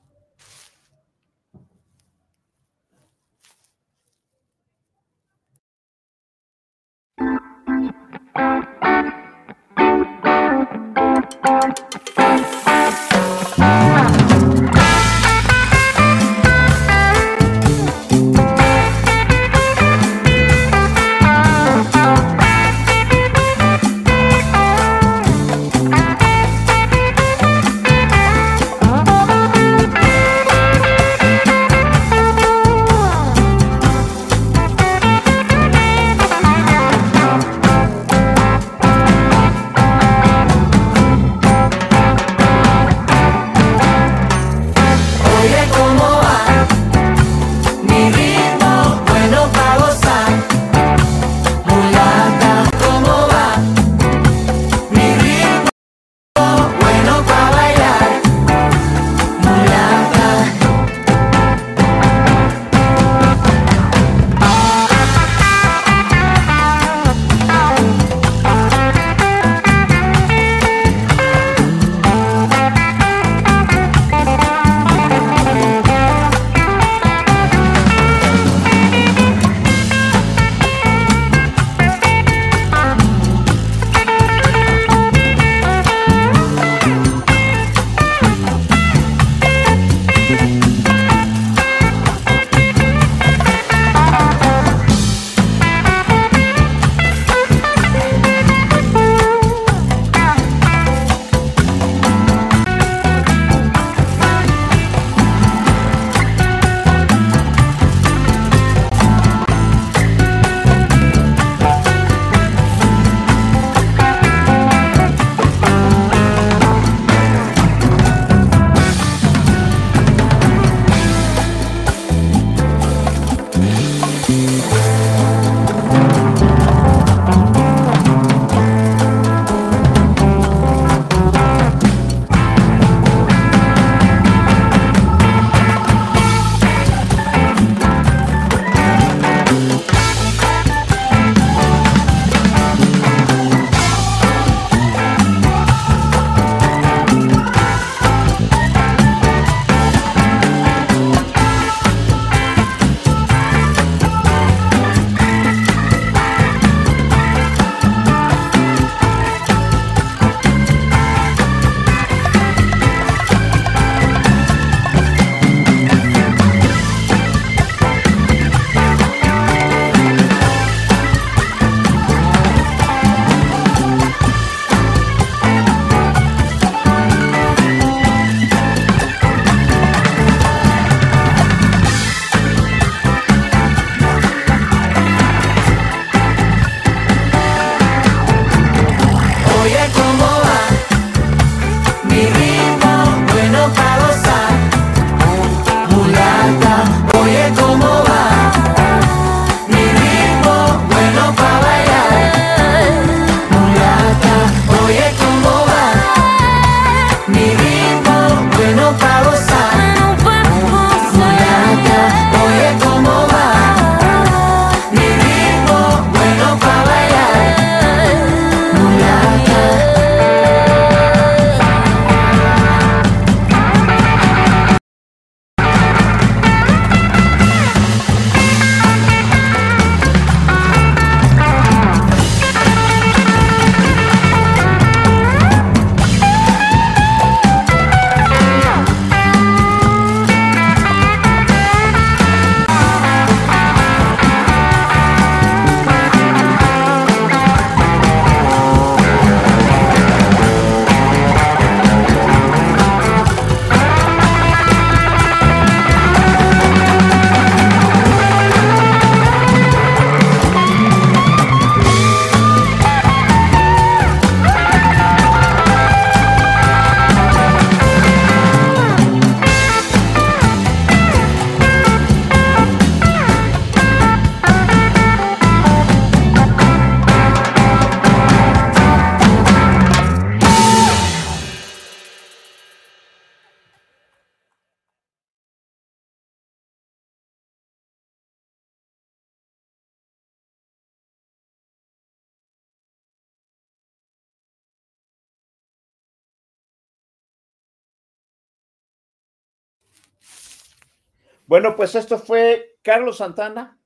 Bueno, 301.53 301.75
pues 301.75 301.93
esto 301.93 302.17
fue 302.17 302.79
Carlos 302.81 303.17
Santana, 303.17 303.77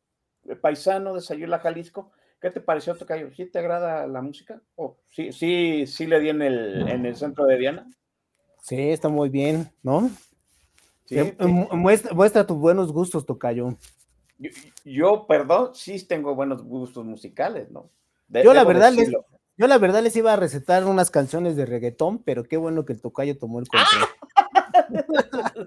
paisano 0.61 1.13
de 1.13 1.20
Sayula, 1.20 1.59
Jalisco. 1.59 2.13
¿Qué 2.39 2.49
te 2.49 2.61
pareció, 2.61 2.95
Tocayo? 2.95 3.30
¿Sí 3.36 3.45
te 3.45 3.59
agrada 3.59 4.07
la 4.07 4.22
música? 4.22 4.61
¿O 4.78 4.95
sí, 5.09 5.34
sí, 5.34 5.86
sí 5.86 6.07
le 6.07 6.22
di 6.22 6.30
en 6.30 6.41
el, 6.43 6.88
en 6.88 7.05
el 7.05 7.18
centro 7.18 7.45
de 7.45 7.57
Diana? 7.57 7.86
Sí, 8.61 8.80
está 8.80 9.09
muy 9.09 9.28
bien, 9.28 9.70
¿no? 9.84 10.09
Sí, 11.03 11.18
muestra, 11.74 12.13
muestra, 12.13 12.47
tus 12.47 12.57
buenos 12.57 12.93
gustos, 12.93 13.26
Tocayo. 13.26 13.76
Yo, 14.38 14.49
yo, 14.86 15.28
perdón, 15.28 15.76
sí 15.76 16.01
tengo 16.07 16.36
buenos 16.36 16.63
gustos 16.63 17.03
musicales, 17.03 17.70
¿no? 17.70 17.89
De, 18.30 18.45
yo 18.45 18.53
la 18.53 18.63
verdad 18.63 18.93
les, 18.93 19.11
yo 19.11 19.68
la 19.68 19.78
verdad 19.78 20.01
les 20.01 20.15
iba 20.15 20.32
a 20.32 20.38
recetar 20.38 20.86
unas 20.86 21.11
canciones 21.11 21.57
de 21.57 21.65
reggaetón, 21.65 22.24
pero 22.24 22.45
qué 22.45 22.55
bueno 22.55 22.86
que 22.86 22.93
el 22.93 23.01
Tocayo 23.01 23.38
tomó 23.38 23.59
el 23.59 23.68
control. 23.68 24.07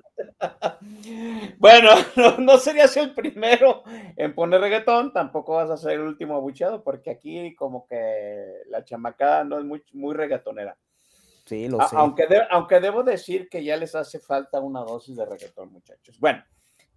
bueno, 1.58 1.90
no, 2.16 2.38
no, 2.38 2.58
serías 2.58 2.96
el 2.96 3.14
primero 3.14 3.82
en 4.16 4.34
poner 4.34 4.60
reggaetón, 4.60 5.12
tampoco 5.12 5.54
vas 5.54 5.70
a 5.70 5.76
ser 5.76 5.92
el 5.92 6.00
último 6.00 6.34
abucheado, 6.34 6.82
porque 6.82 7.10
aquí 7.10 7.54
como 7.54 7.86
que 7.86 8.62
la 8.68 8.84
chamacada 8.84 9.44
no 9.44 9.58
es 9.58 9.64
muy, 9.64 9.82
muy 9.92 10.14
reggaetonera. 10.14 10.76
Sí, 11.44 11.68
lo 11.68 11.80
sé. 11.88 11.96
Aunque, 11.96 12.26
aunque 12.50 12.80
debo 12.80 13.02
decir 13.02 13.48
que 13.48 13.64
ya 13.64 13.76
les 13.76 13.94
hace 13.94 14.20
falta 14.20 14.60
una 14.60 14.80
dosis 14.80 15.16
de 15.16 15.26
reggaetón, 15.26 15.72
muchachos. 15.72 16.18
Bueno, 16.20 16.44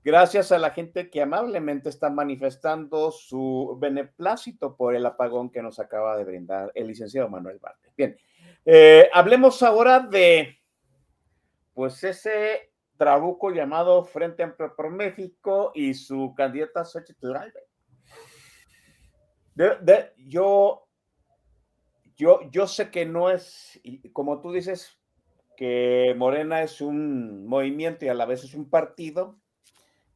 gracias 0.03 0.51
a 0.51 0.59
la 0.59 0.69
gente 0.69 1.09
que 1.09 1.21
amablemente 1.21 1.89
está 1.89 2.09
manifestando 2.09 3.11
su 3.11 3.77
beneplácito 3.79 4.75
por 4.75 4.95
el 4.95 5.05
apagón 5.05 5.49
que 5.49 5.63
nos 5.63 5.79
acaba 5.79 6.15
de 6.17 6.23
brindar 6.23 6.71
el 6.75 6.87
licenciado 6.87 7.29
Manuel 7.29 7.59
Bartes. 7.59 7.93
Bien, 7.95 8.15
eh, 8.65 9.09
hablemos 9.11 9.63
ahora 9.63 9.99
de, 9.99 10.59
pues, 11.73 12.03
ese 12.03 12.72
trabuco 13.03 13.51
llamado 13.51 14.05
Frente 14.05 14.43
Amplio 14.43 14.73
por 14.77 14.89
México 14.89 15.73
y 15.75 15.93
su 15.93 16.33
candidata 16.37 16.85
Xochitl 16.85 17.33
de, 19.55 20.13
yo, 20.17 20.87
yo, 22.15 22.49
yo 22.49 22.65
sé 22.65 22.89
que 22.89 23.05
no 23.05 23.29
es, 23.29 23.77
como 24.13 24.39
tú 24.39 24.53
dices, 24.53 24.97
que 25.57 26.15
Morena 26.17 26.63
es 26.63 26.79
un 26.79 27.45
movimiento 27.45 28.05
y 28.05 28.07
a 28.07 28.13
la 28.13 28.25
vez 28.25 28.45
es 28.45 28.53
un 28.53 28.69
partido, 28.69 29.37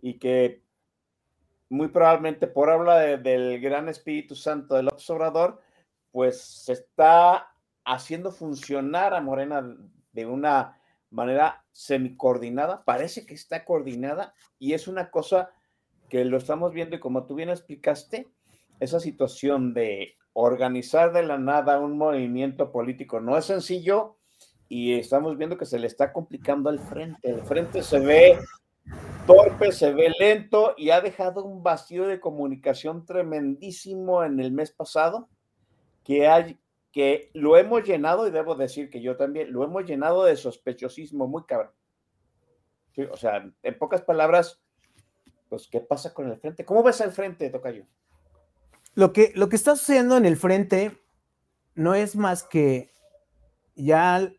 y 0.02 0.18
que 0.18 0.64
muy 1.68 1.90
probablemente 1.90 2.48
por 2.48 2.70
habla 2.70 3.00
de, 3.00 3.18
del 3.18 3.60
gran 3.60 3.90
Espíritu 3.90 4.34
Santo 4.34 4.76
del 4.76 4.88
observador, 4.88 5.62
pues 6.14 6.42
se 6.42 6.72
está 6.72 7.54
haciendo 7.84 8.32
funcionar 8.32 9.14
a 9.14 9.20
Morena 9.20 9.76
de 10.14 10.26
una 10.26 10.80
manera 11.10 11.66
semicoordinada, 11.78 12.84
parece 12.84 13.28
que 13.28 13.36
está 13.36 13.64
coordinada 13.64 14.34
y 14.58 14.74
es 14.74 14.88
una 14.88 15.12
cosa 15.12 15.52
que 16.10 16.26
lo 16.26 16.38
estamos 16.38 16.74
viendo 16.74 16.96
y 16.96 17.00
como 17.00 17.28
tú 17.28 17.36
bien 17.36 17.50
explicaste, 17.50 18.28
esa 18.80 19.00
situación 19.00 19.76
de 19.76 20.16
organizar 20.34 21.14
de 21.14 21.22
la 21.22 21.38
nada 21.38 21.80
un 21.80 21.96
movimiento 21.96 22.72
político 22.72 23.20
no 23.20 23.38
es 23.38 23.46
sencillo 23.46 24.18
y 24.68 24.96
estamos 24.96 25.38
viendo 25.38 25.56
que 25.60 25.66
se 25.66 25.78
le 25.78 25.86
está 25.86 26.12
complicando 26.14 26.72
al 26.72 26.80
frente. 26.80 27.30
El 27.30 27.44
frente 27.44 27.84
se 27.84 28.00
ve 28.00 28.40
torpe, 29.28 29.72
se 29.72 29.94
ve 29.94 30.12
lento 30.20 30.74
y 30.78 30.90
ha 30.90 31.00
dejado 31.00 31.46
un 31.46 31.62
vacío 31.62 32.08
de 32.08 32.20
comunicación 32.20 33.06
tremendísimo 33.06 34.24
en 34.24 34.40
el 34.40 34.52
mes 34.52 34.72
pasado, 34.72 35.30
que, 36.04 36.28
hay, 36.28 36.58
que 36.98 37.30
lo 37.36 37.58
hemos 37.58 37.84
llenado, 37.84 38.28
y 38.28 38.32
debo 38.32 38.56
decir 38.56 38.90
que 38.90 39.04
yo 39.04 39.16
también, 39.18 39.54
lo 39.54 39.64
hemos 39.64 39.86
llenado 39.86 40.26
de 40.26 40.36
sospechosismo 40.36 41.28
muy 41.28 41.44
cabrón. 41.44 41.70
o 43.12 43.16
sea, 43.16 43.48
en 43.62 43.78
pocas 43.78 44.02
palabras, 44.02 44.64
pues, 45.48 45.68
¿qué 45.68 45.80
pasa 45.80 46.12
con 46.12 46.28
el 46.28 46.40
frente? 46.40 46.66
¿Cómo 46.66 46.82
ves 46.82 47.00
el 47.02 47.12
frente, 47.12 47.52
Tocayo? 47.52 47.86
Lo 48.96 49.14
que, 49.14 49.32
lo 49.36 49.48
que 49.48 49.58
está 49.58 49.76
sucediendo 49.76 50.18
en 50.18 50.26
el 50.26 50.38
frente 50.38 50.98
no 51.76 51.94
es 51.94 52.16
más 52.16 52.42
que 52.42 52.90
ya 53.76 54.34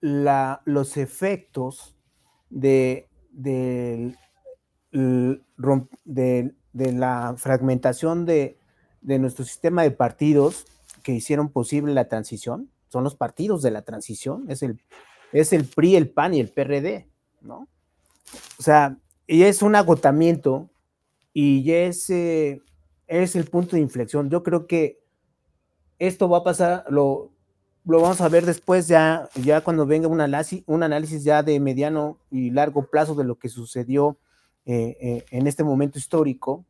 los 0.00 0.96
efectos 0.96 1.96
de 2.50 3.08
de, 3.30 4.12
de, 6.04 6.92
la 6.92 7.34
fragmentación 7.36 8.26
de, 8.26 8.58
nuestro 9.02 9.44
sistema 9.44 9.84
de 9.84 9.92
partidos 9.92 10.66
que 11.08 11.14
hicieron 11.14 11.48
posible 11.48 11.94
la 11.94 12.06
transición, 12.06 12.70
son 12.88 13.02
los 13.02 13.16
partidos 13.16 13.62
de 13.62 13.70
la 13.70 13.80
transición, 13.80 14.44
es 14.50 14.62
el, 14.62 14.78
es 15.32 15.54
el 15.54 15.64
PRI, 15.64 15.96
el 15.96 16.10
PAN 16.10 16.34
y 16.34 16.40
el 16.40 16.50
PRD, 16.50 17.08
¿no? 17.40 17.66
O 18.58 18.62
sea, 18.62 18.98
y 19.26 19.44
es 19.44 19.62
un 19.62 19.74
agotamiento 19.74 20.68
y 21.32 21.72
ese 21.72 22.60
es 23.06 23.36
el 23.36 23.46
punto 23.46 23.76
de 23.76 23.80
inflexión. 23.80 24.28
Yo 24.28 24.42
creo 24.42 24.66
que 24.66 25.00
esto 25.98 26.28
va 26.28 26.38
a 26.38 26.44
pasar, 26.44 26.84
lo, 26.90 27.32
lo 27.86 28.02
vamos 28.02 28.20
a 28.20 28.28
ver 28.28 28.44
después 28.44 28.86
ya, 28.86 29.30
ya 29.42 29.62
cuando 29.62 29.86
venga 29.86 30.08
un 30.08 30.20
análisis, 30.20 30.62
un 30.66 30.82
análisis 30.82 31.24
ya 31.24 31.42
de 31.42 31.58
mediano 31.58 32.18
y 32.30 32.50
largo 32.50 32.82
plazo 32.90 33.14
de 33.14 33.24
lo 33.24 33.38
que 33.38 33.48
sucedió 33.48 34.18
eh, 34.66 34.98
eh, 35.00 35.24
en 35.30 35.46
este 35.46 35.64
momento 35.64 35.98
histórico, 35.98 36.66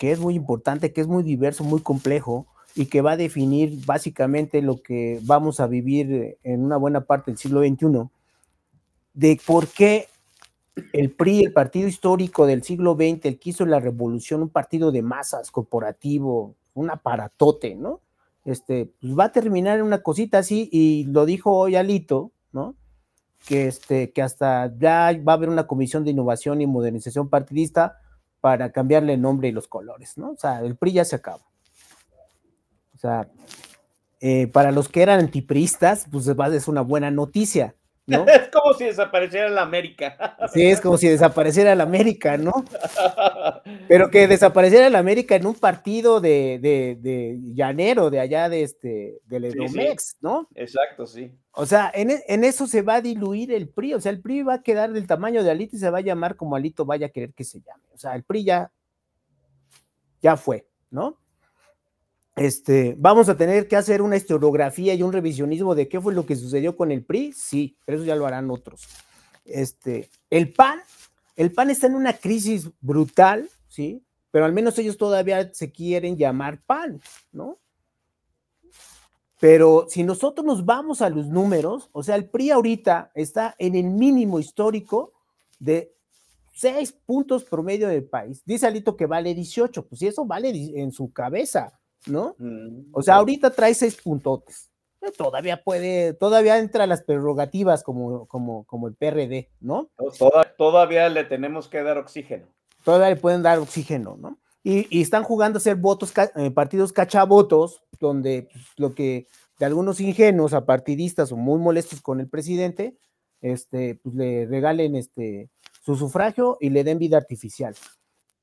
que 0.00 0.10
es 0.10 0.18
muy 0.18 0.34
importante, 0.34 0.92
que 0.92 1.00
es 1.00 1.06
muy 1.06 1.22
diverso, 1.22 1.62
muy 1.62 1.80
complejo 1.80 2.48
y 2.76 2.86
que 2.86 3.00
va 3.00 3.12
a 3.12 3.16
definir 3.16 3.84
básicamente 3.84 4.62
lo 4.62 4.80
que 4.80 5.18
vamos 5.24 5.58
a 5.58 5.66
vivir 5.66 6.38
en 6.44 6.64
una 6.64 6.76
buena 6.76 7.00
parte 7.00 7.32
del 7.32 7.38
siglo 7.38 7.60
XXI, 7.60 8.08
de 9.14 9.40
por 9.44 9.66
qué 9.66 10.06
el 10.92 11.10
PRI, 11.10 11.44
el 11.44 11.52
partido 11.52 11.88
histórico 11.88 12.46
del 12.46 12.62
siglo 12.62 12.94
XX, 12.94 13.24
el 13.24 13.38
que 13.40 13.50
hizo 13.50 13.66
la 13.66 13.80
revolución, 13.80 14.42
un 14.42 14.50
partido 14.50 14.92
de 14.92 15.02
masas, 15.02 15.50
corporativo, 15.50 16.54
un 16.74 16.90
aparatote, 16.90 17.74
¿no? 17.74 18.00
este, 18.46 18.92
pues 19.00 19.18
va 19.18 19.24
a 19.24 19.32
terminar 19.32 19.78
en 19.78 19.84
una 19.84 20.02
cosita 20.02 20.38
así, 20.38 20.68
y 20.72 21.04
lo 21.04 21.26
dijo 21.26 21.52
hoy 21.52 21.74
Alito, 21.74 22.30
¿no? 22.52 22.76
Que, 23.46 23.66
este, 23.66 24.12
que 24.12 24.22
hasta 24.22 24.72
ya 24.78 25.12
va 25.26 25.32
a 25.32 25.36
haber 25.36 25.48
una 25.48 25.66
comisión 25.66 26.04
de 26.04 26.12
innovación 26.12 26.60
y 26.60 26.66
modernización 26.66 27.28
partidista 27.28 27.98
para 28.40 28.70
cambiarle 28.70 29.14
el 29.14 29.20
nombre 29.20 29.48
y 29.48 29.52
los 29.52 29.66
colores, 29.66 30.16
¿no? 30.16 30.30
O 30.30 30.36
sea, 30.36 30.60
el 30.60 30.76
PRI 30.76 30.92
ya 30.92 31.04
se 31.04 31.16
acaba. 31.16 31.42
O 32.96 32.98
sea, 32.98 33.28
eh, 34.20 34.48
para 34.48 34.72
los 34.72 34.88
que 34.88 35.02
eran 35.02 35.20
antipristas, 35.20 36.06
pues 36.10 36.26
es 36.26 36.68
una 36.68 36.80
buena 36.80 37.12
noticia, 37.12 37.76
Es 38.06 38.48
como 38.52 38.72
si 38.74 38.84
desapareciera 38.84 39.48
la 39.48 39.62
América. 39.62 40.36
Sí, 40.52 40.62
es 40.62 40.80
como 40.80 40.96
si 40.96 41.08
desapareciera 41.08 41.74
la 41.74 41.82
América, 41.82 42.36
¿no? 42.36 42.52
Pero 43.88 44.10
que 44.10 44.28
desapareciera 44.28 44.88
la 44.90 45.00
América 45.00 45.34
en 45.34 45.46
un 45.46 45.54
partido 45.54 46.20
de, 46.20 46.58
de, 46.60 47.38
llanero, 47.52 48.10
de 48.10 48.20
allá 48.20 48.48
de 48.48 48.62
este, 48.62 49.20
del 49.24 49.46
Edomex, 49.46 50.18
¿no? 50.20 50.48
Exacto, 50.54 51.06
sí. 51.06 51.32
O 51.50 51.66
sea, 51.66 51.90
en, 51.92 52.12
en, 52.28 52.44
eso 52.44 52.66
se 52.66 52.82
va 52.82 52.96
a 52.96 53.00
diluir 53.00 53.52
el 53.52 53.68
PRI, 53.68 53.94
o 53.94 54.00
sea, 54.00 54.12
el 54.12 54.20
PRI 54.20 54.42
va 54.42 54.54
a 54.54 54.62
quedar 54.62 54.92
del 54.92 55.06
tamaño 55.06 55.42
de 55.42 55.50
Alito 55.50 55.76
y 55.76 55.78
se 55.80 55.90
va 55.90 55.98
a 55.98 56.02
llamar 56.02 56.36
como 56.36 56.54
Alito 56.54 56.84
vaya 56.84 57.06
a 57.06 57.10
querer 57.10 57.32
que 57.32 57.44
se 57.44 57.60
llame. 57.60 57.82
O 57.92 57.98
sea, 57.98 58.14
el 58.14 58.22
PRI 58.22 58.44
ya, 58.44 58.72
ya 60.22 60.36
fue, 60.36 60.68
¿no? 60.90 61.18
Este, 62.36 62.94
vamos 62.98 63.30
a 63.30 63.36
tener 63.38 63.66
que 63.66 63.76
hacer 63.76 64.02
una 64.02 64.16
historiografía 64.16 64.92
y 64.92 65.02
un 65.02 65.12
revisionismo 65.12 65.74
de 65.74 65.88
qué 65.88 66.02
fue 66.02 66.12
lo 66.12 66.26
que 66.26 66.36
sucedió 66.36 66.76
con 66.76 66.92
el 66.92 67.02
PRI, 67.02 67.32
sí, 67.32 67.78
pero 67.86 67.96
eso 67.96 68.06
ya 68.06 68.14
lo 68.14 68.26
harán 68.26 68.50
otros. 68.50 68.86
Este, 69.46 70.10
el 70.28 70.52
PAN, 70.52 70.80
el 71.34 71.50
PAN 71.52 71.70
está 71.70 71.86
en 71.86 71.94
una 71.94 72.12
crisis 72.12 72.68
brutal, 72.80 73.48
sí, 73.68 74.04
pero 74.30 74.44
al 74.44 74.52
menos 74.52 74.78
ellos 74.78 74.98
todavía 74.98 75.52
se 75.54 75.72
quieren 75.72 76.18
llamar 76.18 76.60
PAN, 76.60 77.00
¿no? 77.32 77.58
Pero 79.40 79.86
si 79.88 80.02
nosotros 80.02 80.44
nos 80.44 80.66
vamos 80.66 81.00
a 81.00 81.08
los 81.08 81.28
números, 81.28 81.88
o 81.92 82.02
sea, 82.02 82.16
el 82.16 82.28
PRI 82.28 82.50
ahorita 82.50 83.12
está 83.14 83.54
en 83.58 83.74
el 83.76 83.84
mínimo 83.84 84.38
histórico 84.40 85.14
de 85.58 85.94
seis 86.52 86.92
puntos 86.92 87.44
promedio 87.44 87.88
del 87.88 88.04
país. 88.04 88.42
Dice 88.44 88.66
Alito 88.66 88.94
que 88.94 89.06
vale 89.06 89.34
18, 89.34 89.86
pues 89.86 89.98
si 89.98 90.06
eso 90.06 90.26
vale 90.26 90.50
en 90.50 90.92
su 90.92 91.12
cabeza, 91.12 91.78
¿no? 92.06 92.34
Mm, 92.38 92.90
o 92.92 93.02
sea, 93.02 93.16
ahorita 93.16 93.50
trae 93.50 93.74
seis 93.74 93.96
puntotes. 93.96 94.70
Todavía 95.16 95.62
puede, 95.62 96.14
todavía 96.14 96.58
entra 96.58 96.86
las 96.86 97.02
prerrogativas 97.02 97.84
como, 97.84 98.26
como, 98.26 98.64
como 98.64 98.88
el 98.88 98.94
PRD, 98.94 99.50
¿no? 99.60 99.88
todavía 100.56 101.08
le 101.08 101.24
tenemos 101.24 101.68
que 101.68 101.82
dar 101.82 101.98
oxígeno. 101.98 102.46
Todavía 102.82 103.10
le 103.10 103.16
pueden 103.16 103.42
dar 103.42 103.58
oxígeno, 103.58 104.16
¿no? 104.18 104.38
Y, 104.64 105.00
están 105.00 105.22
jugando 105.22 105.58
a 105.58 105.60
ser 105.60 105.76
votos, 105.76 106.12
eh, 106.34 106.50
partidos 106.50 106.92
cachavotos, 106.92 107.82
donde 108.00 108.48
pues, 108.52 108.64
lo 108.78 108.96
que 108.96 109.28
de 109.60 109.66
algunos 109.66 110.00
ingenuos 110.00 110.54
a 110.54 110.66
partidistas 110.66 111.30
o 111.30 111.36
muy 111.36 111.60
molestos 111.60 112.00
con 112.00 112.18
el 112.18 112.28
presidente, 112.28 112.98
este, 113.40 113.94
pues 114.02 114.16
le 114.16 114.46
regalen 114.46 114.96
este, 114.96 115.50
su 115.84 115.94
sufragio 115.94 116.58
y 116.60 116.70
le 116.70 116.82
den 116.82 116.98
vida 116.98 117.16
artificial. 117.16 117.76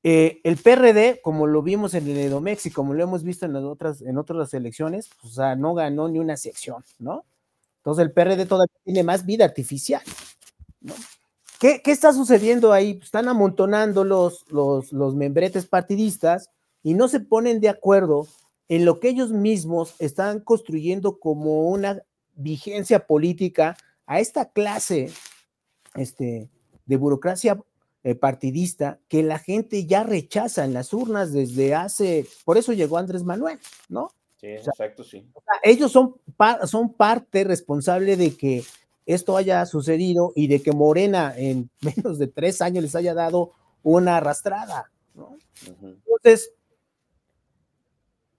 Eh, 0.06 0.42
el 0.44 0.58
PRD, 0.58 1.22
como 1.22 1.46
lo 1.46 1.62
vimos 1.62 1.94
en 1.94 2.06
el 2.06 2.18
Edomex 2.18 2.66
y 2.66 2.70
como 2.70 2.92
lo 2.92 3.02
hemos 3.02 3.22
visto 3.22 3.46
en, 3.46 3.54
las 3.54 3.64
otras, 3.64 4.02
en 4.02 4.18
otras 4.18 4.52
elecciones, 4.52 5.08
pues, 5.20 5.32
o 5.32 5.36
sea, 5.36 5.56
no 5.56 5.72
ganó 5.72 6.10
ni 6.10 6.18
una 6.18 6.36
sección, 6.36 6.84
¿no? 6.98 7.24
Entonces 7.78 8.04
el 8.04 8.12
PRD 8.12 8.44
todavía 8.44 8.76
tiene 8.84 9.02
más 9.02 9.24
vida 9.24 9.46
artificial. 9.46 10.02
¿qué, 11.58 11.80
¿qué, 11.82 11.90
está 11.90 12.12
sucediendo 12.12 12.74
ahí? 12.74 13.00
Están 13.02 13.28
amontonando 13.28 14.04
los, 14.04 14.44
los, 14.50 14.92
los 14.92 15.14
membretes 15.14 15.64
partidistas 15.64 16.50
y 16.82 16.92
no 16.92 17.08
se 17.08 17.20
ponen 17.20 17.60
de 17.60 17.70
acuerdo 17.70 18.28
en 18.68 18.84
lo 18.84 19.00
que 19.00 19.08
ellos 19.08 19.30
mismos 19.30 19.94
están 19.98 20.40
construyendo 20.40 21.18
como 21.18 21.70
una 21.70 22.02
vigencia 22.34 23.06
política 23.06 23.78
a 24.04 24.20
esta 24.20 24.50
clase 24.50 25.10
este, 25.94 26.50
de 26.84 26.96
burocracia 26.98 27.58
eh, 28.06 28.14
partidista 28.14 29.00
que 29.08 29.22
la 29.22 29.38
gente 29.38 29.86
ya 29.86 30.02
rechaza 30.02 30.66
en 30.66 30.74
las 30.74 30.92
urnas 30.92 31.32
desde 31.32 31.74
hace, 31.74 32.26
por 32.44 32.58
eso 32.58 32.74
llegó 32.74 32.98
Andrés 32.98 33.24
Manuel, 33.24 33.58
¿no? 33.88 34.10
Sí, 34.36 34.48
exacto, 34.48 35.02
sí. 35.02 35.26
O 35.32 35.40
sea, 35.40 35.54
ellos 35.62 35.90
son, 35.90 36.16
son 36.66 36.92
parte 36.92 37.44
responsable 37.44 38.18
de 38.18 38.36
que 38.36 38.62
esto 39.06 39.38
haya 39.38 39.64
sucedido 39.64 40.34
y 40.36 40.48
de 40.48 40.60
que 40.60 40.72
Morena 40.72 41.32
en 41.34 41.70
menos 41.80 42.18
de 42.18 42.26
tres 42.26 42.60
años 42.60 42.82
les 42.82 42.94
haya 42.94 43.14
dado 43.14 43.52
una 43.82 44.18
arrastrada, 44.18 44.92
¿no? 45.14 45.38
Entonces, 45.66 46.52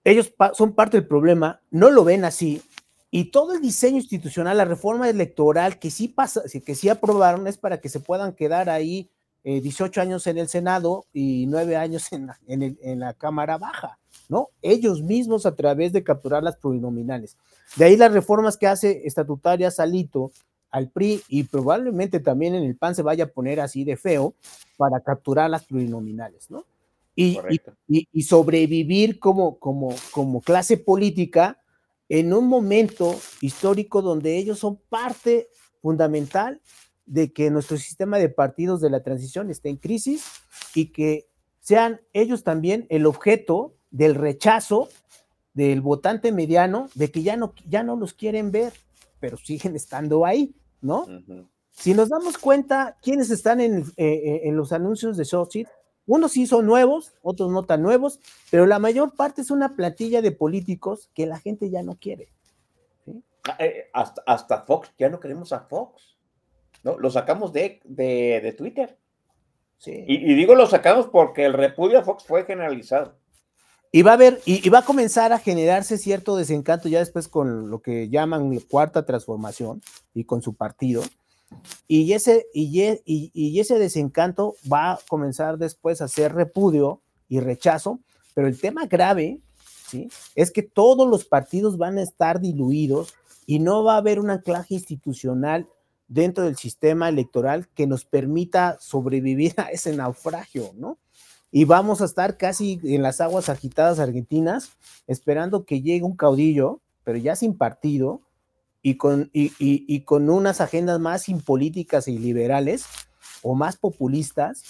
ellos 0.04 0.32
son 0.54 0.74
parte 0.74 0.98
del 0.98 1.08
problema, 1.08 1.60
no 1.72 1.90
lo 1.90 2.04
ven 2.04 2.24
así, 2.24 2.62
y 3.10 3.32
todo 3.32 3.54
el 3.54 3.60
diseño 3.60 3.96
institucional, 3.96 4.58
la 4.58 4.64
reforma 4.64 5.08
electoral 5.08 5.80
que 5.80 5.90
sí 5.90 6.06
pasa, 6.06 6.42
que 6.64 6.74
sí 6.76 6.88
aprobaron 6.88 7.48
es 7.48 7.56
para 7.56 7.80
que 7.80 7.88
se 7.88 7.98
puedan 7.98 8.32
quedar 8.32 8.70
ahí 8.70 9.10
18 9.46 10.00
eh, 10.00 10.02
años 10.02 10.26
en 10.26 10.38
el 10.38 10.48
Senado 10.48 11.06
y 11.12 11.46
9 11.46 11.76
años 11.76 12.12
en 12.12 12.26
la, 12.26 12.38
en, 12.46 13.00
la 13.00 13.14
Cámara 13.14 13.58
Baja, 13.58 13.98
¿no? 14.28 14.50
Ellos 14.62 15.02
mismos 15.02 15.46
a 15.46 15.54
través 15.54 15.92
de 15.92 16.02
capturar 16.02 16.42
las 16.42 16.56
plurinominales. 16.56 17.36
De 17.76 17.84
ahí 17.84 17.96
las 17.96 18.12
reformas 18.12 18.56
que 18.56 18.66
hace 18.66 19.06
estatutarias 19.06 19.80
Alito 19.80 20.32
al 20.70 20.90
PRI 20.90 21.22
y 21.28 21.44
probablemente 21.44 22.20
también 22.20 22.54
en 22.54 22.64
el 22.64 22.76
PAN 22.76 22.94
se 22.94 23.02
vaya 23.02 23.24
a 23.24 23.28
poner 23.28 23.60
así 23.60 23.84
de 23.84 23.96
feo 23.96 24.34
para 24.76 25.00
capturar 25.00 25.48
las 25.48 25.64
plurinominales, 25.64 26.50
¿no? 26.50 26.64
y, 27.16 27.38
y, 27.88 28.22
sobrevivir 28.22 29.18
como, 29.18 29.58
como, 29.58 29.94
como 30.10 30.42
clase 30.42 30.76
política 30.76 31.58
en 32.10 32.34
un 32.34 32.46
momento 32.46 33.18
histórico 33.40 34.02
donde 34.02 34.36
ellos 34.36 34.58
son 34.58 34.76
parte 34.90 35.48
fundamental 35.80 36.60
de 37.06 37.32
que 37.32 37.50
nuestro 37.50 37.76
sistema 37.76 38.18
de 38.18 38.28
partidos 38.28 38.80
de 38.80 38.90
la 38.90 39.02
transición 39.02 39.50
esté 39.50 39.68
en 39.68 39.76
crisis 39.76 40.24
y 40.74 40.86
que 40.86 41.28
sean 41.60 42.00
ellos 42.12 42.44
también 42.44 42.86
el 42.90 43.06
objeto 43.06 43.74
del 43.90 44.14
rechazo 44.14 44.88
del 45.54 45.80
votante 45.80 46.32
mediano, 46.32 46.90
de 46.94 47.10
que 47.10 47.22
ya 47.22 47.36
no, 47.36 47.54
ya 47.66 47.82
no 47.82 47.96
los 47.96 48.12
quieren 48.12 48.52
ver, 48.52 48.74
pero 49.20 49.38
siguen 49.38 49.74
estando 49.76 50.26
ahí, 50.26 50.54
¿no? 50.82 51.06
Si 51.70 51.94
nos 51.94 52.08
damos 52.08 52.38
cuenta, 52.38 52.98
quiénes 53.02 53.30
están 53.30 53.60
en, 53.60 53.80
eh, 53.96 54.06
eh, 54.06 54.40
en 54.44 54.56
los 54.56 54.72
anuncios 54.72 55.16
de 55.16 55.24
Sochi, 55.24 55.66
unos 56.06 56.32
sí 56.32 56.46
son 56.46 56.66
nuevos, 56.66 57.14
otros 57.22 57.50
no 57.50 57.64
tan 57.64 57.82
nuevos, 57.82 58.20
pero 58.50 58.66
la 58.66 58.78
mayor 58.78 59.14
parte 59.14 59.42
es 59.42 59.50
una 59.50 59.74
plantilla 59.74 60.22
de 60.22 60.30
políticos 60.30 61.10
que 61.14 61.26
la 61.26 61.38
gente 61.38 61.68
ya 61.68 61.82
no 61.82 61.96
quiere. 61.96 62.28
Ah, 63.44 63.56
eh, 63.58 63.90
hasta, 63.92 64.22
hasta, 64.26 64.62
Fox, 64.62 64.92
ya 64.98 65.08
no 65.08 65.20
queremos 65.20 65.52
a 65.52 65.60
Fox. 65.60 66.15
¿No? 66.86 66.98
Lo 66.98 67.10
sacamos 67.10 67.52
de, 67.52 67.80
de, 67.84 68.54
Twitter. 68.56 68.98
Sí. 69.76 70.04
Y, 70.06 70.34
digo 70.34 70.54
lo 70.54 70.66
sacamos 70.66 71.08
porque 71.08 71.44
el 71.44 71.52
repudio 71.52 71.98
a 71.98 72.02
Fox 72.02 72.24
fue 72.24 72.44
generalizado. 72.44 73.18
Y 73.92 74.02
va 74.02 74.12
a 74.12 74.14
haber, 74.14 74.40
y, 74.46 74.66
va 74.70 74.78
a 74.78 74.84
comenzar 74.84 75.32
a 75.34 75.38
generarse 75.38 75.98
cierto 75.98 76.36
desencanto 76.36 76.88
ya 76.88 77.00
después 77.00 77.28
con 77.28 77.70
lo 77.70 77.82
que 77.82 78.08
llaman 78.08 78.58
cuarta 78.70 79.04
transformación 79.04 79.82
y 80.14 80.24
con 80.24 80.40
su 80.40 80.54
partido 80.54 81.02
y 81.88 82.12
ese, 82.12 82.46
y, 82.52 83.60
ese 83.60 83.78
desencanto 83.78 84.56
va 84.70 84.92
a 84.92 84.98
comenzar 85.08 85.58
después 85.58 86.00
a 86.00 86.08
ser 86.08 86.34
repudio 86.34 87.00
y 87.28 87.40
rechazo, 87.40 88.00
pero 88.34 88.48
el 88.48 88.60
tema 88.60 88.86
grave 88.86 89.40
¿sí? 89.88 90.08
es 90.34 90.50
que 90.50 90.62
todos 90.62 91.08
los 91.08 91.24
partidos 91.24 91.78
van 91.78 91.98
a 91.98 92.02
estar 92.02 92.40
diluidos 92.40 93.14
y 93.46 93.60
no 93.60 93.84
va 93.84 93.94
a 93.94 93.98
haber 93.98 94.18
un 94.18 94.30
anclaje 94.30 94.74
institucional 94.74 95.68
dentro 96.08 96.44
del 96.44 96.56
sistema 96.56 97.08
electoral 97.08 97.68
que 97.74 97.86
nos 97.86 98.04
permita 98.04 98.78
sobrevivir 98.80 99.54
a 99.58 99.70
ese 99.70 99.94
naufragio, 99.94 100.72
¿no? 100.76 100.98
Y 101.50 101.64
vamos 101.64 102.02
a 102.02 102.04
estar 102.04 102.36
casi 102.36 102.80
en 102.82 103.02
las 103.02 103.20
aguas 103.20 103.48
agitadas 103.48 103.98
argentinas 103.98 104.70
esperando 105.06 105.64
que 105.64 105.80
llegue 105.80 106.04
un 106.04 106.16
caudillo, 106.16 106.80
pero 107.04 107.18
ya 107.18 107.36
sin 107.36 107.56
partido, 107.56 108.20
y 108.86 108.98
con, 108.98 109.30
y, 109.32 110.00
con 110.02 110.30
unas 110.30 110.60
agendas 110.60 111.00
más 111.00 111.28
impolíticas 111.28 112.06
y 112.06 112.18
liberales 112.18 112.84
o 113.42 113.56
más 113.56 113.76
populistas 113.76 114.62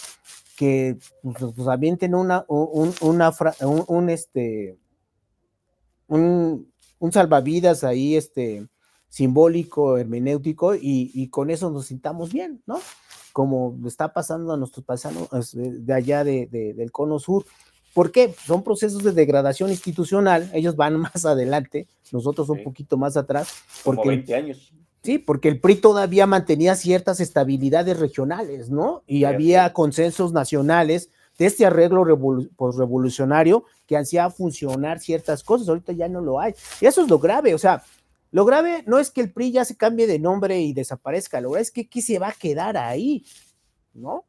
que 0.57 0.97
pues, 1.21 1.53
pues 1.55 1.67
avienten 1.67 2.15
una, 2.15 2.43
un, 2.47 2.95
una, 3.01 3.31
un, 3.61 4.09
este, 4.09 4.75
un, 6.07 6.67
salvavidas 7.11 7.83
ahí, 7.83 8.15
este, 8.15 8.65
simbólico, 9.09 9.97
hermenéutico, 9.97 10.75
y, 10.75 11.27
con 11.29 11.49
eso 11.49 11.69
nos 11.69 11.87
sintamos 11.87 12.31
bien, 12.31 12.61
¿no? 12.65 12.79
Como 13.33 13.77
está 13.85 14.13
pasando 14.13 14.53
a 14.53 14.57
nuestros 14.57 14.85
paisanos 14.85 15.27
de 15.53 15.93
allá 15.93 16.23
de, 16.23 16.47
del 16.75 16.91
cono 16.91 17.19
sur. 17.19 17.45
¿Por 17.93 18.11
qué? 18.11 18.33
Son 18.45 18.63
procesos 18.63 19.03
de 19.03 19.11
degradación 19.11 19.69
institucional, 19.69 20.49
ellos 20.53 20.75
van 20.75 20.99
más 20.99 21.25
adelante, 21.25 21.87
nosotros 22.11 22.49
un 22.49 22.63
poquito 22.63 22.97
más 22.97 23.17
atrás. 23.17 23.49
Porque, 23.83 24.01
Como 24.01 24.09
20 24.09 24.35
años. 24.35 24.71
Sí, 25.03 25.19
porque 25.19 25.47
el 25.47 25.61
PRI 25.61 25.75
todavía 25.75 26.25
mantenía 26.25 26.75
ciertas 26.75 27.19
estabilidades 27.19 27.97
regionales, 27.97 28.69
¿no? 28.69 29.03
Y 29.07 29.23
había 29.23 29.71
consensos 29.71 30.33
nacionales 30.33 31.09
de 31.37 31.45
este 31.45 31.65
arreglo 31.65 32.03
revolucionario 32.03 33.63
que 33.85 33.95
hacía 33.95 34.29
funcionar 34.29 34.99
ciertas 34.99 35.43
cosas, 35.43 35.69
ahorita 35.69 35.93
ya 35.93 36.07
no 36.07 36.19
lo 36.19 36.39
hay. 36.39 36.53
Y 36.81 36.87
eso 36.87 37.03
es 37.03 37.09
lo 37.09 37.19
grave, 37.19 37.53
o 37.53 37.57
sea, 37.57 37.83
lo 38.31 38.45
grave 38.45 38.83
no 38.85 38.99
es 38.99 39.11
que 39.11 39.21
el 39.21 39.31
PRI 39.31 39.51
ya 39.51 39.65
se 39.65 39.77
cambie 39.77 40.07
de 40.07 40.19
nombre 40.19 40.59
y 40.59 40.73
desaparezca, 40.73 41.41
lo 41.41 41.51
grave 41.51 41.63
es 41.63 41.71
que 41.71 41.81
aquí 41.81 42.01
se 42.01 42.19
va 42.19 42.29
a 42.29 42.33
quedar 42.33 42.77
ahí, 42.77 43.25
¿no? 43.93 44.25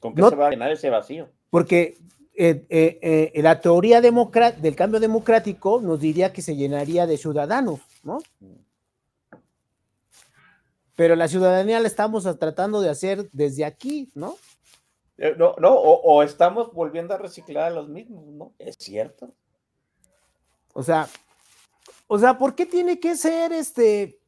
¿Con 0.00 0.14
qué 0.14 0.22
se 0.22 0.36
va 0.36 0.48
a 0.48 0.50
llenar 0.50 0.70
ese 0.70 0.90
vacío? 0.90 1.28
Porque 1.50 1.96
eh, 2.34 2.66
eh, 2.68 3.30
eh, 3.32 3.42
la 3.42 3.60
teoría 3.62 4.02
del 4.02 4.76
cambio 4.76 5.00
democrático 5.00 5.80
nos 5.80 6.00
diría 6.00 6.34
que 6.34 6.42
se 6.42 6.54
llenaría 6.54 7.06
de 7.06 7.16
ciudadanos, 7.16 7.80
¿no? 8.02 8.18
Pero 10.94 11.16
la 11.16 11.28
ciudadanía 11.28 11.80
la 11.80 11.86
estamos 11.86 12.24
tratando 12.38 12.82
de 12.82 12.90
hacer 12.90 13.30
desde 13.32 13.64
aquí, 13.64 14.10
¿no? 14.14 14.36
No, 15.38 15.54
no, 15.58 15.74
o, 15.74 16.22
estamos 16.22 16.74
volviendo 16.74 17.14
a 17.14 17.18
reciclar 17.18 17.72
a 17.72 17.74
los 17.74 17.88
mismos, 17.88 18.26
¿no? 18.26 18.52
Es 18.58 18.76
cierto. 18.78 19.32
O 20.74 20.82
sea, 20.82 21.08
o 22.06 22.18
sea, 22.18 22.38
¿por 22.38 22.54
qué 22.54 22.66
tiene 22.66 23.00
que 23.00 23.16
ser 23.16 23.52
este 23.52 24.18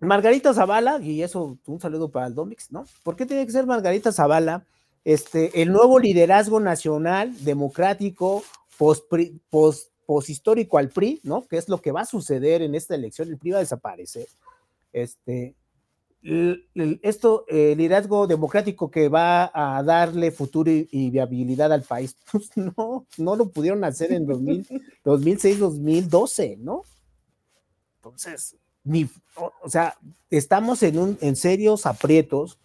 Margarita 0.00 0.54
Zavala? 0.54 0.98
Y 1.00 1.22
eso, 1.22 1.58
un 1.66 1.80
saludo 1.80 2.10
para 2.10 2.26
el 2.26 2.34
Domix, 2.34 2.70
¿no? 2.70 2.84
¿Por 3.02 3.16
qué 3.16 3.26
tiene 3.26 3.46
que 3.46 3.52
ser 3.52 3.66
Margarita 3.66 4.12
Zavala? 4.12 4.64
este, 5.04 5.62
el 5.62 5.72
nuevo 5.72 5.98
liderazgo 5.98 6.60
nacional 6.60 7.32
democrático 7.44 8.42
post, 8.76 9.10
post, 9.50 9.90
histórico 10.28 10.78
al 10.78 10.88
PRI, 10.88 11.20
¿no? 11.22 11.46
Que 11.46 11.56
es 11.56 11.68
lo 11.68 11.78
que 11.78 11.92
va 11.92 12.02
a 12.02 12.06
suceder 12.06 12.62
en 12.62 12.74
esta 12.74 12.94
elección, 12.94 13.28
el 13.28 13.38
PRI 13.38 13.52
va 13.52 13.58
a 13.58 13.60
desaparecer. 13.60 14.26
Este, 14.92 15.54
esto, 16.22 17.44
el 17.48 17.78
liderazgo 17.78 18.26
democrático 18.26 18.90
que 18.90 19.08
va 19.08 19.50
a 19.54 19.82
darle 19.82 20.30
futuro 20.30 20.70
y, 20.70 21.10
viabilidad 21.10 21.72
al 21.72 21.82
país, 21.82 22.16
pues 22.32 22.50
no, 22.56 23.06
no 23.16 23.36
lo 23.36 23.50
pudieron 23.50 23.84
hacer 23.84 24.12
en 24.12 24.26
2006, 24.26 25.58
2012, 25.58 26.56
¿no? 26.60 26.82
Entonces, 27.96 28.56
ni, 28.84 29.08
o, 29.36 29.68
sea, 29.68 29.96
estamos 30.30 30.82
en, 30.82 30.98
un, 30.98 31.18
en 31.20 31.36
serios 31.36 31.86
aprietos 31.86 32.58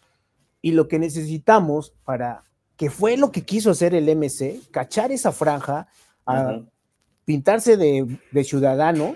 y 0.61 0.71
lo 0.71 0.87
que 0.87 0.97
necesitamos 0.97 1.93
para, 2.03 2.43
que 2.77 2.89
fue 2.89 3.17
lo 3.17 3.31
que 3.31 3.43
quiso 3.43 3.71
hacer 3.71 3.93
el 3.93 4.09
MC, 4.15 4.61
cachar 4.71 5.11
esa 5.11 5.31
franja, 5.31 5.87
pintarse 7.25 7.77
de, 7.77 8.43
ciudadano 8.43 9.15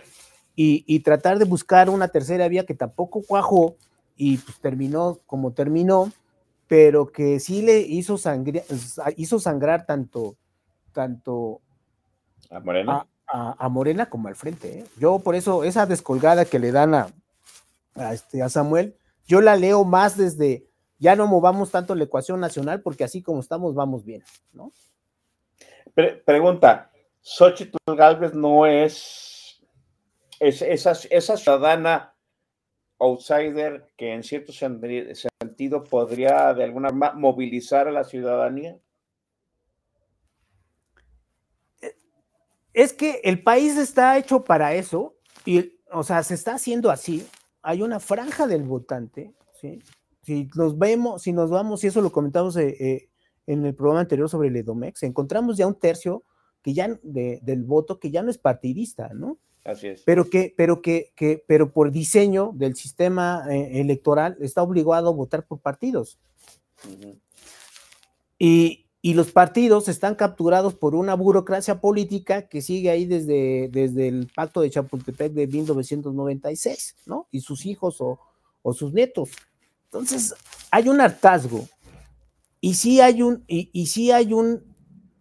y, 0.55 0.99
tratar 0.99 1.39
de 1.39 1.45
buscar 1.45 1.89
una 1.89 2.09
tercera 2.09 2.47
vía 2.47 2.65
que 2.65 2.73
tampoco 2.73 3.21
cuajó 3.21 3.77
y 4.19 4.37
pues 4.37 4.59
terminó 4.59 5.21
como 5.25 5.53
terminó, 5.53 6.11
pero 6.67 7.07
que 7.07 7.39
sí 7.39 7.61
le 7.61 7.79
hizo, 7.79 8.17
sangre, 8.17 8.65
hizo 9.15 9.39
sangrar 9.39 9.85
tanto, 9.85 10.35
tanto 10.91 11.61
a 12.51 12.59
Morena, 12.59 13.07
a, 13.25 13.69
Morena 13.69 14.09
como 14.09 14.27
al 14.27 14.35
frente. 14.35 14.79
¿eh? 14.79 14.85
Yo 14.97 15.19
por 15.19 15.35
eso 15.35 15.63
esa 15.63 15.85
descolgada 15.85 16.43
que 16.43 16.59
le 16.59 16.73
dan 16.73 16.93
a, 16.95 17.07
este, 18.11 18.43
a 18.43 18.49
Samuel, 18.49 18.97
yo 19.25 19.39
la 19.39 19.55
leo 19.55 19.85
más 19.85 20.17
desde 20.17 20.67
ya 20.97 21.15
no 21.15 21.25
movamos 21.25 21.71
tanto 21.71 21.95
la 21.95 22.03
ecuación 22.03 22.41
nacional 22.41 22.81
porque 22.81 23.05
así 23.05 23.23
como 23.23 23.39
estamos 23.39 23.73
vamos 23.73 24.03
bien, 24.03 24.21
¿no? 24.51 24.73
pregunta, 26.25 26.91
Xochitl 27.21 27.77
Galvez 27.87 28.33
no 28.33 28.65
es, 28.65 29.61
es 30.41 30.61
esa, 30.61 30.91
esa 31.09 31.37
ciudadana 31.37 32.13
outsider 32.99 33.87
que 33.97 34.13
en 34.13 34.23
cierto 34.23 34.51
sentido 34.51 35.83
podría 35.83 36.53
de 36.53 36.63
alguna 36.63 36.89
forma 36.89 37.13
movilizar 37.13 37.87
a 37.87 37.91
la 37.91 38.03
ciudadanía? 38.03 38.77
Es 42.73 42.93
que 42.93 43.21
el 43.23 43.41
país 43.41 43.77
está 43.77 44.17
hecho 44.17 44.43
para 44.43 44.73
eso 44.75 45.15
y, 45.45 45.79
o 45.91 46.03
sea, 46.03 46.23
se 46.23 46.35
está 46.35 46.55
haciendo 46.55 46.91
así. 46.91 47.25
Hay 47.61 47.81
una 47.81 47.99
franja 47.99 48.47
del 48.47 48.63
votante, 48.63 49.33
¿sí? 49.59 49.81
Si 50.21 50.47
nos 50.55 50.77
vemos, 50.77 51.23
si 51.23 51.33
nos 51.33 51.49
vamos, 51.49 51.83
y 51.83 51.87
eso 51.87 52.01
lo 52.01 52.11
comentamos 52.11 52.55
eh, 52.57 52.75
eh, 52.79 53.09
en 53.47 53.65
el 53.65 53.73
programa 53.73 54.01
anterior 54.01 54.29
sobre 54.29 54.49
el 54.49 54.55
EDOMEX, 54.57 55.03
encontramos 55.03 55.57
ya 55.57 55.65
un 55.65 55.79
tercio 55.79 56.23
que 56.61 56.73
ya 56.73 56.99
del 57.01 57.63
voto 57.63 57.99
que 57.99 58.11
ya 58.11 58.21
no 58.21 58.29
es 58.29 58.37
partidista, 58.37 59.09
¿no? 59.13 59.39
Así 59.69 59.87
es. 59.87 60.01
Pero 60.03 60.29
que, 60.29 60.53
pero 60.55 60.81
que, 60.81 61.11
que 61.15 61.43
pero 61.47 61.71
por 61.71 61.91
diseño 61.91 62.51
del 62.55 62.75
sistema 62.75 63.43
eh, 63.49 63.79
electoral 63.79 64.35
está 64.41 64.63
obligado 64.63 65.09
a 65.09 65.13
votar 65.13 65.45
por 65.45 65.59
partidos. 65.59 66.17
y, 68.39 68.85
y, 69.01 69.13
los 69.13 69.31
partidos 69.31 69.87
están 69.87 70.15
capturados 70.15 70.73
por 70.73 70.95
una 70.95 71.13
burocracia 71.13 71.79
política 71.81 72.47
que 72.47 72.61
sigue 72.61 72.89
ahí 72.89 73.05
desde, 73.05 73.69
desde 73.71 74.07
el 74.07 74.31
pacto 74.33 74.61
de 74.61 74.71
Chapultepec 74.71 75.33
de 75.33 75.45
1996, 75.45 76.95
¿no? 77.05 77.27
Y 77.31 77.41
sus 77.41 77.65
hijos 77.65 78.01
o, 78.01 78.19
o 78.63 78.73
sus 78.73 78.93
nietos. 78.93 79.29
Entonces, 79.85 80.33
hay 80.71 80.89
un 80.89 80.99
hartazgo. 80.99 81.67
Y 82.61 82.73
sí 82.73 83.01
hay 83.01 83.21
un, 83.21 83.43
y, 83.47 83.69
y 83.71 83.85
sí 83.87 84.11
hay 84.11 84.33
un, 84.33 84.63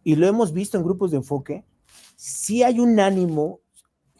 y 0.04 0.16
lo 0.16 0.26
hemos 0.26 0.52
visto 0.52 0.78
en 0.78 0.84
grupos 0.84 1.10
de 1.10 1.18
enfoque, 1.18 1.64
sí 2.16 2.62
hay 2.62 2.80
un 2.80 2.98
ánimo 2.98 3.60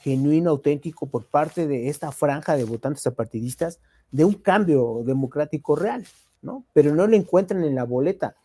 genuino, 0.01 0.51
auténtico 0.51 1.07
por 1.07 1.27
parte 1.27 1.67
de 1.67 1.89
esta 1.89 2.13
franja 2.13 2.57
de 2.57 2.65
votantes 2.65 3.07
apartidistas 3.07 3.81
de 4.11 4.25
un 4.25 4.35
cambio 4.35 5.03
democrático 5.05 5.77
real, 5.77 6.07
¿no? 6.43 6.65
Pero 6.73 6.95
no 6.95 7.07
lo 7.07 7.17
encuentran 7.17 7.65
en 7.65 7.75
la 7.75 7.85
boleta. 7.85 8.37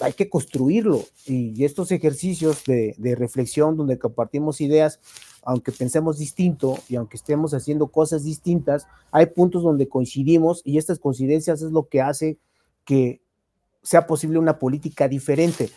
Hay 0.00 0.12
que 0.12 0.28
construirlo. 0.28 1.02
Y 1.26 1.64
estos 1.64 1.90
ejercicios 1.90 2.64
de, 2.64 2.94
de 2.98 3.14
reflexión 3.14 3.76
donde 3.76 3.98
compartimos 3.98 4.60
ideas, 4.60 5.00
aunque 5.42 5.72
pensemos 5.72 6.18
distinto 6.18 6.78
y 6.88 6.96
aunque 6.96 7.16
estemos 7.16 7.52
haciendo 7.54 7.88
cosas 7.88 8.24
distintas, 8.24 8.86
hay 9.10 9.26
puntos 9.26 9.62
donde 9.62 9.88
coincidimos 9.88 10.62
y 10.64 10.78
estas 10.78 10.98
coincidencias 10.98 11.62
es 11.62 11.72
lo 11.72 11.88
que 11.88 12.00
hace 12.00 12.38
que 12.84 13.20
sea 13.82 14.06
posible 14.06 14.38
una 14.38 14.58
política 14.58 15.08
diferente. 15.08 15.70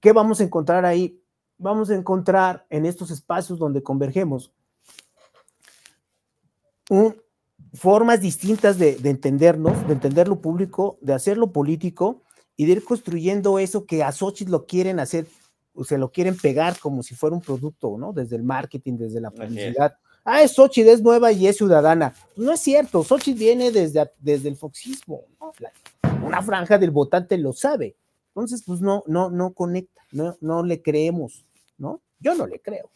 ¿Qué 0.00 0.12
vamos 0.12 0.40
a 0.40 0.44
encontrar 0.44 0.84
ahí? 0.84 1.20
Vamos 1.58 1.90
a 1.90 1.94
encontrar 1.94 2.66
en 2.70 2.86
estos 2.86 3.10
espacios 3.10 3.58
donde 3.58 3.82
convergemos 3.82 4.52
formas 7.74 8.20
distintas 8.20 8.78
de, 8.78 8.98
entendernos, 9.04 9.86
de 9.86 9.94
entender 9.94 10.28
lo 10.28 10.40
público, 10.40 10.98
de 11.00 11.14
hacer 11.14 11.36
lo 11.36 11.52
político 11.52 12.22
y 12.56 12.66
de 12.66 12.72
ir 12.72 12.84
construyendo 12.84 13.58
eso 13.58 13.84
que 13.84 14.02
a 14.02 14.12
Xochitl 14.12 14.50
lo 14.50 14.66
quieren 14.66 15.00
hacer, 15.00 15.26
o 15.74 15.84
se 15.84 15.98
lo 15.98 16.10
quieren 16.10 16.36
pegar 16.36 16.78
como 16.78 17.02
si 17.02 17.14
fuera 17.14 17.36
un 17.36 17.42
producto, 17.42 17.96
¿no? 17.98 18.12
Desde 18.12 18.36
el 18.36 18.42
marketing, 18.42 18.94
desde 18.94 19.20
la 19.20 19.30
publicidad. 19.30 19.94
Ah, 20.24 20.42
es 20.42 20.52
Xochitl, 20.54 20.88
es 20.88 21.02
nueva 21.02 21.32
y 21.32 21.46
es 21.46 21.56
ciudadana. 21.56 22.14
No 22.36 22.52
es 22.52 22.60
cierto, 22.60 23.04
Xochitl 23.04 23.38
viene 23.38 23.70
desde, 23.70 24.10
desde 24.18 24.48
el 24.48 24.56
foxismo, 24.56 25.24
una 26.22 26.42
franja 26.42 26.78
del 26.78 26.90
votante 26.90 27.36
lo 27.36 27.52
sabe. 27.52 27.96
Entonces, 28.28 28.62
pues 28.66 28.80
no, 28.80 29.04
no, 29.06 29.30
no 29.30 29.52
conecta, 29.52 30.02
no, 30.12 30.36
no 30.40 30.62
le 30.62 30.82
creemos. 30.82 31.45
¿No? 31.78 32.02
Yo 32.18 32.34
no 32.34 32.46
le 32.46 32.60
creo. 32.60 32.90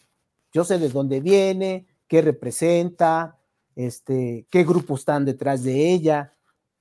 Yo 0.52 0.64
sé 0.64 0.78
de 0.78 0.88
dónde 0.88 1.20
viene, 1.20 1.86
qué 2.08 2.22
representa, 2.22 3.38
este, 3.76 4.46
qué 4.50 4.64
grupos 4.64 5.00
están 5.00 5.24
detrás 5.24 5.62
de 5.62 5.92
ella, 5.92 6.34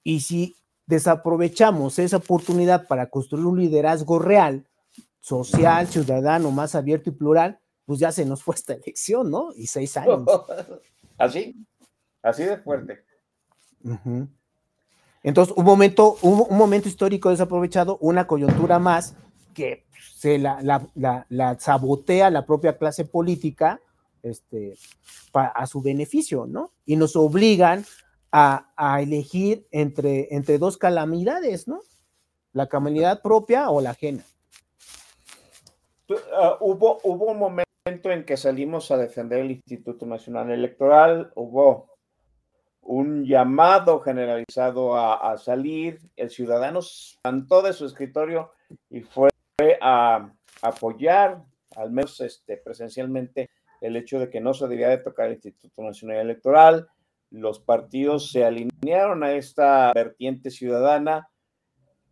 y 0.03 0.21
si 0.21 0.55
desaprovechamos 0.85 1.99
esa 1.99 2.17
oportunidad 2.17 2.87
para 2.87 3.09
construir 3.09 3.45
un 3.45 3.59
liderazgo 3.59 4.17
real, 4.17 4.67
social, 5.19 5.87
ciudadano, 5.87 6.49
más 6.49 6.73
abierto 6.73 7.11
y 7.11 7.13
plural, 7.13 7.59
pues 7.85 7.99
ya 7.99 8.11
se 8.11 8.25
nos 8.25 8.41
fue 8.41 8.55
esta 8.55 8.73
elección, 8.73 9.29
¿no? 9.29 9.49
Y 9.55 9.67
seis 9.67 9.95
años. 9.97 10.23
Así, 11.17 11.53
así 12.23 12.43
de 12.45 12.55
fuerte. 12.59 13.03
Entonces, 15.21 15.53
un 15.57 15.65
momento, 15.65 16.17
un 16.21 16.57
momento 16.57 16.87
histórico 16.87 17.29
desaprovechado, 17.29 17.97
una 17.99 18.25
coyuntura 18.25 18.79
más 18.79 19.17
que 19.53 19.85
se 20.15 20.37
la, 20.37 21.57
sabotea 21.59 22.29
la 22.29 22.45
propia 22.45 22.77
clase 22.77 23.05
política 23.05 23.79
este, 24.23 24.75
a 25.33 25.65
su 25.65 25.81
beneficio, 25.81 26.45
¿no? 26.45 26.71
Y 26.85 26.95
nos 26.95 27.15
obligan 27.15 27.85
a, 28.31 28.99
elegir 29.01 29.65
entre, 29.71 30.27
entre 30.35 30.57
dos 30.57 30.77
calamidades, 30.77 31.67
¿no? 31.67 31.81
La 32.53 32.67
calamidad 32.67 33.21
propia 33.21 33.69
o 33.69 33.81
la 33.81 33.91
ajena. 33.91 34.23
Ah, 36.35 36.57
hubo, 36.59 36.99
hubo 37.03 37.25
un 37.31 37.39
momento 37.39 38.11
en 38.11 38.25
que 38.25 38.37
salimos 38.37 38.91
a 38.91 38.97
defender 38.97 39.39
el 39.39 39.51
Instituto 39.51 40.05
Nacional 40.05 40.51
Electoral, 40.51 41.31
hubo 41.35 41.89
un 42.81 43.25
llamado 43.25 43.99
generalizado 43.99 44.95
a, 44.95 45.31
a 45.31 45.37
salir, 45.37 45.99
el 46.15 46.31
ciudadano 46.31 46.81
saltó 46.81 47.61
de 47.61 47.73
su 47.73 47.85
escritorio 47.85 48.51
y 48.89 49.01
fue 49.01 49.29
a 49.82 50.34
apoyar, 50.62 51.43
al 51.76 51.91
menos 51.91 52.20
este, 52.22 52.57
presencialmente, 52.57 53.49
el 53.82 53.95
hecho 53.95 54.20
de 54.20 54.30
que 54.30 54.41
no 54.41 54.53
se 54.53 54.68
debía 54.68 54.89
de 54.89 54.97
tocar 54.97 55.28
el 55.28 55.34
Instituto 55.34 55.82
Nacional 55.82 56.18
Electoral. 56.18 56.88
Los 57.32 57.60
partidos 57.60 58.32
se 58.32 58.43
alinearon 58.43 59.24
a 59.24 59.34
esta 59.34 59.91
vertiente 59.93 60.49
ciudadana 60.49 61.30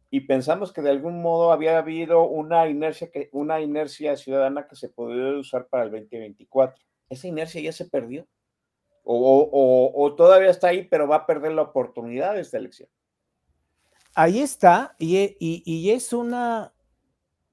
y 0.09 0.21
pensamos 0.21 0.71
que 0.71 0.81
de 0.81 0.91
algún 0.91 1.21
modo 1.21 1.51
había 1.51 1.77
habido 1.77 2.23
una 2.23 2.67
inercia, 2.67 3.11
que, 3.11 3.29
una 3.33 3.59
inercia 3.59 4.15
ciudadana 4.15 4.67
que 4.67 4.75
se 4.75 4.89
podría 4.89 5.37
usar 5.37 5.67
para 5.67 5.83
el 5.83 5.91
2024. 5.91 6.81
¿Esa 7.09 7.27
inercia 7.27 7.61
ya 7.61 7.71
se 7.71 7.85
perdió? 7.85 8.25
O, 9.03 9.93
o, 9.95 10.15
todavía 10.15 10.49
está 10.49 10.67
ahí, 10.67 10.83
pero 10.83 11.07
va 11.07 11.17
a 11.17 11.25
perder 11.25 11.53
la 11.53 11.61
oportunidad 11.61 12.33
de 12.33 12.41
esta 12.41 12.57
elección? 12.57 12.89
Ahí 14.13 14.39
está, 14.39 14.95
y, 14.99 15.17
y, 15.39 15.63
y 15.65 15.91
es 15.91 16.11
una 16.11 16.73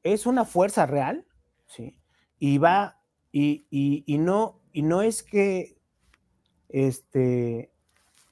es 0.05 0.27
una 0.27 0.45
fuerza 0.45 0.87
real, 0.87 1.27
¿sí? 1.67 1.99
Y 2.39 2.59
va, 2.59 3.01
y, 3.33 3.67
y, 3.71 4.19
no, 4.19 4.61
y 4.73 4.83
no 4.83 5.03
es 5.03 5.23
que 5.23 5.77
este, 6.69 7.73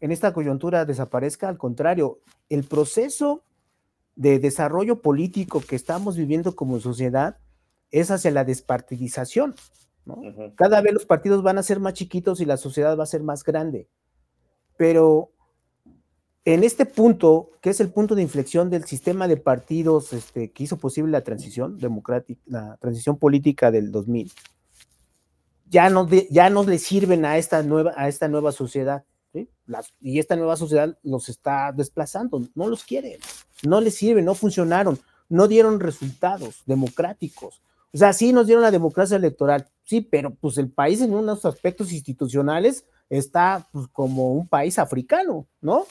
en 0.01 0.13
esta 0.13 0.33
coyuntura 0.33 0.85
desaparezca, 0.85 1.49
al 1.49 1.59
contrario, 1.59 2.21
el 2.49 2.65
proceso 2.65 3.45
de 4.15 4.39
desarrollo 4.39 5.01
político 5.01 5.61
que 5.61 5.75
estamos 5.75 6.17
viviendo 6.17 6.55
como 6.55 6.79
sociedad 6.79 7.39
es 7.91 8.11
hacia 8.11 8.31
la 8.31 8.45
despartidización. 8.45 9.55
¿no? 10.05 10.21
Cada 10.57 10.81
vez 10.83 10.93
los 10.93 11.07
partidos 11.07 11.43
van 11.43 11.59
a 11.59 11.63
ser 11.63 11.81
más 11.81 11.95
chiquitos 11.95 12.41
y 12.41 12.45
la 12.45 12.59
sociedad 12.59 12.99
va 12.99 13.05
a 13.05 13.07
ser 13.07 13.23
más 13.23 13.43
grande. 13.43 13.89
Pero 14.77 15.33
en 16.45 16.65
este 16.65 16.87
punto, 16.87 17.51
que 17.61 17.71
es 17.71 17.81
el 17.81 17.91
punto 17.91 18.15
de 18.15 18.23
inflexión 18.23 18.69
del 18.69 18.85
sistema 18.85 19.29
de 19.29 19.37
partidos 19.37 20.13
este, 20.13 20.51
que 20.51 20.65
hizo 20.65 20.77
posible 20.77 21.13
la 21.13 21.23
transición 21.23 21.79
democrática, 21.79 22.41
la 22.47 22.77
transición 22.79 23.17
política 23.17 23.71
del 23.71 23.93
2000, 23.93 24.33
ya 25.69 25.89
no, 25.89 26.09
ya 26.31 26.51
no 26.51 26.65
le 26.65 26.79
sirven 26.79 27.25
a 27.25 27.39
esta 27.39 27.63
nueva, 27.63 27.95
a 27.97 28.09
esta 28.09 28.29
nueva 28.29 28.53
sociedad. 28.53 29.05
y 30.01 30.19
esta 30.19 30.37
nueva 30.37 30.57
sociedad 30.57 30.99
los 31.03 31.29
está 31.29 31.73
desplazando, 31.73 32.43
no 32.55 32.69
los 32.69 32.85
quiere, 32.85 33.19
no 33.63 33.81
les 33.81 33.95
sirven, 33.95 34.25
no 34.25 34.35
funcionaron, 34.35 34.99
no 35.29 35.49
dieron 35.49 35.81
resultados 35.81 36.63
democráticos. 36.67 37.63
O 37.95 37.99
sea, 37.99 38.13
sí 38.13 38.33
nos 38.33 38.47
dieron 38.47 38.63
la 38.63 38.71
democracia 38.71 39.17
electoral, 39.17 39.69
sí, 39.85 40.01
pero 40.01 40.35
pues 40.35 40.59
el 40.59 40.71
país 40.71 41.01
en 41.01 41.15
unos 41.15 41.45
aspectos 41.45 41.93
institucionales 41.93 42.85
está 43.09 43.69
pues, 43.73 43.87
como 43.89 44.33
un 44.33 44.49
país 44.49 44.79
africano, 44.79 45.47
¿no? 45.61 45.87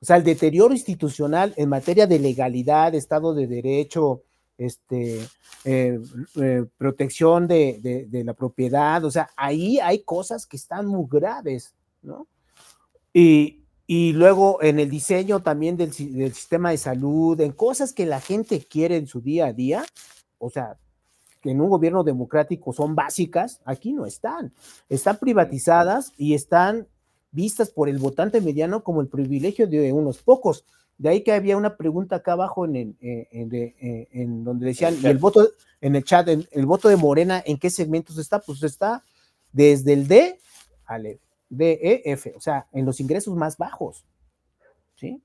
O 0.00 0.04
sea, 0.04 0.16
el 0.16 0.24
deterioro 0.24 0.72
institucional 0.72 1.52
en 1.56 1.68
materia 1.68 2.06
de 2.06 2.18
legalidad, 2.18 2.94
Estado 2.94 3.34
de 3.34 3.46
Derecho, 3.46 4.22
este, 4.56 5.20
eh, 5.64 6.00
eh, 6.36 6.64
protección 6.76 7.46
de, 7.46 8.08
la 8.24 8.34
propiedad, 8.34 9.04
o 9.04 9.10
sea, 9.10 9.30
ahí 9.36 9.78
hay 9.78 10.00
cosas 10.00 10.46
que 10.46 10.56
están 10.56 10.86
muy 10.86 11.06
graves, 11.08 11.74
¿no? 12.02 12.26
Y, 13.12 13.54
luego 14.12 14.62
en 14.62 14.78
el 14.78 14.90
diseño 14.90 15.40
también 15.40 15.76
del, 15.76 15.90
del, 15.90 16.34
sistema 16.34 16.70
de 16.70 16.78
salud, 16.78 17.40
en 17.40 17.52
cosas 17.52 17.92
que 17.92 18.04
la 18.04 18.20
gente 18.20 18.60
quiere 18.60 18.96
en 18.96 19.06
su 19.06 19.20
día 19.20 19.46
a 19.46 19.52
día, 19.52 19.84
o 20.38 20.50
sea, 20.50 20.76
que 21.40 21.52
en 21.52 21.60
un 21.60 21.70
gobierno 21.70 22.04
democrático 22.04 22.72
son 22.72 22.94
básicas, 22.94 23.60
aquí 23.64 23.92
no 23.92 24.06
están. 24.06 24.52
Están 24.88 25.18
privatizadas 25.18 26.12
y 26.16 26.34
están 26.34 26.86
vistas 27.38 27.70
por 27.70 27.88
el 27.88 27.98
votante 27.98 28.40
mediano 28.40 28.82
como 28.82 29.00
el 29.00 29.06
privilegio 29.06 29.68
de 29.68 29.92
unos 29.92 30.18
pocos. 30.18 30.64
De 30.96 31.08
ahí 31.08 31.22
que 31.22 31.30
había 31.30 31.56
una 31.56 31.76
pregunta 31.76 32.16
acá 32.16 32.32
abajo 32.32 32.64
en, 32.64 32.96
en, 33.00 33.54
eh, 33.54 34.08
en, 34.10 34.42
donde 34.42 34.66
decían, 34.66 34.96
¿y 35.00 35.06
el 35.06 35.18
voto 35.18 35.48
en 35.80 35.94
el 35.94 36.02
chat, 36.02 36.26
el, 36.26 36.66
voto 36.66 36.88
de 36.88 36.96
Morena, 36.96 37.40
en 37.46 37.56
qué 37.56 37.70
segmentos 37.70 38.18
está? 38.18 38.40
Pues 38.40 38.64
está 38.64 39.04
desde 39.52 39.92
el 39.92 40.08
D 40.08 40.40
al 40.84 41.06
E. 41.06 41.20
D, 41.48 41.78
E, 41.80 42.12
F, 42.12 42.34
o 42.36 42.40
sea, 42.40 42.66
en 42.72 42.84
los 42.84 42.98
ingresos 42.98 43.34
más 43.36 43.56
bajos, 43.56 44.04
¿sí? 44.96 45.22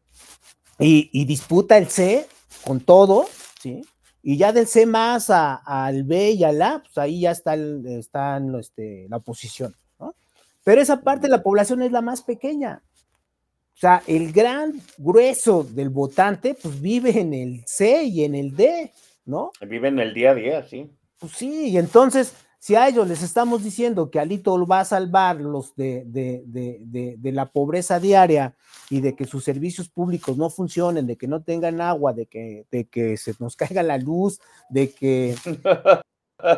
Y, 0.79 1.09
y 1.11 1.25
disputa 1.25 1.77
el 1.79 1.87
C 1.87 2.27
con 2.63 2.79
todo, 2.79 3.25
¿sí? 3.59 3.81
Y 4.21 4.37
ya 4.37 4.53
del 4.53 4.67
C 4.67 4.85
más 4.85 5.31
al 5.31 6.03
B 6.03 6.31
y 6.31 6.43
al 6.43 6.61
A, 6.61 6.83
pues 6.83 6.97
ahí 6.99 7.21
ya 7.21 7.31
está, 7.31 7.55
el, 7.55 7.83
está 7.87 8.39
este, 8.59 9.07
la 9.09 9.17
oposición. 9.17 9.75
Pero 10.63 10.81
esa 10.81 11.01
parte 11.01 11.27
de 11.27 11.31
la 11.31 11.43
población 11.43 11.81
es 11.81 11.91
la 11.91 12.01
más 12.01 12.21
pequeña. 12.21 12.81
O 13.75 13.77
sea, 13.77 14.03
el 14.07 14.31
gran 14.31 14.73
grueso 14.97 15.63
del 15.63 15.89
votante, 15.89 16.55
pues 16.61 16.79
vive 16.79 17.19
en 17.19 17.33
el 17.33 17.63
C 17.65 18.03
y 18.03 18.23
en 18.23 18.35
el 18.35 18.55
D, 18.55 18.91
¿no? 19.25 19.51
Vive 19.67 19.87
en 19.87 19.99
el 19.99 20.13
día 20.13 20.31
a 20.31 20.35
día, 20.35 20.63
sí. 20.63 20.89
Pues 21.17 21.33
sí, 21.33 21.69
y 21.69 21.77
entonces, 21.77 22.35
si 22.59 22.75
a 22.75 22.87
ellos 22.87 23.07
les 23.07 23.23
estamos 23.23 23.63
diciendo 23.63 24.11
que 24.11 24.19
Alito 24.19 24.65
va 24.65 24.81
a 24.81 24.85
salvarlos 24.85 25.75
de, 25.75 26.03
de, 26.05 26.43
de, 26.45 27.15
de, 27.17 27.31
la 27.31 27.51
pobreza 27.51 27.99
diaria 27.99 28.55
y 28.89 29.01
de 29.01 29.15
que 29.15 29.25
sus 29.25 29.43
servicios 29.43 29.89
públicos 29.89 30.37
no 30.37 30.49
funcionen, 30.49 31.07
de 31.07 31.17
que 31.17 31.27
no 31.27 31.41
tengan 31.41 31.81
agua, 31.81 32.13
de 32.13 32.27
que, 32.27 32.65
de 32.71 32.85
que 32.85 33.17
se 33.17 33.33
nos 33.39 33.55
caiga 33.55 33.83
la 33.83 33.97
luz, 33.97 34.39
de 34.69 34.91
que, 34.91 35.35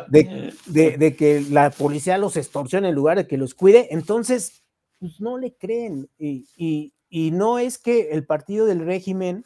de, 0.08 1.14
que 1.16 1.40
la 1.50 1.70
policía 1.70 2.18
los 2.18 2.36
extorsione 2.36 2.88
en 2.88 2.94
lugar 2.94 3.16
de 3.16 3.26
que 3.26 3.36
los 3.36 3.54
cuide, 3.54 3.88
entonces, 3.92 4.62
pues 4.98 5.20
no 5.20 5.38
le 5.38 5.54
creen. 5.54 6.08
Y, 6.18 6.46
y, 6.56 6.92
y 7.08 7.30
no 7.30 7.58
es 7.58 7.78
que 7.78 8.10
el 8.10 8.24
partido 8.24 8.66
del 8.66 8.80
régimen 8.80 9.44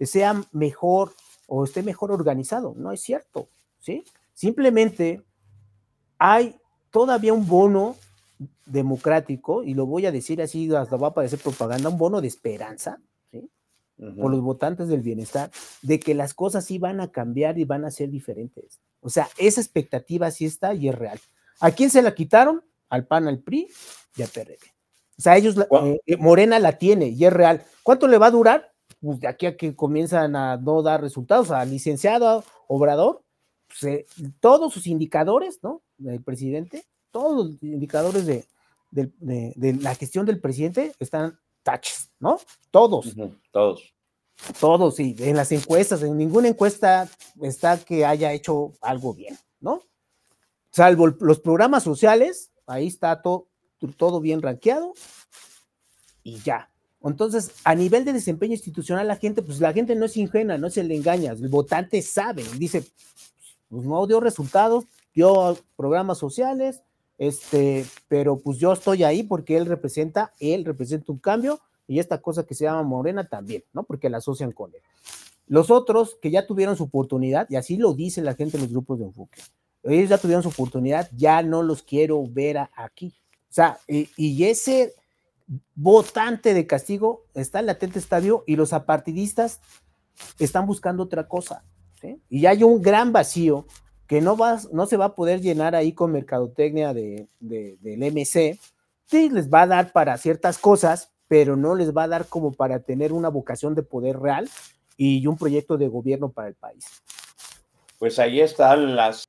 sea 0.00 0.40
mejor 0.52 1.12
o 1.46 1.64
esté 1.64 1.82
mejor 1.82 2.10
organizado, 2.12 2.74
no 2.76 2.92
es 2.92 3.02
cierto, 3.02 3.48
¿sí? 3.78 4.04
Simplemente 4.32 5.22
hay 6.18 6.56
todavía 6.90 7.34
un 7.34 7.46
bono 7.46 7.96
democrático, 8.64 9.62
y 9.62 9.74
lo 9.74 9.86
voy 9.86 10.06
a 10.06 10.12
decir 10.12 10.40
así, 10.40 10.74
hasta 10.74 10.96
va 10.96 11.08
a 11.08 11.14
parecer 11.14 11.38
propaganda, 11.38 11.90
un 11.90 11.98
bono 11.98 12.20
de 12.20 12.28
esperanza, 12.28 13.00
¿sí? 13.30 13.50
Por 13.96 14.30
los 14.30 14.40
votantes 14.40 14.88
del 14.88 15.02
bienestar, 15.02 15.50
de 15.82 16.00
que 16.00 16.14
las 16.14 16.32
cosas 16.32 16.64
sí 16.64 16.78
van 16.78 17.00
a 17.00 17.12
cambiar 17.12 17.58
y 17.58 17.64
van 17.64 17.84
a 17.84 17.90
ser 17.90 18.10
diferentes. 18.10 18.80
O 19.02 19.10
sea, 19.10 19.28
esa 19.36 19.60
expectativa 19.60 20.30
sí 20.30 20.46
está 20.46 20.74
y 20.74 20.88
es 20.88 20.94
real. 20.94 21.20
¿A 21.60 21.70
quién 21.72 21.90
se 21.90 22.02
la 22.02 22.14
quitaron? 22.14 22.64
Al 22.88 23.06
PAN, 23.06 23.28
al 23.28 23.40
PRI 23.40 23.68
y 24.16 24.22
al 24.22 24.28
PRD. 24.28 24.58
O 25.18 25.22
sea, 25.22 25.36
ellos, 25.36 25.56
eh, 25.58 26.00
eh, 26.06 26.16
Morena 26.16 26.58
la 26.58 26.78
tiene 26.78 27.08
y 27.08 27.24
es 27.24 27.32
real. 27.32 27.62
¿Cuánto 27.82 28.06
le 28.06 28.18
va 28.18 28.26
a 28.26 28.30
durar? 28.30 28.72
Pues 29.00 29.20
de 29.20 29.28
aquí 29.28 29.46
a 29.46 29.56
que 29.56 29.74
comienzan 29.74 30.36
a 30.36 30.56
no 30.56 30.82
dar 30.82 31.00
resultados. 31.00 31.50
al 31.50 31.70
licenciado 31.70 32.44
Obrador, 32.68 33.22
pues, 33.68 33.82
eh, 33.84 34.06
todos 34.40 34.72
sus 34.72 34.86
indicadores, 34.86 35.58
¿no? 35.62 35.82
Del 35.98 36.22
presidente, 36.22 36.84
todos 37.10 37.46
los 37.46 37.62
indicadores 37.62 38.26
de, 38.26 38.44
la 39.80 39.94
gestión 39.94 40.26
del 40.26 40.40
presidente 40.40 40.92
están 40.98 41.38
touches, 41.62 42.10
¿no? 42.18 42.38
Todos. 42.70 43.14
todos. 43.50 43.94
Todos, 44.60 44.96
sí. 44.96 45.14
En 45.18 45.36
las 45.36 45.52
encuestas, 45.52 46.02
en 46.02 46.16
ninguna 46.16 46.48
encuesta 46.48 47.08
está 47.40 47.78
que 47.78 48.04
haya 48.04 48.32
hecho 48.32 48.72
algo 48.80 49.14
bien, 49.14 49.38
¿no? 49.60 49.82
Salvo 50.70 51.06
los 51.06 51.40
programas 51.40 51.82
sociales, 51.82 52.50
ahí 52.66 52.86
está 52.86 53.20
todo, 53.22 53.48
todo 53.96 54.20
bien 54.20 54.42
rankeado 54.42 54.94
y 56.22 56.38
ya. 56.38 56.70
Entonces, 57.04 57.52
a 57.64 57.74
nivel 57.74 58.04
de 58.04 58.12
desempeño 58.12 58.52
institucional, 58.52 59.08
la 59.08 59.16
gente, 59.16 59.42
pues 59.42 59.60
la 59.60 59.72
gente 59.72 59.94
no 59.94 60.06
es 60.06 60.16
ingenua, 60.16 60.56
no 60.56 60.70
se 60.70 60.84
le 60.84 60.96
engaña, 60.96 61.32
el 61.32 61.48
votante 61.48 62.00
sabe, 62.00 62.44
dice, 62.58 62.84
pues 63.68 63.84
no 63.84 64.06
dio 64.06 64.20
resultados, 64.20 64.84
dio 65.12 65.58
programas 65.76 66.18
sociales, 66.18 66.82
este, 67.18 67.84
pero 68.08 68.38
pues 68.38 68.58
yo 68.58 68.72
estoy 68.72 69.04
ahí 69.04 69.22
porque 69.22 69.56
él 69.56 69.66
representa, 69.66 70.32
él 70.38 70.64
representa 70.64 71.12
un 71.12 71.18
cambio 71.18 71.60
y 71.86 71.98
esta 71.98 72.20
cosa 72.20 72.44
que 72.44 72.54
se 72.54 72.64
llama 72.64 72.82
Morena 72.82 73.28
también, 73.28 73.64
¿no? 73.72 73.82
Porque 73.84 74.10
la 74.10 74.18
asocian 74.18 74.52
con 74.52 74.74
él. 74.74 74.80
Los 75.46 75.70
otros 75.70 76.16
que 76.20 76.30
ya 76.30 76.46
tuvieron 76.46 76.76
su 76.76 76.84
oportunidad, 76.84 77.46
y 77.50 77.56
así 77.56 77.76
lo 77.76 77.92
dice 77.94 78.22
la 78.22 78.34
gente 78.34 78.56
en 78.56 78.62
los 78.62 78.72
grupos 78.72 78.98
de 78.98 79.06
enfoque, 79.06 79.40
ellos 79.82 80.08
ya 80.08 80.18
tuvieron 80.18 80.42
su 80.42 80.48
oportunidad, 80.48 81.10
ya 81.16 81.42
no 81.42 81.62
los 81.62 81.82
quiero 81.82 82.24
ver 82.26 82.58
aquí. 82.74 83.14
O 83.50 83.54
sea, 83.54 83.78
y, 83.86 84.44
ese 84.44 84.94
votante 85.74 86.54
de 86.54 86.66
castigo 86.66 87.26
está 87.34 87.60
en 87.60 87.66
latente 87.66 87.98
estadio 87.98 88.44
y 88.46 88.56
los 88.56 88.72
apartidistas 88.72 89.60
están 90.38 90.66
buscando 90.66 91.02
otra 91.02 91.28
cosa. 91.28 91.64
Y 92.28 92.46
hay 92.46 92.64
un 92.64 92.82
gran 92.82 93.12
vacío 93.12 93.66
que 94.06 94.20
no, 94.20 94.36
va, 94.36 94.58
no 94.72 94.86
se 94.86 94.96
va 94.96 95.06
a 95.06 95.14
poder 95.14 95.40
llenar 95.40 95.74
ahí 95.74 95.92
con 95.92 96.12
mercadotecnia 96.12 96.92
de, 96.94 97.28
del 97.38 97.98
MC. 97.98 98.58
Sí, 99.04 99.28
les 99.28 99.48
va 99.48 99.62
a 99.62 99.66
dar 99.66 99.92
para 99.92 100.16
ciertas 100.16 100.58
cosas, 100.58 101.11
pero 101.32 101.56
no 101.56 101.74
les 101.74 101.96
va 101.96 102.02
a 102.02 102.08
dar 102.08 102.26
como 102.26 102.52
para 102.52 102.80
tener 102.80 103.10
una 103.10 103.30
vocación 103.30 103.74
de 103.74 103.82
poder 103.82 104.18
real 104.18 104.50
y 104.98 105.26
un 105.26 105.38
proyecto 105.38 105.78
de 105.78 105.88
gobierno 105.88 106.30
para 106.30 106.48
el 106.48 106.54
país. 106.54 106.84
Pues 107.98 108.18
ahí 108.18 108.38
están 108.38 108.94
las 108.94 109.24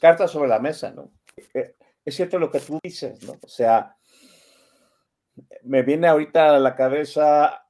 cartas 0.00 0.30
sobre 0.30 0.48
la 0.48 0.60
mesa, 0.60 0.92
¿no? 0.92 1.10
Eh, 1.54 1.74
es 2.04 2.14
cierto 2.14 2.38
lo 2.38 2.52
que 2.52 2.60
tú 2.60 2.78
dices, 2.80 3.20
¿no? 3.24 3.32
O 3.42 3.48
sea, 3.48 3.96
me 5.64 5.82
viene 5.82 6.06
ahorita 6.06 6.54
a 6.54 6.60
la 6.60 6.76
cabeza, 6.76 7.66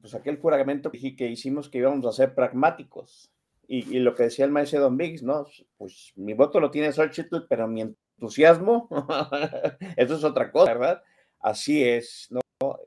pues 0.00 0.14
aquel 0.14 0.40
juramento 0.40 0.92
que 0.92 1.26
hicimos 1.26 1.68
que 1.68 1.78
íbamos 1.78 2.06
a 2.06 2.12
ser 2.12 2.36
pragmáticos. 2.36 3.32
Y, 3.66 3.98
lo 3.98 4.14
que 4.14 4.24
decía 4.24 4.44
el 4.44 4.52
maestro 4.52 4.80
Don 4.80 4.96
Biggs, 4.96 5.24
¿no? 5.24 5.44
Pues 5.76 6.12
mi 6.14 6.34
voto 6.34 6.60
lo 6.60 6.70
tiene 6.70 6.92
Xochitl, 6.92 7.48
pero 7.48 7.66
mi 7.66 7.80
entusiasmo, 7.80 8.88
eso 9.96 10.14
es 10.14 10.22
otra 10.22 10.52
cosa, 10.52 10.74
¿verdad? 10.74 11.02
Así 11.40 11.82
es, 11.82 12.28
¿no? 12.30 12.40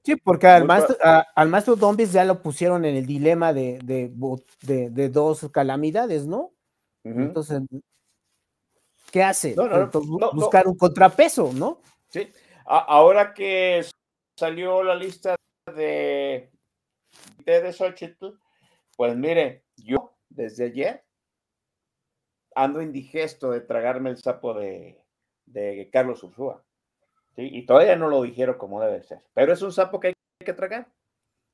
Sí, 0.04 0.16
porque 0.16 0.48
al 0.48 0.66
maestro, 0.66 0.96
al 1.02 1.50
maestro 1.50 1.76
Don 1.76 1.96
Biggs 1.96 2.14
ya 2.14 2.24
lo 2.24 2.42
pusieron 2.42 2.86
en 2.86 2.96
el 2.96 3.08
dilema 3.08 3.54
de, 3.54 3.80
de, 3.82 5.10
dos 5.10 5.50
calamidades, 5.52 6.28
¿no? 6.28 6.54
Entonces, 7.04 7.62
¿qué 9.12 9.24
hace? 9.24 9.56
buscar 10.34 10.68
un 10.68 10.78
contrapeso, 10.78 11.52
¿no? 11.54 11.82
Sí. 12.10 12.32
ahora 12.66 13.34
que 13.34 13.84
salió 14.38 14.84
la 14.84 14.96
lista 14.96 15.36
de, 15.76 16.52
de 17.46 17.74
Xochitl, 17.74 18.28
pues 18.96 19.16
mire, 19.16 19.66
yo 19.78 20.16
desde 20.30 20.66
ayer 20.66 21.04
ando 22.56 22.82
indigesto 22.82 23.52
de 23.52 23.62
tragarme 23.62 24.10
el 24.10 24.18
sapo 24.18 24.54
de, 24.54 25.00
Carlos 25.92 26.24
Ursúa. 26.24 26.64
¿Sí? 27.36 27.50
Y 27.52 27.66
todavía 27.66 27.96
no 27.96 28.08
lo 28.08 28.22
dijeron 28.24 28.58
como 28.58 28.82
debe 28.82 29.04
ser. 29.04 29.20
Pero 29.34 29.54
es 29.54 29.62
un 29.62 29.72
sapo 29.72 30.00
que 30.00 30.08
hay 30.08 30.14
que 30.44 30.54
tragar. 30.54 30.88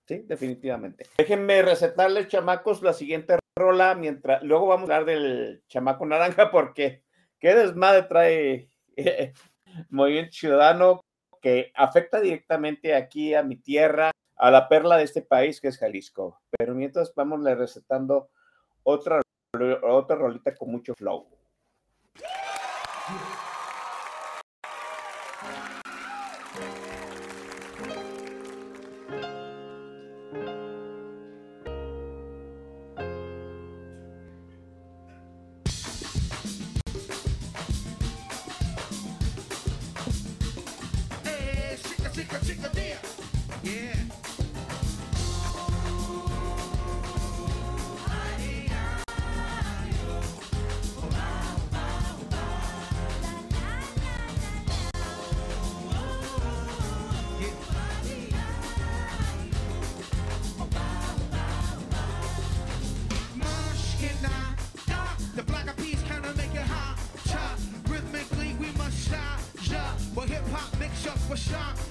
Sí, 0.07 0.23
definitivamente. 0.27 1.05
Déjenme 1.17 1.61
recetarles, 1.61 2.27
chamacos, 2.27 2.82
la 2.82 2.93
siguiente 2.93 3.38
rola, 3.55 3.93
mientras 3.93 4.41
luego 4.41 4.67
vamos 4.67 4.89
a 4.89 4.95
hablar 4.95 5.05
del 5.05 5.63
chamaco 5.67 6.05
naranja, 6.05 6.49
porque 6.51 7.03
qué 7.39 7.53
desmadre 7.53 8.03
trae 8.03 8.69
eh, 8.95 9.34
Movimiento 9.89 10.32
Ciudadano 10.32 11.01
que 11.41 11.71
afecta 11.75 12.19
directamente 12.19 12.95
aquí 12.95 13.34
a 13.34 13.43
mi 13.43 13.55
tierra, 13.55 14.11
a 14.36 14.51
la 14.51 14.67
perla 14.67 14.97
de 14.97 15.03
este 15.03 15.21
país 15.21 15.61
que 15.61 15.67
es 15.69 15.77
Jalisco. 15.77 16.41
Pero 16.57 16.73
mientras 16.73 17.13
vamos 17.15 17.43
recetando 17.43 18.30
otra, 18.84 19.21
otra 19.84 20.15
rolita 20.15 20.55
con 20.55 20.71
mucho 20.71 20.93
flow. 20.95 21.27
Shock. 71.39 71.88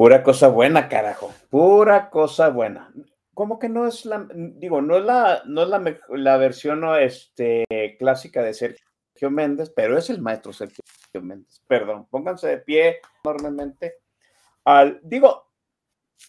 Pura 0.00 0.22
cosa 0.22 0.48
buena, 0.48 0.88
carajo. 0.88 1.30
Pura 1.50 2.08
cosa 2.08 2.48
buena. 2.48 2.90
¿Cómo 3.34 3.58
que 3.58 3.68
no 3.68 3.86
es 3.86 4.06
la, 4.06 4.26
digo, 4.32 4.80
no 4.80 4.96
es 4.96 5.04
la, 5.04 5.42
no 5.44 5.62
es 5.64 5.68
la, 5.68 5.98
la 6.08 6.36
versión 6.38 6.82
este, 6.98 7.66
clásica 7.98 8.42
de 8.42 8.54
Sergio 8.54 9.30
Méndez, 9.30 9.70
pero 9.76 9.98
es 9.98 10.08
el 10.08 10.22
maestro 10.22 10.54
Sergio 10.54 10.82
Méndez. 11.20 11.62
Perdón, 11.66 12.06
pónganse 12.08 12.48
de 12.48 12.56
pie 12.56 13.00
enormemente. 13.22 13.96
Al, 14.64 15.00
digo, 15.02 15.50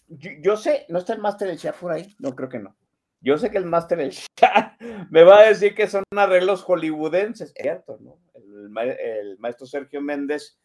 yo, 0.06 0.32
yo 0.42 0.58
sé, 0.58 0.84
¿no 0.90 0.98
está 0.98 1.14
el 1.14 1.22
máster 1.22 1.48
del 1.48 1.56
Shah 1.56 1.72
por 1.72 1.92
ahí? 1.92 2.14
No, 2.18 2.36
creo 2.36 2.50
que 2.50 2.58
no. 2.58 2.76
Yo 3.22 3.38
sé 3.38 3.50
que 3.50 3.56
el 3.56 3.64
máster 3.64 3.96
del 3.96 4.10
Shah 4.10 4.76
me 5.10 5.24
va 5.24 5.38
a 5.38 5.48
decir 5.48 5.74
que 5.74 5.86
son 5.86 6.04
arreglos 6.14 6.62
hollywoodenses. 6.62 7.54
Es 7.54 7.62
cierto, 7.62 7.96
¿no? 8.02 8.18
El, 8.34 8.98
el 8.98 9.38
maestro 9.38 9.66
Sergio 9.66 10.02
Méndez 10.02 10.61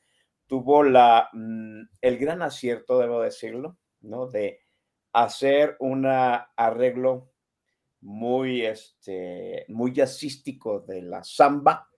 tuvo 0.47 0.83
la, 0.83 1.29
mm, 1.33 1.81
el 2.01 2.17
gran 2.17 2.41
acierto, 2.41 2.99
debo 2.99 3.21
decirlo, 3.21 3.77
¿no? 4.01 4.27
De 4.27 4.59
hacer 5.13 5.75
un 5.79 6.05
arreglo 6.05 7.31
muy, 8.01 8.65
este, 8.65 9.65
muy 9.69 9.93
jazzístico 9.93 10.81
de 10.81 11.01
la 11.01 11.23
samba 11.23 11.89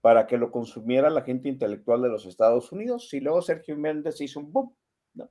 para 0.00 0.26
que 0.26 0.38
lo 0.38 0.50
consumiera 0.50 1.10
la 1.10 1.22
gente 1.22 1.48
intelectual 1.48 2.02
de 2.02 2.08
los 2.08 2.26
Estados 2.26 2.72
Unidos. 2.72 3.12
Y 3.14 3.20
luego 3.20 3.42
Sergio 3.42 3.76
Méndez 3.76 4.20
hizo 4.20 4.40
un 4.40 4.52
boom, 4.52 4.76
¿no? 5.14 5.30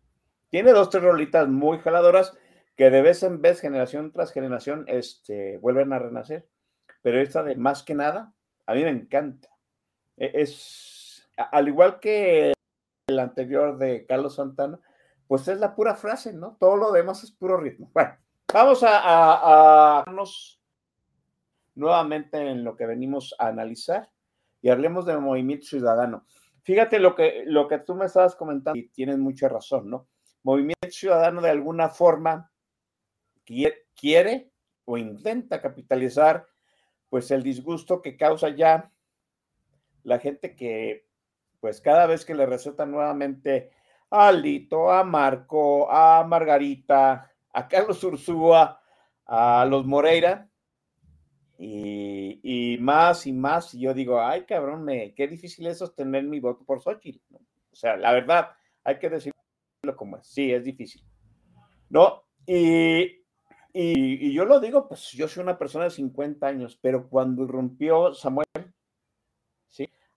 Tiene 0.49 0.72
dos, 0.72 0.89
tres 0.89 1.03
rolitas 1.03 1.47
muy 1.47 1.80
jaladoras 1.80 2.34
que 2.76 2.89
de 2.89 3.01
vez 3.01 3.24
en 3.24 3.41
vez, 3.41 3.59
generación 3.59 4.12
tras 4.12 4.32
generación, 4.32 4.86
este, 4.88 5.57
vuelven 5.57 5.93
a 5.93 5.99
renacer. 5.99 6.47
Pero 7.01 7.20
esta 7.20 7.43
de 7.43 7.55
más 7.55 7.84
que 7.84 7.95
nada, 7.95 8.34
a 8.66 8.74
mí 8.74 8.84
me 8.84 8.89
encanta. 8.89 9.49
E- 10.18 10.32
Es, 10.36 10.91
al 11.42 11.68
igual 11.68 12.00
que 12.00 12.54
el 13.08 13.20
anterior 13.20 13.78
de 13.78 14.06
Carlos 14.06 14.36
Santana, 14.36 14.80
pues 15.28 15.48
es 15.48 15.60
la 15.60 15.76
pura 15.76 15.96
frase, 15.96 16.34
¿no? 16.34 16.58
Todo 16.60 16.76
lo 16.76 16.92
demás 16.92 17.24
es 17.24 17.32
puro 17.32 17.58
ritmo. 17.58 17.89
Bueno, 17.94 18.18
vamos 18.54 18.84
a, 18.84 20.02
a, 20.02 20.06
nuevamente 21.76 22.50
en 22.50 22.64
lo 22.64 22.76
que 22.76 22.86
venimos 22.86 23.34
a 23.39 23.48
analizar 23.48 24.10
y 24.62 24.70
hablemos 24.70 25.06
del 25.06 25.20
movimiento 25.20 25.66
ciudadano. 25.68 26.26
Fíjate 26.64 27.00
lo 27.00 27.16
que, 27.16 27.44
lo 27.46 27.68
que 27.68 27.80
tú 27.80 27.96
me 27.96 28.06
estabas 28.06 28.36
comentando 28.36 28.78
y 28.78 28.89
tienes 28.89 29.18
mucha 29.18 29.50
razón, 29.50 29.89
¿no? 29.89 30.08
Movimiento 30.44 30.89
ciudadano 30.89 31.42
de 31.42 31.50
alguna 31.50 31.89
forma 31.89 32.52
quiere 33.96 34.52
o 34.86 34.98
intenta 34.98 35.62
capitalizar 35.62 36.48
pues 37.10 37.32
el 37.32 37.44
disgusto 37.44 38.02
que 38.02 38.16
causa 38.16 38.50
ya 38.50 38.92
la 40.04 40.20
gente 40.20 40.56
que 40.56 41.08
pues 41.62 41.80
cada 41.80 42.07
vez 42.07 42.26
que 42.26 42.36
le 42.36 42.45
recetan 42.45 42.91
nuevamente 42.91 43.72
a 44.09 44.32
Lito, 44.32 44.91
a 44.91 45.03
Marco, 45.03 45.89
a 45.89 46.26
Margarita, 46.28 47.32
a 47.53 47.68
Carlos 47.68 48.03
Ursúa, 48.03 48.82
a 49.26 49.66
los 49.66 49.86
Moreira, 49.86 50.49
y, 51.64 52.78
más 52.82 53.28
y 53.28 53.34
más, 53.34 53.74
y 53.76 53.82
yo 53.82 53.93
digo, 53.93 54.20
ay 54.20 54.45
cabrón, 54.45 54.84
me, 54.84 55.14
qué 55.14 55.28
difícil 55.28 55.68
es 55.68 55.78
sostener 55.78 56.24
mi 56.24 56.39
voto 56.39 56.66
por 56.66 56.82
Xochitl. 56.82 57.20
O 57.72 57.76
sea, 57.76 57.95
la 57.95 58.12
verdad, 58.14 58.49
hay 58.84 58.97
que 58.97 59.09
decirlo 59.09 59.36
como 59.95 60.18
es, 60.18 60.26
sí, 60.26 60.51
es 60.51 60.64
difícil. 60.64 61.03
¿No? 61.89 62.24
Y, 62.47 63.03
y, 63.03 64.28
y 64.28 64.34
yo 64.34 64.45
lo 64.45 64.59
digo, 64.59 64.88
pues 64.88 65.12
yo 65.12 65.28
soy 65.28 65.43
una 65.43 65.59
persona 65.59 65.86
de 65.86 65.91
50 65.91 66.47
años, 66.47 66.80
pero 66.82 67.07
cuando 67.07 67.43
irrumpió 67.43 68.14
Samuel. 68.14 68.47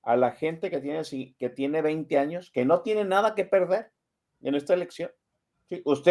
A 0.04 0.16
la 0.16 0.32
gente 0.32 0.70
que 0.70 0.80
tiene, 0.80 1.02
que 1.38 1.50
tiene 1.50 1.82
20 1.82 2.18
años, 2.18 2.50
que 2.50 2.64
no 2.64 2.82
tiene 2.82 3.04
nada 3.04 3.34
que 3.34 3.44
perder 3.44 3.90
en 4.42 4.54
esta 4.54 4.74
elección. 4.74 5.10
¿sí? 5.68 5.82
Usted, 5.84 6.10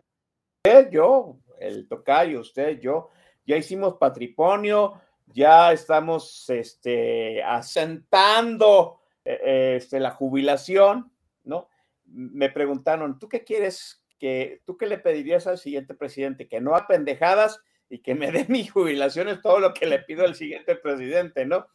yo, 0.91 1.37
el 1.59 1.87
tocayo, 1.87 2.41
usted, 2.41 2.79
yo, 2.79 3.09
ya 3.45 3.57
hicimos 3.57 3.95
patrimonio, 3.95 5.01
ya 5.27 5.71
estamos 5.71 6.49
este, 6.49 7.43
asentando 7.43 8.99
eh, 9.25 9.75
este, 9.77 9.99
la 9.99 10.11
jubilación, 10.11 11.11
¿no? 11.43 11.69
Me 12.05 12.49
preguntaron, 12.49 13.19
¿tú 13.19 13.29
qué 13.29 13.43
quieres? 13.43 14.03
Que, 14.19 14.61
¿Tú 14.65 14.77
qué 14.77 14.87
le 14.87 14.97
pedirías 14.97 15.47
al 15.47 15.57
siguiente 15.57 15.93
presidente? 15.93 16.47
Que 16.47 16.61
no 16.61 16.75
a 16.75 16.87
pendejadas 16.87 17.61
y 17.89 17.99
que 17.99 18.15
me 18.15 18.31
dé 18.31 18.45
mi 18.49 18.65
jubilación 18.65 19.29
es 19.29 19.41
todo 19.41 19.59
lo 19.59 19.73
que 19.73 19.85
le 19.85 19.99
pido 19.99 20.25
al 20.25 20.35
siguiente 20.35 20.75
presidente, 20.75 21.45
¿no? 21.45 21.67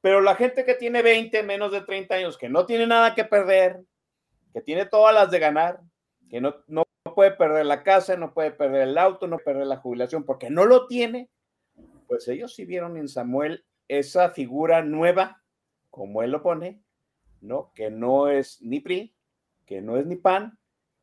Pero 0.00 0.20
la 0.20 0.34
gente 0.34 0.64
que 0.64 0.74
tiene 0.74 1.02
20, 1.02 1.42
menos 1.42 1.72
de 1.72 1.82
30 1.82 2.14
años, 2.14 2.38
que 2.38 2.48
no 2.48 2.66
tiene 2.66 2.86
nada 2.86 3.14
que 3.14 3.24
perder, 3.24 3.82
que 4.52 4.60
tiene 4.60 4.86
todas 4.86 5.14
las 5.14 5.30
de 5.30 5.38
ganar, 5.38 5.80
que 6.28 6.40
no, 6.40 6.56
no 6.66 6.84
puede 7.14 7.32
perder 7.32 7.66
la 7.66 7.82
casa, 7.82 8.16
no 8.16 8.32
puede 8.32 8.50
perder 8.50 8.88
el 8.88 8.98
auto, 8.98 9.26
no 9.26 9.36
puede 9.36 9.56
perder 9.56 9.66
la 9.66 9.76
jubilación, 9.76 10.24
porque 10.24 10.48
no 10.50 10.64
lo 10.64 10.86
tiene, 10.86 11.28
pues 12.06 12.26
ellos 12.28 12.54
sí 12.54 12.64
vieron 12.64 12.96
en 12.96 13.08
Samuel 13.08 13.64
esa 13.88 14.30
figura 14.30 14.82
nueva, 14.82 15.42
como 15.90 16.22
él 16.22 16.30
lo 16.30 16.42
pone, 16.42 16.82
¿no? 17.40 17.72
Que 17.74 17.90
no 17.90 18.28
es 18.28 18.62
ni 18.62 18.80
PRI, 18.80 19.14
que 19.66 19.82
no 19.82 19.96
es 19.96 20.06
ni 20.06 20.16
PAN, 20.16 20.58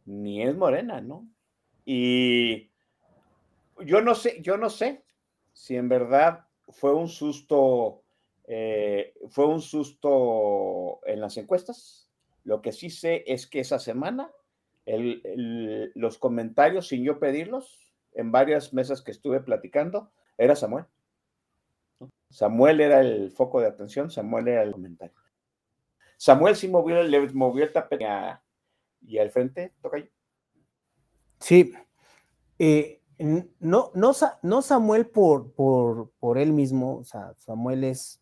ni 0.05 0.41
es 0.41 0.55
Morena, 0.55 1.01
¿no? 1.01 1.27
Y 1.85 2.71
yo 3.85 4.01
no 4.01 4.15
sé, 4.15 4.41
yo 4.41 4.57
no 4.57 4.69
sé 4.69 5.03
si 5.53 5.75
en 5.75 5.89
verdad 5.89 6.45
fue 6.69 6.93
un 6.93 7.07
susto, 7.07 8.03
eh, 8.47 9.13
fue 9.29 9.45
un 9.45 9.61
susto 9.61 10.99
en 11.05 11.19
las 11.19 11.37
encuestas. 11.37 12.09
Lo 12.43 12.61
que 12.61 12.71
sí 12.71 12.89
sé 12.89 13.23
es 13.27 13.45
que 13.45 13.59
esa 13.59 13.77
semana 13.77 14.31
los 15.95 16.17
comentarios, 16.17 16.87
sin 16.87 17.03
yo 17.03 17.19
pedirlos, 17.19 17.93
en 18.13 18.31
varias 18.31 18.73
mesas 18.73 19.01
que 19.01 19.11
estuve 19.11 19.41
platicando, 19.41 20.11
era 20.37 20.55
Samuel. 20.55 20.85
Samuel 22.29 22.79
era 22.79 23.01
el 23.01 23.31
foco 23.31 23.59
de 23.59 23.67
atención, 23.67 24.09
Samuel 24.09 24.47
era 24.47 24.63
el 24.63 24.71
comentario. 24.71 25.15
Samuel 26.17 26.55
sí 26.55 26.67
movió, 26.67 27.03
le 27.03 27.29
movió 27.33 27.65
el 27.65 27.73
tapete 27.73 28.05
y 29.01 29.17
al 29.17 29.29
frente, 29.29 29.73
toca 29.81 29.99
yo. 29.99 30.07
Sí. 31.39 31.73
Eh, 32.57 33.01
no, 33.59 33.91
no, 33.93 34.11
no 34.41 34.61
Samuel 34.61 35.07
por, 35.07 35.51
por, 35.53 36.11
por 36.19 36.37
él 36.37 36.53
mismo, 36.53 36.97
o 36.97 37.03
sea, 37.03 37.33
Samuel 37.37 37.83
es, 37.83 38.21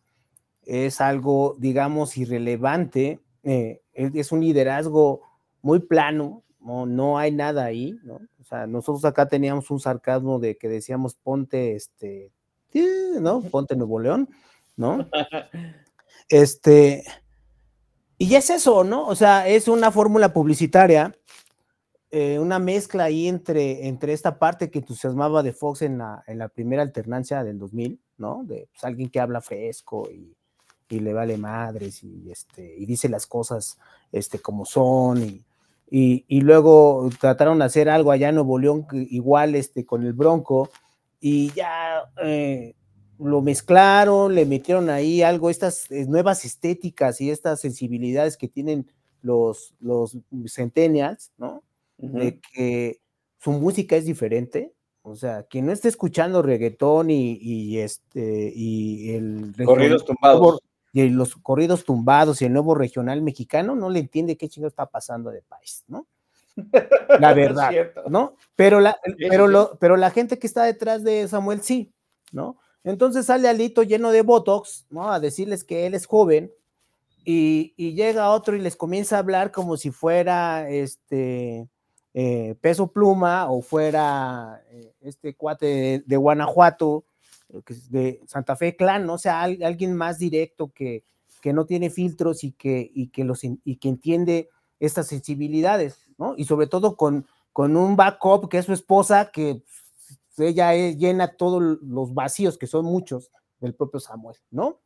es 0.66 1.00
algo, 1.00 1.56
digamos, 1.58 2.18
irrelevante, 2.18 3.20
eh, 3.44 3.80
es, 3.94 4.32
un 4.32 4.40
liderazgo 4.40 5.22
muy 5.62 5.78
plano, 5.78 6.42
no, 6.60 6.84
no 6.84 7.16
hay 7.16 7.30
nada 7.30 7.64
ahí, 7.64 7.96
¿no? 8.02 8.16
O 8.40 8.44
sea, 8.44 8.66
nosotros 8.66 9.04
acá 9.04 9.28
teníamos 9.28 9.70
un 9.70 9.78
sarcasmo 9.78 10.40
de 10.40 10.56
que 10.56 10.68
decíamos 10.68 11.14
ponte, 11.14 11.76
este, 11.76 12.32
eh, 12.74 13.18
¿no? 13.20 13.40
Ponte 13.42 13.76
Nuevo 13.76 14.00
León, 14.00 14.28
¿no? 14.76 15.08
Este, 16.28 17.04
y 18.18 18.34
es 18.34 18.50
eso, 18.50 18.82
¿no? 18.82 19.06
O 19.06 19.14
sea, 19.14 19.46
es 19.46 19.68
una 19.68 19.92
fórmula 19.92 20.32
publicitaria, 20.32 21.16
eh, 22.10 22.40
una 22.40 22.58
mezcla 22.58 23.04
ahí 23.04 23.28
entre, 23.28 23.86
entre 23.86 24.12
esta 24.12 24.36
parte 24.40 24.68
que 24.68 24.80
entusiasmaba 24.80 25.44
de 25.44 25.52
Fox 25.52 25.82
en 25.82 25.98
la, 25.98 26.24
en 26.26 26.38
la 26.38 26.48
primera 26.48 26.82
alternancia 26.82 27.44
del 27.44 27.60
2000, 27.60 28.00
¿no? 28.18 28.42
De 28.44 28.68
pues, 28.72 28.82
alguien 28.82 29.08
que 29.08 29.20
habla 29.20 29.40
fresco 29.40 30.08
y, 30.10 30.34
y 30.88 31.00
le 31.00 31.12
vale 31.12 31.36
madres 31.36 32.02
y, 32.04 32.30
este, 32.30 32.76
y 32.78 32.86
dice 32.86 33.08
las 33.08 33.26
cosas 33.26 33.78
este, 34.12 34.38
como 34.38 34.64
son 34.64 35.22
y, 35.22 35.44
y, 35.90 36.24
y 36.28 36.40
luego 36.40 37.10
trataron 37.20 37.58
de 37.58 37.64
hacer 37.64 37.88
algo 37.88 38.12
allá 38.12 38.28
en 38.28 38.36
Nuevo 38.36 38.58
León 38.58 38.86
igual 38.92 39.54
este, 39.54 39.84
con 39.84 40.04
el 40.04 40.12
Bronco 40.12 40.70
y 41.20 41.52
ya 41.52 42.04
eh, 42.22 42.74
lo 43.18 43.40
mezclaron, 43.40 44.34
le 44.34 44.44
metieron 44.44 44.90
ahí 44.90 45.22
algo, 45.22 45.50
estas 45.50 45.90
eh, 45.90 46.06
nuevas 46.06 46.44
estéticas 46.44 47.20
y 47.20 47.30
estas 47.30 47.60
sensibilidades 47.60 48.36
que 48.36 48.48
tienen 48.48 48.90
los, 49.22 49.74
los 49.80 50.16
centennials, 50.46 51.32
¿no? 51.38 51.62
De 51.98 52.40
que 52.52 53.00
su 53.38 53.52
música 53.52 53.96
es 53.96 54.04
diferente, 54.04 54.74
o 55.02 55.16
sea, 55.16 55.44
quien 55.44 55.66
no 55.66 55.72
esté 55.72 55.88
escuchando 55.88 56.42
reggaetón 56.42 57.10
y, 57.10 57.38
y 57.40 57.78
este 57.78 58.52
y 58.54 59.12
el 59.12 59.54
Corridos 59.64 60.04
tumbados. 60.04 60.60
Y 61.04 61.10
los 61.10 61.36
corridos 61.36 61.84
tumbados 61.84 62.40
y 62.40 62.46
el 62.46 62.52
nuevo 62.52 62.74
regional 62.74 63.20
mexicano 63.20 63.74
no 63.74 63.90
le 63.90 64.00
entiende 64.00 64.36
qué 64.36 64.48
chingo 64.48 64.66
está 64.66 64.86
pasando 64.86 65.30
de 65.30 65.42
país, 65.42 65.84
¿no? 65.88 66.06
La 67.20 67.34
verdad. 67.34 67.70
¿no? 68.08 68.34
Pero 68.54 68.80
la, 68.80 68.98
pero, 69.28 69.46
lo, 69.46 69.76
pero 69.78 69.96
la 69.96 70.10
gente 70.10 70.38
que 70.38 70.46
está 70.46 70.64
detrás 70.64 71.04
de 71.04 71.28
Samuel 71.28 71.60
sí, 71.60 71.92
¿no? 72.32 72.56
Entonces 72.82 73.26
sale 73.26 73.48
Alito 73.48 73.82
lleno 73.82 74.10
de 74.10 74.22
Botox, 74.22 74.86
¿no? 74.88 75.12
A 75.12 75.20
decirles 75.20 75.64
que 75.64 75.86
él 75.86 75.94
es 75.94 76.06
joven 76.06 76.50
y, 77.24 77.74
y 77.76 77.94
llega 77.94 78.30
otro 78.30 78.56
y 78.56 78.60
les 78.60 78.76
comienza 78.76 79.16
a 79.16 79.18
hablar 79.18 79.50
como 79.50 79.76
si 79.76 79.90
fuera 79.90 80.70
este 80.70 81.68
eh, 82.14 82.54
peso 82.62 82.86
pluma 82.86 83.50
o 83.50 83.60
fuera 83.60 84.62
eh, 84.70 84.94
este 85.02 85.34
cuate 85.34 85.66
de, 85.66 86.02
de 86.06 86.16
Guanajuato, 86.16 87.04
de 87.90 88.20
Santa 88.26 88.56
Fe 88.56 88.76
Clan, 88.76 89.06
¿no? 89.06 89.14
O 89.14 89.18
sea, 89.18 89.42
al- 89.42 89.62
alguien 89.62 89.94
más 89.94 90.18
directo 90.18 90.72
que, 90.72 91.04
que 91.40 91.52
no 91.52 91.64
tiene 91.66 91.90
filtros 91.90 92.44
y 92.44 92.52
que, 92.52 92.90
y 92.92 93.08
que, 93.08 93.24
los, 93.24 93.42
y 93.44 93.76
que 93.76 93.88
entiende 93.88 94.48
estas 94.80 95.06
sensibilidades, 95.08 95.98
¿no? 96.18 96.34
Y 96.36 96.44
sobre 96.44 96.66
todo 96.66 96.96
con, 96.96 97.26
con 97.52 97.76
un 97.76 97.96
backup 97.96 98.48
que 98.48 98.58
es 98.58 98.66
su 98.66 98.72
esposa, 98.72 99.30
que 99.32 99.62
ella 100.38 100.74
es- 100.74 100.96
llena 100.98 101.36
todos 101.36 101.78
los 101.82 102.12
vacíos, 102.14 102.58
que 102.58 102.66
son 102.66 102.84
muchos, 102.84 103.30
del 103.60 103.74
propio 103.74 104.00
Samuel, 104.00 104.36
¿no? 104.50 104.80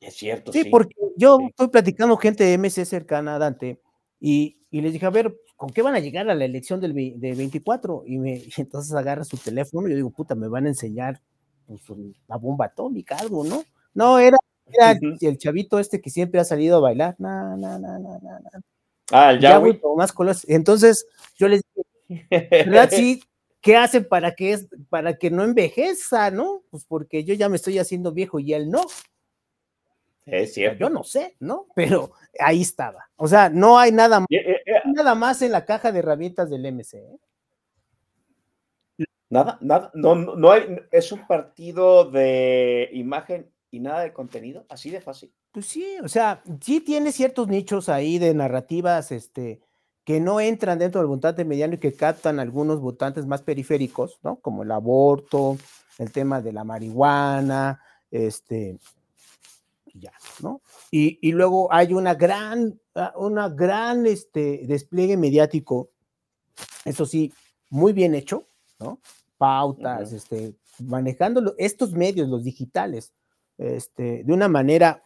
Es 0.00 0.14
cierto, 0.16 0.52
Sí, 0.52 0.62
sí. 0.62 0.70
porque 0.70 0.94
yo 1.16 1.38
estoy 1.48 1.68
platicando 1.68 2.16
gente 2.16 2.44
de 2.44 2.54
MC 2.56 2.86
cercana 2.86 3.34
a 3.34 3.38
Dante 3.38 3.82
y, 4.18 4.58
y 4.70 4.80
les 4.80 4.94
dije, 4.94 5.04
a 5.04 5.10
ver, 5.10 5.36
¿con 5.56 5.68
qué 5.70 5.82
van 5.82 5.94
a 5.94 5.98
llegar 6.00 6.30
a 6.30 6.34
la 6.34 6.46
elección 6.46 6.80
del, 6.80 6.94
del 6.94 7.36
24? 7.36 8.04
Y, 8.06 8.16
me, 8.18 8.36
y 8.38 8.52
entonces 8.56 8.94
agarra 8.94 9.24
su 9.24 9.36
teléfono 9.36 9.86
y 9.86 9.90
yo 9.90 9.96
digo, 9.96 10.10
puta, 10.10 10.34
me 10.34 10.48
van 10.48 10.64
a 10.64 10.68
enseñar 10.70 11.20
pues, 11.86 11.98
la 12.28 12.36
bomba 12.36 12.66
atómica, 12.66 13.16
algo, 13.16 13.44
¿no? 13.44 13.62
No, 13.94 14.18
era, 14.18 14.36
era 14.66 14.92
el- 14.92 15.16
el 15.20 15.38
chavito 15.38 15.78
este 15.78 16.00
que 16.00 16.10
siempre 16.10 16.40
ha 16.40 16.44
salido 16.44 16.76
a 16.78 16.80
bailar. 16.80 17.16
Na, 17.18 17.56
na, 17.56 17.78
na, 17.78 17.98
na. 17.98 18.18
Ah, 19.12 19.32
el 19.32 19.40
Yahweh. 19.40 19.80
como 19.80 19.96
más 19.96 20.12
colores. 20.12 20.44
Entonces 20.48 21.06
yo 21.36 21.48
les 21.48 21.62
dije, 22.08 22.26
¿verdad? 22.66 22.88
Sí, 22.90 23.22
¿qué 23.60 23.76
hacen 23.76 24.06
para 24.06 24.34
que, 24.34 24.52
es, 24.52 24.68
para 24.88 25.16
que 25.18 25.30
no 25.30 25.42
envejeza, 25.42 26.30
no? 26.30 26.62
Pues 26.70 26.84
porque 26.84 27.24
yo 27.24 27.34
ya 27.34 27.48
me 27.48 27.56
estoy 27.56 27.78
haciendo 27.78 28.12
viejo 28.12 28.38
y 28.38 28.54
él 28.54 28.70
no. 28.70 28.82
Es 30.26 30.54
cierto. 30.54 30.78
Yo 30.78 30.90
no 30.90 31.02
sé, 31.02 31.34
¿no? 31.40 31.66
Pero 31.74 32.12
ahí 32.38 32.60
estaba. 32.62 33.08
O 33.16 33.26
sea, 33.26 33.48
no 33.48 33.78
hay 33.78 33.90
nada 33.90 34.20
más, 34.20 34.28
eh, 34.30 34.60
nada 34.86 35.14
más 35.16 35.42
en 35.42 35.50
la 35.52 35.64
caja 35.64 35.90
de 35.90 35.98
herramientas 36.00 36.48
del 36.50 36.66
MC. 36.66 37.02
Nada, 39.30 39.58
nada, 39.60 39.92
no, 39.94 40.16
no, 40.16 40.50
hay, 40.50 40.76
es 40.90 41.12
un 41.12 41.24
partido 41.28 42.10
de 42.10 42.90
imagen 42.92 43.48
y 43.70 43.78
nada 43.78 44.00
de 44.00 44.12
contenido, 44.12 44.66
así 44.68 44.90
de 44.90 45.00
fácil. 45.00 45.32
Pues 45.52 45.66
sí, 45.66 45.86
o 46.02 46.08
sea, 46.08 46.42
sí 46.60 46.80
tiene 46.80 47.12
ciertos 47.12 47.46
nichos 47.46 47.88
ahí 47.88 48.18
de 48.18 48.34
narrativas, 48.34 49.12
este, 49.12 49.60
que 50.04 50.18
no 50.18 50.40
entran 50.40 50.80
dentro 50.80 51.00
del 51.00 51.06
votante 51.06 51.44
mediano 51.44 51.74
y 51.74 51.78
que 51.78 51.92
captan 51.92 52.40
algunos 52.40 52.80
votantes 52.80 53.24
más 53.26 53.42
periféricos, 53.42 54.18
¿no? 54.24 54.40
Como 54.40 54.64
el 54.64 54.72
aborto, 54.72 55.56
el 55.98 56.10
tema 56.10 56.40
de 56.40 56.52
la 56.52 56.64
marihuana, 56.64 57.80
este, 58.10 58.78
y 59.86 60.00
ya, 60.00 60.12
¿no? 60.42 60.60
Y, 60.90 61.20
y 61.22 61.30
luego 61.30 61.72
hay 61.72 61.92
una 61.92 62.14
gran, 62.14 62.80
una 63.14 63.48
gran, 63.48 64.06
este, 64.06 64.62
despliegue 64.64 65.16
mediático, 65.16 65.90
eso 66.84 67.06
sí, 67.06 67.32
muy 67.68 67.92
bien 67.92 68.16
hecho, 68.16 68.48
¿no? 68.80 68.98
Pautas, 69.40 70.12
este, 70.12 70.54
manejando 70.80 71.40
lo- 71.40 71.54
estos 71.56 71.92
medios, 71.92 72.28
los 72.28 72.44
digitales, 72.44 73.14
este, 73.56 74.22
de 74.22 74.32
una 74.34 74.48
manera 74.48 75.02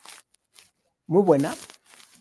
muy 1.07 1.23
buena, 1.23 1.55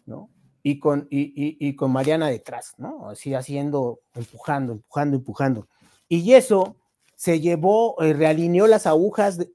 ¿no? 0.05 0.29
Y 0.61 0.77
con, 0.79 1.07
y, 1.09 1.21
y- 1.21 1.57
y 1.59 1.75
con 1.75 1.91
Mariana 1.91 2.27
detrás, 2.27 2.75
¿no? 2.77 3.09
Así 3.09 3.33
haciendo, 3.33 4.01
empujando, 4.13 4.73
empujando, 4.73 5.17
empujando. 5.17 5.67
Y 6.07 6.33
eso 6.33 6.75
se 7.15 7.39
llevó, 7.39 7.99
eh, 8.03 8.13
realineó 8.13 8.67
las 8.67 8.85
agujas 8.85 9.39
de, 9.39 9.51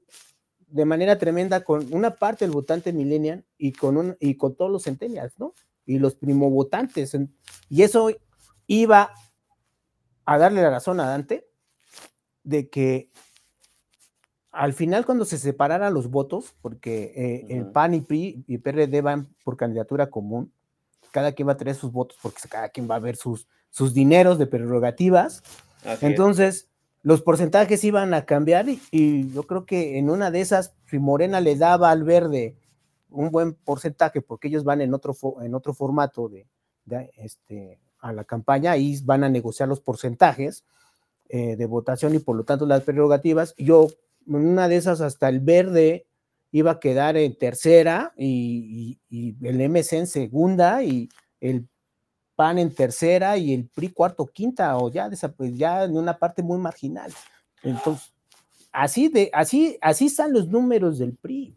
de 0.67 0.83
manera 0.85 1.17
tremenda 1.17 1.63
con 1.63 1.87
una 1.93 2.11
parte 2.15 2.43
del 2.43 2.51
votante 2.51 2.91
millennial 2.91 3.45
y 3.57 3.71
con, 3.71 3.95
un, 3.95 4.17
y 4.19 4.35
con 4.35 4.53
todos 4.55 4.69
los 4.69 4.83
centennials, 4.83 5.39
¿no? 5.39 5.53
Y 5.85 5.97
los 5.97 6.13
primo 6.15 6.49
votantes. 6.49 7.13
en- 7.13 7.33
Y 7.69 7.83
eso 7.83 8.09
iba 8.67 9.13
a 10.25 10.37
darle 10.37 10.61
la 10.61 10.69
razón 10.71 10.99
a 10.99 11.05
Dante 11.07 11.48
de 12.49 12.69
que 12.69 13.09
al 14.51 14.73
final 14.73 15.05
cuando 15.05 15.25
se 15.25 15.37
separaran 15.37 15.93
los 15.93 16.09
votos, 16.09 16.55
porque 16.61 17.13
eh, 17.15 17.45
el. 17.49 17.67
PAN 17.67 17.93
y 17.93 18.01
PRI 18.01 18.43
y 18.47 18.57
PRD 18.57 19.01
van 19.01 19.29
por 19.43 19.55
candidatura 19.57 20.09
común, 20.09 20.51
cada 21.11 21.31
quien 21.31 21.47
va 21.47 21.53
a 21.53 21.57
tener 21.57 21.75
sus 21.75 21.91
votos 21.91 22.17
porque 22.21 22.41
cada 22.49 22.69
quien 22.69 22.89
va 22.89 22.95
a 22.95 22.99
ver 22.99 23.15
sus, 23.15 23.47
sus 23.69 23.93
dineros 23.93 24.37
de 24.37 24.47
prerrogativas, 24.47 25.43
Así 25.83 25.91
es. 25.91 26.03
entonces 26.03 26.69
los 27.01 27.21
porcentajes 27.21 27.83
iban 27.83 28.13
a 28.13 28.25
cambiar 28.25 28.67
y, 28.67 28.81
y 28.91 29.31
yo 29.31 29.43
creo 29.43 29.65
que 29.65 29.97
en 29.97 30.09
una 30.09 30.31
de 30.31 30.41
esas, 30.41 30.73
si 30.89 30.99
Morena 30.99 31.39
le 31.39 31.55
daba 31.55 31.91
al 31.91 32.03
verde 32.03 32.57
un 33.09 33.31
buen 33.31 33.53
porcentaje, 33.53 34.21
porque 34.21 34.47
ellos 34.49 34.63
van 34.63 34.81
en 34.81 34.93
otro, 34.93 35.15
en 35.41 35.55
otro 35.55 35.73
formato 35.73 36.27
de, 36.27 36.47
de, 36.85 37.11
este, 37.17 37.79
a 37.99 38.13
la 38.13 38.23
campaña, 38.23 38.71
ahí 38.71 38.99
van 39.03 39.23
a 39.23 39.29
negociar 39.29 39.69
los 39.69 39.79
porcentajes 39.79 40.65
eh, 41.29 41.55
de 41.55 41.65
votación 41.65 42.15
y 42.15 42.19
por 42.19 42.35
lo 42.35 42.43
tanto 42.43 42.65
las 42.65 42.81
prerrogativas. 42.83 43.53
Yo, 43.57 43.87
en 44.27 44.35
una 44.35 44.67
de 44.67 44.75
esas, 44.77 44.99
hasta 45.01 45.29
el 45.29 45.39
verde 45.39 46.05
iba 46.51 46.71
a 46.71 46.79
quedar 46.79 47.15
en 47.17 47.35
tercera 47.37 48.11
y, 48.17 48.97
y- 49.09 49.29
y 49.39 49.47
el 49.47 49.61
MC 49.69 49.93
en 49.99 50.07
segunda 50.07 50.83
y 50.83 51.07
el 51.39 51.67
PAN 52.35 52.57
en 52.57 52.73
tercera 52.73 53.37
y 53.37 53.53
el 53.53 53.67
PRI 53.67 53.89
cuarto, 53.89 54.25
quinta, 54.25 54.75
o 54.77 54.89
ya, 54.91 55.09
pues, 55.37 55.55
ya 55.57 55.83
en 55.83 55.95
una 55.95 56.17
parte 56.17 56.41
muy 56.41 56.57
marginal. 56.57 57.11
Entonces, 57.63 58.11
así 58.71 59.09
de, 59.09 59.29
así, 59.33 59.77
así 59.81 60.05
están 60.07 60.33
los 60.33 60.47
números 60.47 60.97
del 60.99 61.15
PRI. 61.15 61.55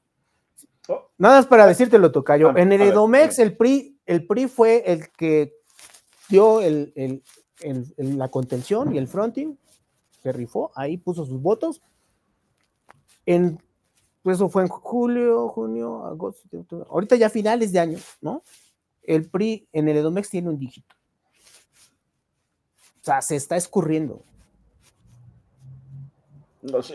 Nada 1.16 1.36
más 1.36 1.46
para 1.46 1.66
decírtelo, 1.66 2.10
Tocayo. 2.10 2.56
En 2.56 2.72
el 2.72 2.80
Edomex, 2.82 3.38
el 3.38 3.56
PRI, 3.56 3.96
el 4.04 4.26
PRI 4.26 4.48
fue 4.48 4.82
el 4.84 5.08
que 5.12 5.54
dio 6.28 6.60
el, 6.60 6.92
el- 6.96 7.22
el- 7.60 7.94
el- 7.96 8.18
la 8.18 8.28
contención 8.28 8.92
y 8.94 8.98
el 8.98 9.06
fronting, 9.06 9.56
se 10.22 10.32
rifó, 10.32 10.70
ahí 10.74 10.96
puso 10.96 11.24
sus 11.26 11.40
votos. 11.40 11.82
En, 13.26 13.58
pues 14.22 14.36
eso 14.36 14.48
fue 14.48 14.62
en 14.62 14.68
julio, 14.68 15.48
junio, 15.48 16.06
agosto, 16.06 16.42
septiembre, 16.42 16.86
ahorita 16.90 17.16
ya 17.16 17.28
finales 17.28 17.72
de 17.72 17.80
año, 17.80 17.98
¿no? 18.20 18.42
El 19.02 19.28
PRI 19.28 19.68
en 19.72 19.88
el 19.88 19.96
Edomex 19.96 20.30
tiene 20.30 20.48
un 20.48 20.58
dígito. 20.58 20.94
O 23.00 23.04
sea, 23.04 23.20
se 23.20 23.34
está 23.34 23.56
escurriendo. 23.56 24.22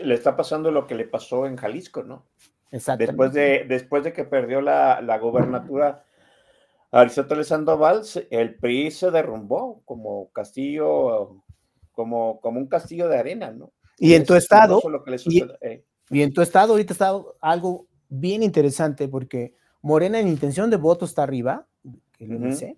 Le 0.02 0.14
está 0.14 0.34
pasando 0.34 0.70
lo 0.70 0.86
que 0.86 0.94
le 0.94 1.06
pasó 1.06 1.44
en 1.44 1.56
Jalisco, 1.56 2.02
¿no? 2.02 2.24
Exactamente. 2.70 3.12
Después 3.12 3.32
de, 3.34 3.64
después 3.68 4.04
de 4.04 4.12
que 4.14 4.24
perdió 4.24 4.62
la, 4.62 5.02
la 5.02 5.18
gobernatura 5.18 6.06
Aristóteles 6.90 7.48
Sandoval, 7.48 8.02
el 8.30 8.54
PRI 8.54 8.90
se 8.90 9.10
derrumbó 9.10 9.82
como 9.84 10.30
castillo, 10.30 11.42
como, 11.98 12.40
como 12.40 12.60
un 12.60 12.68
castillo 12.68 13.08
de 13.08 13.18
arena, 13.18 13.50
¿no? 13.50 13.72
Y 13.98 14.14
en 14.14 14.24
tu 14.24 14.34
es 14.36 14.44
estado, 14.44 14.80
lo 14.88 15.02
que 15.02 15.16
y- 15.26 15.42
eh. 15.62 15.84
Y 16.10 16.22
en 16.22 16.32
tu 16.32 16.42
estado 16.42 16.74
ahorita 16.74 16.92
está 16.92 17.10
algo 17.40 17.88
bien 18.08 18.44
interesante 18.44 19.08
porque 19.08 19.52
Morena 19.82 20.20
en 20.20 20.28
intención 20.28 20.70
de 20.70 20.76
voto 20.76 21.06
está 21.06 21.24
arriba, 21.24 21.66
que 22.16 22.24
el 22.26 22.36
Ujú. 22.36 22.44
MC, 22.44 22.76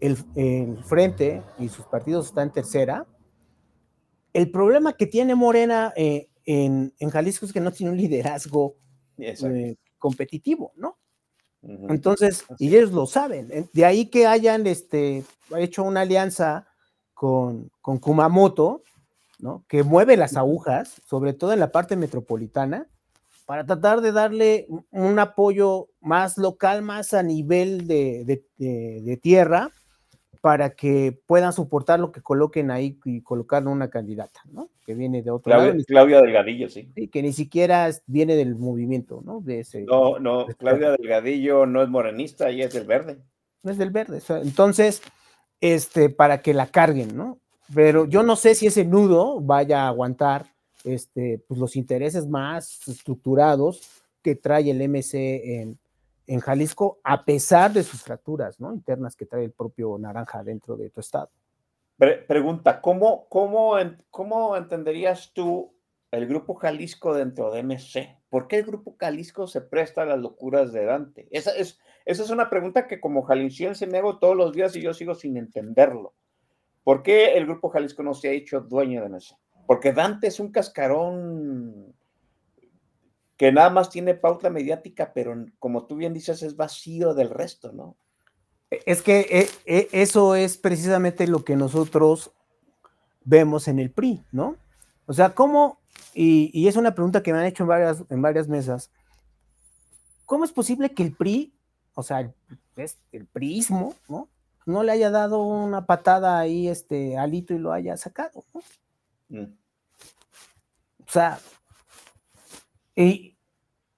el, 0.00 0.16
el 0.34 0.82
Frente 0.82 1.44
y 1.60 1.68
sus 1.68 1.86
partidos 1.86 2.26
están 2.26 2.48
en 2.48 2.54
tercera. 2.54 3.06
El 4.32 4.50
problema 4.50 4.94
que 4.94 5.06
tiene 5.06 5.36
Morena 5.36 5.92
eh, 5.94 6.28
en, 6.44 6.92
en 6.98 7.10
Jalisco 7.10 7.46
es 7.46 7.52
que 7.52 7.60
no 7.60 7.70
tiene 7.70 7.92
un 7.92 7.98
liderazgo 7.98 8.74
eh, 9.16 9.76
competitivo, 9.96 10.72
¿no? 10.74 10.98
Entonces, 11.88 12.44
y 12.58 12.66
ellos 12.74 12.90
lo 12.90 13.06
saben. 13.06 13.46
en- 13.52 13.70
De 13.72 13.84
ahí 13.84 14.06
que 14.06 14.26
hayan 14.26 14.66
este, 14.66 15.22
hecho 15.56 15.84
una 15.84 16.00
alianza 16.00 16.66
con, 17.24 17.70
con 17.82 17.98
Kumamoto, 17.98 18.82
¿no? 19.40 19.62
que 19.68 19.82
mueve 19.82 20.16
las 20.16 20.38
agujas, 20.38 21.02
sobre 21.06 21.34
todo 21.34 21.52
en 21.52 21.60
la 21.60 21.70
parte 21.70 21.94
metropolitana, 21.94 22.86
para 23.44 23.66
tratar 23.66 24.00
de 24.00 24.10
darle 24.12 24.66
un- 24.90 25.18
apoyo 25.18 25.88
más 26.00 26.38
local, 26.38 26.80
más 26.80 27.12
a 27.12 27.22
nivel 27.22 27.86
de, 27.86 28.24
de- 28.24 28.46
de- 28.56 29.02
de 29.02 29.16
tierra, 29.18 29.68
para 30.40 30.70
que 30.70 31.20
puedan 31.26 31.52
soportar 31.52 32.00
lo 32.00 32.10
que 32.10 32.22
coloquen 32.22 32.70
ahí 32.70 32.98
y 33.04 33.20
colocar 33.20 33.66
una 33.68 33.90
candidata, 33.90 34.40
¿no? 34.50 34.70
Que 34.86 34.94
viene 34.94 35.20
de 35.22 35.30
otro 35.30 35.50
lado, 35.50 35.64
Claudia, 35.64 35.76
ni- 35.78 35.84
Claudia 35.84 36.22
Delgadillo, 36.22 36.70
sí. 36.70 36.90
sí, 36.94 37.08
que 37.08 37.20
ni 37.22 37.34
siquiera 37.34 37.90
viene 38.06 38.34
del 38.34 38.54
movimiento, 38.56 39.20
¿no? 39.22 39.42
De 39.42 39.60
ese, 39.60 39.82
No, 39.82 40.18
no, 40.18 40.46
Claudia 40.58 40.92
Delgadillo 40.92 41.66
no 41.66 41.82
es 41.82 41.90
morenista, 41.90 42.48
ella 42.48 42.64
es 42.64 42.72
del 42.72 42.86
verde. 42.86 43.18
no 43.62 43.70
es 43.72 43.76
del 43.76 43.90
verde. 43.90 44.22
entonces, 44.42 45.02
este, 45.60 46.10
para 46.10 46.42
que 46.42 46.54
la 46.54 46.66
carguen, 46.66 47.16
¿no? 47.16 47.38
Pero 47.74 48.06
yo 48.06 48.22
no 48.22 48.36
sé 48.36 48.54
si 48.54 48.66
ese 48.66 48.84
nudo 48.84 49.40
vaya 49.40 49.84
a 49.84 49.88
aguantar 49.88 50.46
este, 50.84 51.42
pues, 51.46 51.60
los 51.60 51.76
intereses 51.76 52.26
más 52.26 52.86
estructurados 52.88 53.82
que 54.22 54.34
trae 54.34 54.70
el 54.70 54.82
MC 54.88 55.60
en, 55.60 55.78
en 56.26 56.40
Jalisco, 56.40 56.98
a 57.04 57.24
pesar 57.24 57.72
de 57.72 57.82
sus 57.82 58.02
fracturas 58.02 58.60
¿no? 58.60 58.72
internas 58.72 59.16
que 59.16 59.26
trae 59.26 59.44
el 59.44 59.52
propio 59.52 59.96
Naranja 59.98 60.42
dentro 60.42 60.76
de 60.76 60.90
tu 60.90 61.00
estado. 61.00 61.30
Pre- 61.96 62.18
pregunta, 62.18 62.80
¿cómo, 62.80 63.26
cómo, 63.28 63.74
¿cómo 64.10 64.56
entenderías 64.56 65.32
tú 65.32 65.74
el 66.10 66.26
grupo 66.26 66.54
Jalisco 66.54 67.14
dentro 67.14 67.50
de 67.50 67.62
MC? 67.62 68.19
¿Por 68.30 68.46
qué 68.46 68.58
el 68.58 68.64
grupo 68.64 68.96
Jalisco 68.98 69.48
se 69.48 69.60
presta 69.60 70.02
a 70.02 70.06
las 70.06 70.20
locuras 70.20 70.72
de 70.72 70.84
Dante? 70.84 71.26
Esa 71.32 71.50
es, 71.50 71.80
esa 72.04 72.22
es 72.22 72.30
una 72.30 72.48
pregunta 72.48 72.86
que 72.86 73.00
como 73.00 73.22
jalisciense 73.22 73.88
me 73.88 73.98
hago 73.98 74.18
todos 74.18 74.36
los 74.36 74.52
días 74.52 74.74
y 74.76 74.80
yo 74.80 74.94
sigo 74.94 75.14
sin 75.14 75.36
entenderlo. 75.36 76.14
¿Por 76.84 77.02
qué 77.02 77.34
el 77.34 77.44
grupo 77.44 77.68
Jalisco 77.70 78.02
no 78.02 78.14
se 78.14 78.28
ha 78.28 78.32
hecho 78.32 78.60
dueño 78.60 79.02
de 79.02 79.08
MC? 79.08 79.36
Porque 79.66 79.92
Dante 79.92 80.28
es 80.28 80.40
un 80.40 80.52
cascarón 80.52 81.92
que 83.36 83.52
nada 83.52 83.70
más 83.70 83.90
tiene 83.90 84.14
pauta 84.14 84.48
mediática, 84.48 85.12
pero 85.12 85.34
como 85.58 85.86
tú 85.86 85.96
bien 85.96 86.14
dices, 86.14 86.42
es 86.42 86.56
vacío 86.56 87.14
del 87.14 87.30
resto, 87.30 87.72
¿no? 87.72 87.96
Es 88.70 89.02
que 89.02 89.20
eh, 89.30 89.48
eh, 89.66 89.88
eso 89.90 90.36
es 90.36 90.56
precisamente 90.56 91.26
lo 91.26 91.44
que 91.44 91.56
nosotros 91.56 92.32
vemos 93.24 93.66
en 93.66 93.80
el 93.80 93.90
PRI, 93.90 94.22
¿no? 94.30 94.56
O 95.10 95.12
sea, 95.12 95.34
¿cómo? 95.34 95.80
Y, 96.14 96.52
y 96.54 96.68
es 96.68 96.76
una 96.76 96.94
pregunta 96.94 97.20
que 97.20 97.32
me 97.32 97.40
han 97.40 97.46
hecho 97.46 97.64
en 97.64 97.68
varias, 97.68 98.04
en 98.10 98.22
varias 98.22 98.46
mesas. 98.46 98.92
¿Cómo 100.24 100.44
es 100.44 100.52
posible 100.52 100.94
que 100.94 101.02
el 101.02 101.16
PRI, 101.16 101.52
o 101.94 102.04
sea, 102.04 102.20
el, 102.20 102.32
el 103.10 103.26
priismo, 103.26 103.96
¿no? 104.08 104.28
No 104.66 104.84
le 104.84 104.92
haya 104.92 105.10
dado 105.10 105.42
una 105.42 105.84
patada 105.84 106.38
ahí 106.38 106.68
este, 106.68 107.18
Alito 107.18 107.52
y 107.54 107.58
lo 107.58 107.72
haya 107.72 107.96
sacado, 107.96 108.44
¿no? 108.54 108.60
Mm. 109.30 109.52
O 111.00 111.10
sea, 111.10 111.40
y, 112.94 113.36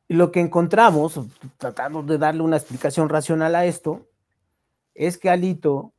y 0.09 0.15
lo 0.15 0.33
que 0.33 0.41
encontramos, 0.41 1.21
tratando 1.59 2.03
de 2.03 2.17
darle 2.17 2.41
una 2.41 2.57
explicación 2.57 3.11
racional 3.11 3.55
a 3.55 3.67
esto, 3.67 4.09
es 4.95 5.19
que 5.19 5.29
Alito 5.29 5.93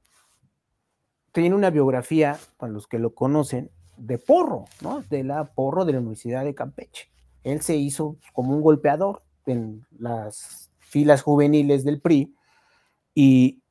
tiene 1.31 1.53
una 1.53 1.69
biografía, 1.69 2.39
para 2.57 2.71
los 2.71 2.87
que 2.87 2.97
lo 2.97 3.13
conocen, 3.13 3.69
de 4.05 4.17
porro, 4.17 4.65
¿no? 4.81 5.01
De 5.09 5.23
la 5.23 5.45
porro 5.45 5.85
de 5.85 5.93
la 5.93 5.99
Universidad 5.99 6.43
de 6.43 6.53
Campeche. 6.53 7.09
Él 7.43 7.61
se 7.61 7.75
hizo 7.75 8.17
como 8.33 8.55
un 8.55 8.61
golpeador 8.61 9.23
en 9.45 9.85
las 9.97 10.71
filas 10.79 11.21
juveniles 11.21 11.83
del 11.83 12.01
PRI 12.01 12.35
y 13.15 13.61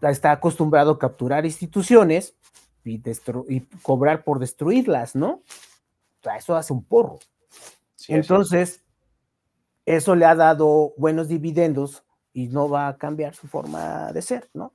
está 0.00 0.32
acostumbrado 0.32 0.92
a 0.92 0.98
capturar 0.98 1.44
instituciones 1.44 2.36
y, 2.84 3.00
cobrar 3.82 4.22
por 4.22 4.38
destruirlas, 4.38 5.16
¿no? 5.16 5.30
O 5.30 6.22
sea, 6.22 6.36
eso 6.36 6.54
hace 6.54 6.72
un 6.72 6.84
porro. 6.84 7.18
Sí. 7.96 8.14
Entonces, 8.14 8.84
eso 9.84 10.14
le 10.14 10.24
ha 10.24 10.36
dado 10.36 10.94
buenos 10.96 11.26
dividendos 11.26 12.04
y 12.32 12.46
no 12.48 12.68
va 12.68 12.86
a 12.86 12.96
cambiar 12.96 13.34
su 13.34 13.48
forma 13.48 14.12
de 14.12 14.22
ser, 14.22 14.48
¿no? 14.54 14.72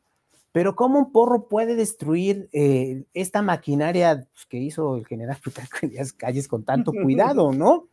Pero 0.54 0.76
¿cómo 0.76 1.00
un 1.00 1.12
porro 1.12 1.48
puede 1.48 1.76
destruir 1.76 2.50
eh, 2.52 3.06
esta 3.14 3.42
maquinaria 3.42 4.28
pues, 4.34 4.46
que 4.48 4.58
hizo 4.58 4.98
el 4.98 5.06
general 5.08 5.38
Plutarco 5.42 5.78
Elías 5.84 6.12
Calles 6.14 6.48
con 6.48 6.64
tanto 6.64 6.92
cuidado, 7.04 7.52
¿no? 7.54 7.88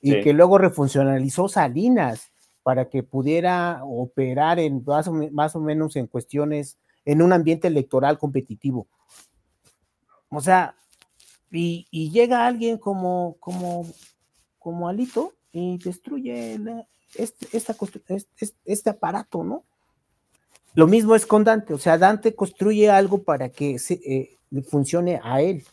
Y 0.00 0.12
Sí. 0.12 0.20
que 0.20 0.32
luego 0.32 0.58
refuncionalizó 0.58 1.48
Salinas 1.48 2.30
para 2.62 2.88
que 2.88 3.02
pudiera 3.02 3.80
operar 3.84 4.58
en 4.58 4.82
más 4.84 5.08
o, 5.08 5.12
me- 5.12 5.30
más 5.30 5.56
o 5.56 5.60
menos 5.60 5.96
en 5.96 6.06
cuestiones, 6.06 6.76
en 7.04 7.22
un 7.22 7.32
ambiente 7.32 7.68
electoral 7.68 8.18
competitivo. 8.18 8.86
O 10.28 10.40
sea, 10.40 10.74
y, 11.50 11.86
y 11.90 12.10
llega 12.10 12.46
alguien 12.46 12.78
como, 12.78 13.36
como, 13.40 13.86
como 14.58 14.88
Alito 14.88 15.32
y 15.52 15.78
destruye 15.78 16.58
la- 16.58 16.86
este, 17.14 17.56
esta 17.56 17.74
este- 18.08 18.56
este 18.64 18.90
aparato, 18.90 19.44
¿no? 19.44 19.64
Lo 20.74 20.86
mismo 20.86 21.14
es 21.14 21.26
con 21.26 21.44
Dante, 21.44 21.74
o 21.74 21.78
sea, 21.78 21.98
Dante 21.98 22.34
construye 22.34 22.88
algo 22.88 23.22
para 23.22 23.50
que 23.50 23.78
se, 23.78 23.94
eh, 23.94 24.38
funcione 24.68 25.20
a 25.22 25.42
él, 25.42 25.64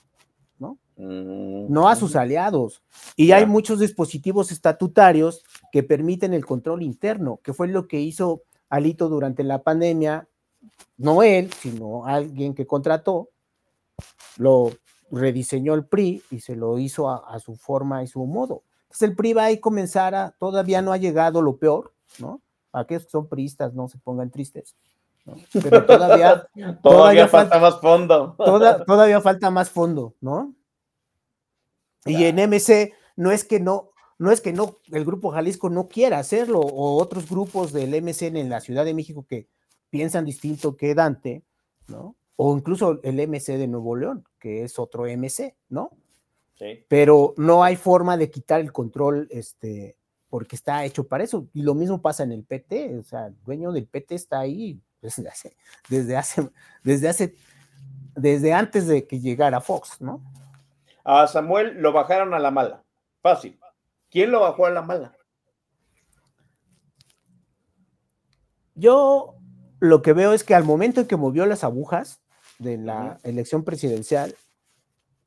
¿no? 0.58 0.78
Mm, 0.98 1.72
No 1.72 1.88
a 1.88 1.96
sus 1.96 2.16
aliados. 2.16 2.82
Y 3.16 3.32
hay 3.32 3.46
muchos 3.46 3.80
dispositivos 3.80 4.52
estatutarios 4.52 5.44
que 5.72 5.84
permiten 5.84 6.34
el 6.34 6.46
control 6.46 6.84
interno, 6.84 7.40
que 7.44 7.54
fue 7.54 7.68
lo 7.70 7.88
que 7.88 8.00
hizo 8.02 8.44
Alito 8.70 9.08
durante 9.10 9.44
la 9.44 9.64
pandemia, 9.64 10.28
no 10.98 11.24
él, 11.24 11.52
sino 11.54 12.06
alguien 12.06 12.54
que 12.54 12.68
contrató, 12.68 13.30
lo 14.38 14.72
rediseñó 15.12 15.74
el 15.74 15.86
PRI 15.86 16.22
y 16.30 16.42
se 16.42 16.56
lo 16.56 16.78
hizo 16.78 17.10
a, 17.10 17.18
a 17.34 17.40
su 17.40 17.56
forma 17.56 18.04
y 18.04 18.08
su 18.08 18.26
modo. 18.26 18.64
Entonces 18.84 19.10
el 19.10 19.16
PRI 19.16 19.34
va 19.34 19.46
a 19.48 19.58
comenzar 19.58 20.14
a, 20.16 20.32
todavía 20.40 20.82
no 20.82 20.92
ha 20.92 20.98
llegado 20.98 21.42
lo 21.42 21.58
peor, 21.58 21.94
¿no? 22.20 22.42
Aquellos 22.72 23.06
que 23.06 23.12
son 23.12 23.28
priistas 23.28 23.74
no 23.74 23.88
se 23.88 23.98
pongan 23.98 24.30
tristes. 24.30 24.76
¿No? 25.30 25.62
Pero 25.62 25.86
todavía, 25.86 26.48
Todavía 26.84 27.28
falta 27.28 27.60
más 27.60 27.80
fondo. 27.80 28.36
toda- 28.38 28.84
todavía 28.86 29.22
falta 29.22 29.50
más 29.52 29.70
fondo, 29.70 30.16
¿no? 30.22 30.54
Y 32.06 32.24
en 32.26 32.38
MC 32.40 32.94
no 33.16 33.32
es 33.32 33.44
que 33.44 33.60
no, 33.60 33.92
no 34.18 34.32
es 34.32 34.42
que 34.42 34.54
no, 34.54 34.78
el 34.92 35.06
grupo 35.06 35.32
Jalisco 35.32 35.70
no 35.70 35.88
quiera 35.88 36.20
hacerlo, 36.20 36.60
o 36.60 37.02
otros 37.02 37.30
grupos 37.30 37.72
del 37.74 37.94
MC 38.02 38.28
en 38.28 38.50
la 38.50 38.62
Ciudad 38.62 38.86
de 38.86 38.94
México 38.94 39.26
que 39.28 39.48
piensan 39.90 40.26
distinto 40.26 40.76
que 40.78 40.96
Dante, 40.96 41.44
¿no? 41.88 42.16
O 42.36 42.56
incluso 42.56 43.00
el 43.04 43.16
MC 43.28 43.58
de 43.58 43.68
Nuevo 43.68 43.96
León, 43.98 44.24
que 44.40 44.64
es 44.64 44.80
otro 44.80 45.06
MC, 45.06 45.56
¿no? 45.68 45.92
Sí. 46.58 46.86
Pero 46.88 47.34
no 47.38 47.64
hay 47.64 47.76
forma 47.76 48.16
de 48.18 48.30
quitar 48.32 48.62
el 48.62 48.72
control, 48.72 49.28
este, 49.32 49.98
porque 50.30 50.56
está 50.56 50.86
hecho 50.86 51.06
para 51.06 51.24
eso. 51.24 51.48
Y 51.54 51.64
lo 51.64 51.74
mismo 51.74 52.02
pasa 52.02 52.24
en 52.24 52.32
el 52.32 52.44
PT, 52.46 52.98
o 52.98 53.04
sea, 53.04 53.28
el 53.28 53.36
dueño 53.44 53.72
del 53.74 53.88
PT 53.88 54.16
está 54.16 54.40
ahí 54.40 54.80
desde 55.02 55.28
hace, 55.28 55.56
desde 55.90 56.18
hace, 56.18 56.50
desde 56.84 57.10
hace, 57.10 57.36
desde 58.16 58.54
antes 58.54 58.88
de 58.88 59.08
que 59.08 59.20
llegara 59.20 59.62
Fox, 59.62 60.02
¿no? 60.02 60.22
A 61.04 61.28
Samuel 61.28 61.80
lo 61.80 61.92
bajaron 61.92 62.34
a 62.34 62.40
la 62.40 62.52
mala. 62.52 62.84
Fácil. 63.22 63.60
¿Quién 64.10 64.32
lo 64.32 64.42
bajó 64.42 64.66
a 64.66 64.72
la 64.72 64.82
mala? 64.82 65.16
Yo 68.76 69.36
lo 69.80 70.02
que 70.02 70.14
veo 70.14 70.34
es 70.34 70.44
que 70.44 70.56
al 70.56 70.64
momento 70.64 71.02
en 71.02 71.08
que 71.08 71.18
movió 71.18 71.46
las 71.46 71.64
agujas 71.64 72.22
de 72.60 72.78
la 72.78 73.20
elección 73.24 73.64
presidencial, 73.64 74.36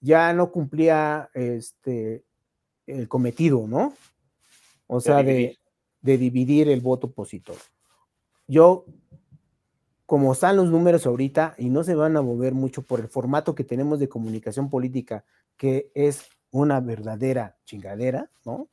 ya 0.00 0.32
no 0.32 0.50
cumplía 0.50 1.30
este 1.34 2.24
el 2.86 3.08
cometido, 3.08 3.66
¿no? 3.66 3.94
O 4.86 5.00
sea, 5.00 5.22
de, 5.22 5.32
dividir. 5.32 5.58
de 6.00 6.18
dividir 6.18 6.68
el 6.68 6.80
voto 6.80 7.08
opositor. 7.08 7.56
Yo, 8.46 8.84
como 10.12 10.34
están 10.34 10.56
los 10.56 10.68
números 10.68 11.06
ahorita 11.06 11.54
y 11.56 11.70
no 11.70 11.84
se 11.84 11.94
van 11.94 12.18
a 12.18 12.20
mover 12.20 12.52
mucho 12.52 12.82
por 12.82 13.00
el 13.00 13.08
formato 13.08 13.54
que 13.54 13.64
tenemos 13.64 13.98
de 13.98 14.10
comunicación 14.10 14.68
política, 14.68 15.24
que 15.56 15.90
es 15.94 16.26
una 16.50 16.80
verdadera 16.80 17.56
chingadera, 17.64 18.28
¿no? 18.44 18.68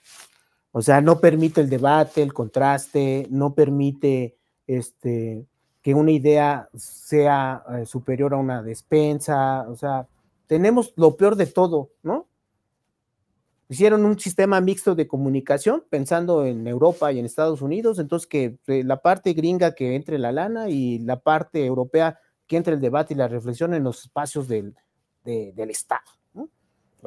O 0.74 0.82
sea, 0.82 1.00
no 1.00 1.22
permite 1.22 1.62
el 1.62 1.70
debate, 1.70 2.24
el 2.24 2.34
contraste, 2.34 3.26
no 3.30 3.54
permite 3.54 4.36
este, 4.68 5.46
que 5.82 5.94
una 5.94 6.12
idea 6.12 6.68
sea 6.76 7.64
eh, 7.70 7.86
superior 7.86 8.34
a 8.34 8.38
una 8.38 8.62
despensa. 8.62 9.66
O 9.70 9.78
sea, 9.78 10.10
tenemos 10.46 10.92
lo 10.98 11.16
peor 11.16 11.38
de 11.38 11.46
todo, 11.46 11.92
¿no? 12.04 12.28
Hicieron 13.72 14.04
un 14.04 14.18
sistema 14.20 14.60
mixto 14.62 14.96
de 14.96 15.08
comunicación 15.08 15.84
pensando 15.90 16.44
en 16.44 16.66
Europa 16.66 17.12
y 17.12 17.20
en 17.20 17.26
Estados 17.26 17.62
Unidos, 17.62 18.00
entonces 18.00 18.28
que 18.28 18.58
eh, 18.66 18.84
la 18.84 18.98
parte 19.02 19.34
gringa 19.34 19.76
que 19.76 19.96
entre 19.96 20.18
la 20.18 20.32
lana 20.32 20.70
y 20.70 20.98
la 21.00 21.20
parte 21.20 21.64
europea 21.64 22.20
que 22.48 22.58
entre 22.58 22.74
el 22.74 22.82
debate 22.82 23.14
y 23.14 23.18
la 23.18 23.28
reflexión 23.28 23.76
en 23.76 23.84
los 23.84 24.02
espacios 24.06 24.48
del, 24.48 24.76
de- 25.24 25.54
del 25.56 25.70
Estado. 25.70 26.02
¿no? 26.34 26.50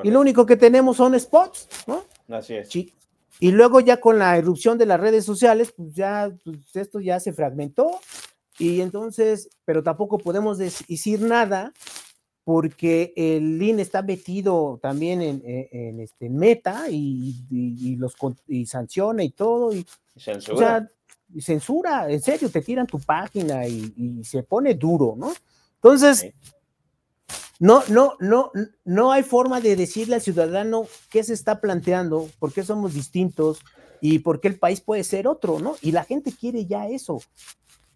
Y 0.04 0.10
lo 0.12 0.20
único 0.20 0.46
que 0.46 0.56
tenemos 0.56 0.98
son 0.98 1.18
spots, 1.18 1.68
¿no? 1.88 2.04
Así 2.28 2.54
es. 2.54 2.68
Sí. 2.68 2.94
Y 3.40 3.50
luego 3.50 3.80
ya 3.80 3.98
con 3.98 4.20
la 4.20 4.36
erupción 4.38 4.78
de 4.78 4.86
las 4.86 5.00
redes 5.00 5.24
sociales, 5.24 5.74
pues 5.76 5.94
ya 5.94 6.32
pues, 6.44 6.76
esto 6.76 7.00
ya 7.00 7.18
se 7.18 7.32
fragmentó 7.32 7.90
y 8.56 8.82
entonces, 8.82 9.48
pero 9.64 9.82
tampoco 9.82 10.18
podemos 10.18 10.58
decir 10.58 11.22
nada 11.22 11.72
porque 12.44 13.12
el 13.16 13.62
INE 13.62 13.82
está 13.82 14.02
metido 14.02 14.78
también 14.82 15.22
en, 15.22 15.42
en- 15.44 15.68
en 15.70 16.00
este 16.00 16.28
meta 16.28 16.90
y, 16.90 17.44
y- 17.50 17.92
y 17.92 17.96
los 17.96 18.14
y 18.48 18.66
sanciona 18.66 19.22
y 19.22 19.30
todo 19.30 19.72
y 19.74 19.86
Censura. 20.16 20.54
o 20.54 20.58
sea, 20.58 20.88
censura, 21.40 22.10
en 22.10 22.20
serio, 22.20 22.50
te 22.50 22.60
tiran 22.60 22.86
tu 22.86 22.98
página 23.00 23.66
y, 23.66 23.92
y 23.96 24.24
se 24.24 24.42
pone 24.42 24.74
duro, 24.74 25.14
¿no? 25.16 25.32
Entonces, 25.76 26.32
no, 27.58 27.82
no, 27.88 28.14
no, 28.18 28.50
no 28.84 29.12
hay 29.12 29.22
forma 29.22 29.60
de 29.60 29.76
decirle 29.76 30.16
al 30.16 30.20
ciudadano 30.20 30.86
qué 31.10 31.22
se 31.22 31.32
está 31.32 31.60
planteando, 31.60 32.28
por 32.38 32.52
qué 32.52 32.64
somos 32.64 32.92
distintos 32.94 33.60
y 34.00 34.18
por 34.18 34.40
qué 34.40 34.48
el 34.48 34.58
país 34.58 34.80
puede 34.80 35.04
ser 35.04 35.28
otro, 35.28 35.60
¿no? 35.60 35.76
Y 35.80 35.92
la 35.92 36.02
gente 36.04 36.32
quiere 36.32 36.66
ya 36.66 36.88
eso. 36.88 37.20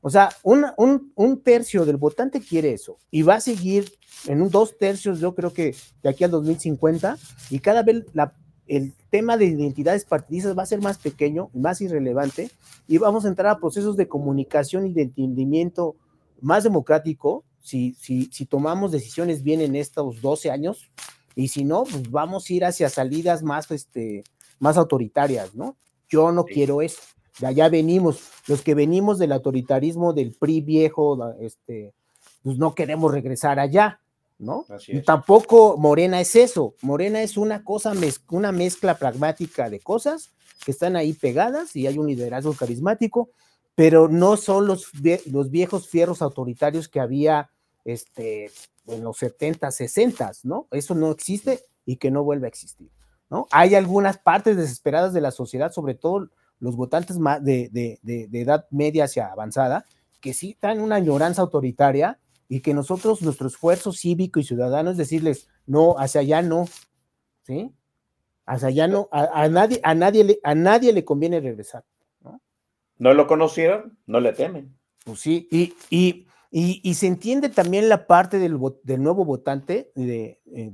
O 0.06 0.10
sea, 0.10 0.28
una- 0.44 0.72
un, 0.76 1.10
un 1.16 1.40
tercio 1.42 1.84
del 1.84 1.96
votante 1.96 2.40
quiere 2.40 2.72
eso 2.72 2.96
y 3.10 3.22
va 3.22 3.34
a 3.34 3.40
seguir 3.40 3.90
en 4.28 4.40
un 4.40 4.50
dos 4.50 4.78
tercios, 4.78 5.18
yo 5.18 5.34
creo 5.34 5.52
que 5.52 5.74
de 6.00 6.08
aquí 6.08 6.22
al 6.22 6.30
2050, 6.30 7.18
y 7.50 7.58
cada 7.58 7.82
vez 7.82 8.04
la- 8.12 8.32
el 8.68 8.92
tema 9.10 9.36
de 9.36 9.46
identidades 9.46 10.04
partidistas 10.04 10.56
va 10.56 10.62
a 10.62 10.66
ser 10.66 10.80
más 10.80 10.98
pequeño 10.98 11.50
más 11.54 11.80
irrelevante, 11.80 12.52
y 12.86 12.98
vamos 12.98 13.24
a 13.24 13.28
entrar 13.28 13.48
a 13.48 13.58
procesos 13.58 13.96
de 13.96 14.06
comunicación 14.06 14.86
y 14.86 14.92
de 14.92 15.02
entendimiento 15.02 15.96
más 16.40 16.62
democrático 16.62 17.42
si, 17.60 17.94
si, 17.94 18.26
si 18.26 18.46
tomamos 18.46 18.92
decisiones 18.92 19.42
bien 19.42 19.60
en 19.60 19.74
estos 19.74 20.20
12 20.22 20.52
años, 20.52 20.88
y 21.34 21.48
si 21.48 21.64
no, 21.64 21.82
pues 21.82 22.08
vamos 22.12 22.48
a 22.48 22.52
ir 22.52 22.64
hacia 22.64 22.88
salidas 22.90 23.42
más, 23.42 23.68
este, 23.72 24.22
más 24.60 24.76
autoritarias, 24.76 25.52
¿no? 25.56 25.76
Yo 26.08 26.30
no 26.30 26.44
quiero 26.44 26.80
eso. 26.80 27.00
De 27.38 27.46
allá 27.46 27.68
venimos, 27.68 28.20
los 28.46 28.62
que 28.62 28.74
venimos 28.74 29.18
del 29.18 29.32
autoritarismo 29.32 30.12
del 30.12 30.32
PRI 30.32 30.60
viejo, 30.62 31.32
este, 31.40 31.92
pues 32.42 32.56
no 32.58 32.74
queremos 32.74 33.12
regresar 33.12 33.58
allá, 33.58 34.00
¿no? 34.38 34.64
Y 34.98 35.02
tampoco 35.02 35.76
Morena 35.76 36.20
es 36.20 36.34
eso. 36.36 36.74
Morena 36.82 37.22
es 37.22 37.36
una 37.36 37.62
cosa, 37.64 37.92
mez- 37.94 38.22
una 38.30 38.52
mezcla 38.52 38.96
pragmática 38.98 39.68
de 39.68 39.80
cosas 39.80 40.30
que 40.64 40.70
están 40.70 40.96
ahí 40.96 41.12
pegadas 41.12 41.76
y 41.76 41.86
hay 41.86 41.98
un 41.98 42.06
liderazgo 42.06 42.54
carismático, 42.54 43.30
pero 43.74 44.08
no 44.08 44.36
son 44.38 44.66
los, 44.66 44.90
vie- 44.94 45.22
los 45.26 45.50
viejos 45.50 45.88
fierros 45.88 46.22
autoritarios 46.22 46.88
que 46.88 47.00
había 47.00 47.50
este, 47.84 48.50
en 48.86 49.02
los 49.04 49.18
70, 49.18 49.70
60, 49.70 50.32
¿no? 50.44 50.66
Eso 50.70 50.94
no 50.94 51.10
existe 51.10 51.60
y 51.84 51.96
que 51.96 52.10
no 52.10 52.24
vuelve 52.24 52.46
a 52.46 52.48
existir, 52.48 52.88
¿no? 53.30 53.46
Hay 53.50 53.74
algunas 53.74 54.18
partes 54.18 54.56
desesperadas 54.56 55.12
de 55.12 55.20
la 55.20 55.30
sociedad, 55.30 55.70
sobre 55.72 55.94
todo 55.94 56.28
los 56.60 56.76
votantes 56.76 57.18
de, 57.42 57.68
de- 57.70 57.98
de- 58.02 58.26
de 58.28 58.40
edad 58.40 58.66
media 58.70 59.04
hacia 59.04 59.26
avanzada, 59.32 59.84
que 60.20 60.32
sí 60.34 60.56
traen 60.58 60.80
una 60.80 60.96
añoranza 60.96 61.42
autoritaria 61.42 62.18
y 62.48 62.60
que 62.60 62.74
nosotros, 62.74 63.22
nuestro 63.22 63.48
esfuerzo 63.48 63.92
cívico 63.92 64.40
y 64.40 64.44
ciudadano 64.44 64.90
es 64.90 64.96
decirles, 64.96 65.48
no, 65.66 65.96
hacia 65.98 66.20
allá 66.22 66.42
no, 66.42 66.66
¿sí? 67.42 67.72
Hacia 68.46 68.68
allá 68.68 68.86
no, 68.88 69.08
a, 69.10 69.42
a 69.42 69.48
nadie, 69.48 69.80
a, 69.82 69.94
nadie 69.94 70.24
le, 70.24 70.38
a 70.44 70.54
nadie 70.54 70.92
le 70.92 71.04
conviene 71.04 71.40
regresar. 71.40 71.84
No 72.98 73.12
lo 73.12 73.26
conocieron, 73.26 73.98
no 74.06 74.20
le 74.20 74.32
temen. 74.32 74.74
Pues 75.04 75.20
sí, 75.20 75.48
y, 75.50 75.74
y, 75.90 76.26
y, 76.50 76.80
y 76.82 76.94
se 76.94 77.06
entiende 77.06 77.50
también 77.50 77.88
la 77.90 78.06
parte 78.06 78.38
del, 78.38 78.58
del 78.84 79.02
nuevo 79.02 79.24
votante 79.26 79.92
de, 79.94 80.40
eh, 80.46 80.72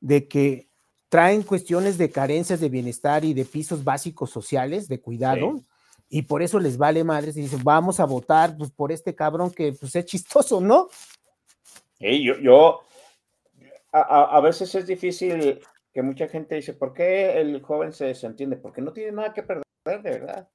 de 0.00 0.28
que 0.28 0.68
traen 1.14 1.44
cuestiones 1.44 1.96
de 1.96 2.10
carencias 2.10 2.58
de 2.58 2.68
bienestar 2.68 3.24
y 3.24 3.34
de 3.34 3.44
pisos 3.44 3.84
básicos 3.84 4.30
sociales, 4.30 4.88
de 4.88 5.00
cuidado, 5.00 5.60
y 6.08 6.22
por 6.22 6.42
eso 6.42 6.58
les 6.58 6.76
vale 6.76 7.04
madres 7.04 7.36
y 7.36 7.42
dicen, 7.42 7.60
vamos 7.62 8.00
a 8.00 8.04
votar 8.04 8.56
pues, 8.58 8.72
por 8.72 8.90
este 8.90 9.14
cabrón 9.14 9.52
que 9.52 9.72
pues, 9.78 9.94
es 9.94 10.04
chistoso, 10.06 10.60
¿no? 10.60 10.88
Sí, 12.00 12.20
yo, 12.24 12.36
yo 12.40 12.80
a, 13.92 14.00
a- 14.00 14.36
a 14.36 14.40
veces 14.40 14.74
es 14.74 14.88
difícil 14.88 15.60
que 15.92 16.02
mucha 16.02 16.26
gente 16.26 16.56
dice, 16.56 16.72
¿por 16.72 16.92
qué 16.92 17.40
el 17.40 17.62
joven 17.62 17.92
se 17.92 18.06
desentiende? 18.06 18.56
Porque 18.56 18.80
no 18.82 18.92
tiene 18.92 19.12
nada 19.12 19.32
que 19.32 19.44
perder, 19.44 19.62
de 19.84 20.10
verdad. 20.10 20.48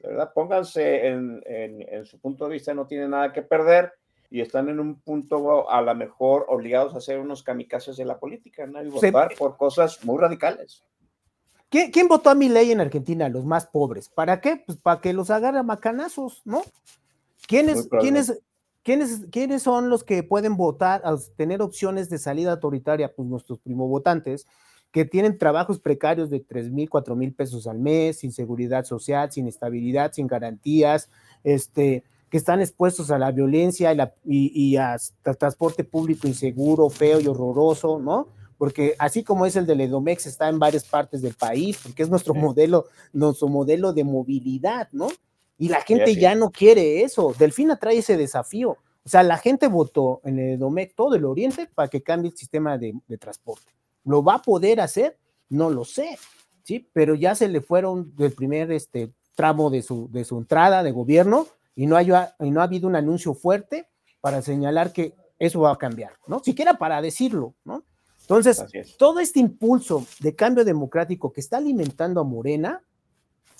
De 0.00 0.08
verdad, 0.08 0.32
pónganse 0.34 1.06
en, 1.06 1.40
en- 1.46 1.82
en 1.88 2.04
su 2.04 2.18
punto 2.18 2.46
de 2.48 2.54
vista, 2.54 2.74
no 2.74 2.88
tiene 2.88 3.06
nada 3.06 3.32
que 3.32 3.42
perder 3.42 3.92
y 4.30 4.40
están 4.40 4.68
en 4.68 4.78
un 4.78 5.00
punto 5.00 5.68
a 5.70 5.82
lo 5.82 5.94
mejor 5.94 6.46
obligados 6.48 6.94
a 6.94 7.00
ser 7.00 7.18
unos 7.18 7.42
kamikazes 7.42 7.96
de 7.96 8.04
la 8.04 8.18
política, 8.18 8.66
¿no? 8.66 8.80
Y 8.82 8.90
Se- 9.00 9.10
votar 9.10 9.34
por 9.36 9.56
cosas 9.56 10.04
muy 10.04 10.18
radicales. 10.18 10.84
¿Quién, 11.68 11.90
quién 11.90 12.08
votó 12.08 12.30
a 12.30 12.34
mi 12.34 12.48
ley 12.48 12.72
en 12.72 12.80
Argentina? 12.80 13.28
Los 13.28 13.44
más 13.44 13.66
pobres. 13.66 14.08
¿Para 14.08 14.40
qué? 14.40 14.62
Pues 14.64 14.78
para 14.78 15.00
que 15.00 15.12
los 15.12 15.30
agarre 15.30 15.58
a 15.58 15.62
macanazos, 15.62 16.42
¿no? 16.44 16.62
¿Quiénes, 17.46 17.88
quiénes, 18.00 18.40
quiénes, 18.82 19.26
quiénes 19.30 19.62
son 19.62 19.88
los 19.88 20.04
que 20.04 20.22
pueden 20.22 20.56
votar, 20.56 21.02
tener 21.36 21.62
opciones 21.62 22.10
de 22.10 22.18
salida 22.18 22.52
autoritaria? 22.52 23.12
Pues 23.14 23.28
nuestros 23.28 23.58
primovotantes, 23.60 24.46
que 24.90 25.04
tienen 25.04 25.38
trabajos 25.38 25.78
precarios 25.78 26.30
de 26.30 26.40
3 26.40 26.70
mil, 26.70 26.90
4 26.90 27.14
mil 27.14 27.32
pesos 27.32 27.66
al 27.68 27.78
mes, 27.78 28.18
sin 28.18 28.32
seguridad 28.32 28.84
social, 28.84 29.30
sin 29.30 29.46
estabilidad, 29.46 30.12
sin 30.12 30.26
garantías, 30.26 31.08
este, 31.44 32.02
que 32.30 32.36
están 32.38 32.60
expuestos 32.60 33.10
a 33.10 33.18
la 33.18 33.32
violencia 33.32 33.92
y, 33.92 33.96
la- 33.96 34.14
y- 34.24 34.52
y 34.72 34.76
a 34.76 34.96
transporte 35.38 35.84
público 35.84 36.28
inseguro, 36.28 36.88
feo 36.88 37.20
y 37.20 37.26
horroroso, 37.26 37.98
¿no? 37.98 38.28
Porque 38.56 38.94
así 38.98 39.24
como 39.24 39.46
es 39.46 39.56
el 39.56 39.66
del 39.66 39.80
Edomex, 39.80 40.26
está 40.26 40.48
en 40.48 40.58
varias 40.58 40.84
partes 40.84 41.22
del 41.22 41.34
país, 41.34 41.78
porque 41.82 42.02
es 42.02 42.08
nuestro 42.10 42.34
modelo, 42.34 42.86
nuestro 43.12 43.48
modelo 43.48 43.92
de 43.92 44.04
movilidad, 44.04 44.88
¿no? 44.92 45.08
Y 45.58 45.68
la 45.68 45.80
gente 45.82 46.04
ya 46.20 46.34
no 46.34 46.50
quiere 46.50 47.02
eso. 47.02 47.34
Delfina 47.38 47.76
trae 47.76 47.98
ese 47.98 48.16
desafío. 48.16 48.76
O 49.02 49.08
sea, 49.08 49.22
la 49.22 49.38
gente 49.38 49.66
votó 49.66 50.20
en 50.24 50.38
el 50.38 50.54
Edomex, 50.54 50.94
todo 50.94 51.14
el 51.14 51.24
oriente, 51.24 51.68
para 51.74 51.88
que 51.88 52.02
cambie 52.02 52.30
el 52.30 52.36
sistema 52.36 52.76
de, 52.78 52.94
de 53.08 53.18
transporte. 53.18 53.72
¿Lo 54.04 54.22
va 54.22 54.34
a 54.36 54.42
poder 54.42 54.80
hacer? 54.80 55.16
No 55.48 55.68
lo 55.70 55.84
sé, 55.84 56.18
¿sí? 56.62 56.86
Pero 56.92 57.14
ya 57.14 57.34
se 57.34 57.48
le 57.48 57.60
fueron 57.62 58.14
del 58.14 58.32
primer 58.32 58.70
este, 58.72 59.10
tramo 59.34 59.68
de 59.70 59.82
su, 59.82 60.08
de 60.12 60.24
su 60.24 60.36
entrada 60.38 60.82
de 60.82 60.92
gobierno 60.92 61.46
y 61.80 61.86
no, 61.86 61.96
hay, 61.96 62.10
y 62.40 62.50
no 62.50 62.60
ha 62.60 62.64
habido 62.64 62.86
un 62.86 62.94
anuncio 62.94 63.32
fuerte 63.32 63.88
para 64.20 64.42
señalar 64.42 64.92
que 64.92 65.14
eso 65.38 65.62
va 65.62 65.72
a 65.72 65.78
cambiar, 65.78 66.12
¿no? 66.26 66.40
Siquiera 66.40 66.74
para 66.74 67.00
decirlo, 67.00 67.54
¿no? 67.64 67.84
Entonces, 68.20 68.62
es. 68.74 68.98
todo 68.98 69.18
este 69.18 69.40
impulso 69.40 70.06
de 70.18 70.34
cambio 70.34 70.62
democrático 70.66 71.32
que 71.32 71.40
está 71.40 71.56
alimentando 71.56 72.20
a 72.20 72.24
Morena 72.24 72.84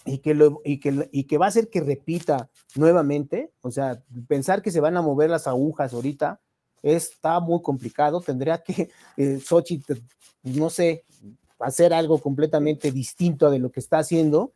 y 0.04 0.18
que, 0.18 0.34
lo, 0.34 0.60
y, 0.66 0.80
que, 0.80 1.08
y 1.10 1.24
que 1.24 1.38
va 1.38 1.46
a 1.46 1.48
hacer 1.48 1.70
que 1.70 1.80
repita 1.80 2.50
nuevamente, 2.74 3.54
o 3.62 3.70
sea, 3.70 4.02
pensar 4.28 4.60
que 4.60 4.70
se 4.70 4.80
van 4.80 4.98
a 4.98 5.02
mover 5.02 5.30
las 5.30 5.46
agujas 5.46 5.94
ahorita 5.94 6.42
está 6.82 7.40
muy 7.40 7.62
complicado, 7.62 8.20
tendría 8.20 8.58
que 8.62 8.90
eh, 9.16 9.40
Xochitl, 9.40 9.94
no 10.42 10.68
sé, 10.68 11.06
hacer 11.58 11.94
algo 11.94 12.18
completamente 12.18 12.92
distinto 12.92 13.50
de 13.50 13.60
lo 13.60 13.70
que 13.70 13.80
está 13.80 13.96
haciendo 13.96 14.52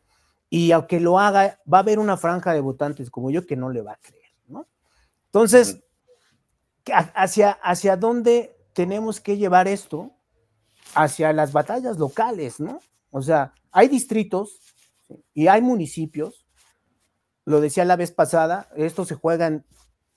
y 0.49 0.71
aunque 0.71 0.99
lo 0.99 1.19
haga, 1.19 1.59
va 1.71 1.79
a 1.79 1.81
haber 1.81 1.99
una 1.99 2.17
franja 2.17 2.53
de 2.53 2.61
votantes 2.61 3.09
como 3.09 3.31
yo 3.31 3.45
que 3.45 3.55
no 3.55 3.69
le 3.69 3.81
va 3.81 3.93
a 3.93 3.97
creer, 3.97 4.31
¿no? 4.47 4.67
Entonces, 5.27 5.83
¿a- 6.93 7.11
hacia, 7.23 7.51
hacia 7.51 7.97
dónde 7.97 8.55
tenemos 8.73 9.19
que 9.19 9.37
llevar 9.37 9.67
esto? 9.67 10.11
Hacia 10.93 11.33
las 11.33 11.51
batallas 11.51 11.97
locales, 11.97 12.59
¿no? 12.59 12.79
O 13.11 13.21
sea, 13.21 13.53
hay 13.71 13.87
distritos 13.87 14.59
y 15.33 15.47
hay 15.47 15.61
municipios, 15.61 16.45
lo 17.45 17.61
decía 17.61 17.85
la 17.85 17.95
vez 17.95 18.11
pasada, 18.11 18.69
esto 18.75 19.05
se 19.05 19.15
juega 19.15 19.47
en, 19.47 19.65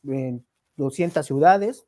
en 0.05 0.47
200 0.77 1.25
ciudades, 1.27 1.85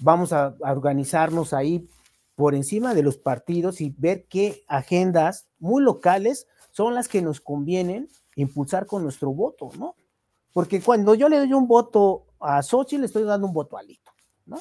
vamos 0.00 0.32
a, 0.32 0.54
a 0.62 0.72
organizarnos 0.72 1.52
ahí 1.52 1.88
por 2.34 2.54
encima 2.54 2.94
de 2.94 3.02
los 3.02 3.16
partidos 3.16 3.80
y 3.80 3.94
ver 3.96 4.26
qué 4.26 4.64
agendas 4.68 5.46
muy 5.58 5.82
locales 5.82 6.46
son 6.74 6.92
las 6.92 7.06
que 7.06 7.22
nos 7.22 7.40
convienen 7.40 8.08
impulsar 8.34 8.84
con 8.84 9.04
nuestro 9.04 9.30
voto, 9.30 9.70
¿no? 9.78 9.94
Porque 10.52 10.80
cuando 10.80 11.14
yo 11.14 11.28
le 11.28 11.38
doy 11.38 11.52
un 11.52 11.68
voto 11.68 12.26
a 12.40 12.62
Xochitl, 12.62 13.00
le 13.00 13.06
estoy 13.06 13.22
dando 13.22 13.46
un 13.46 13.52
voto 13.52 13.78
a 13.78 13.82
Lito, 13.82 14.10
¿no? 14.46 14.58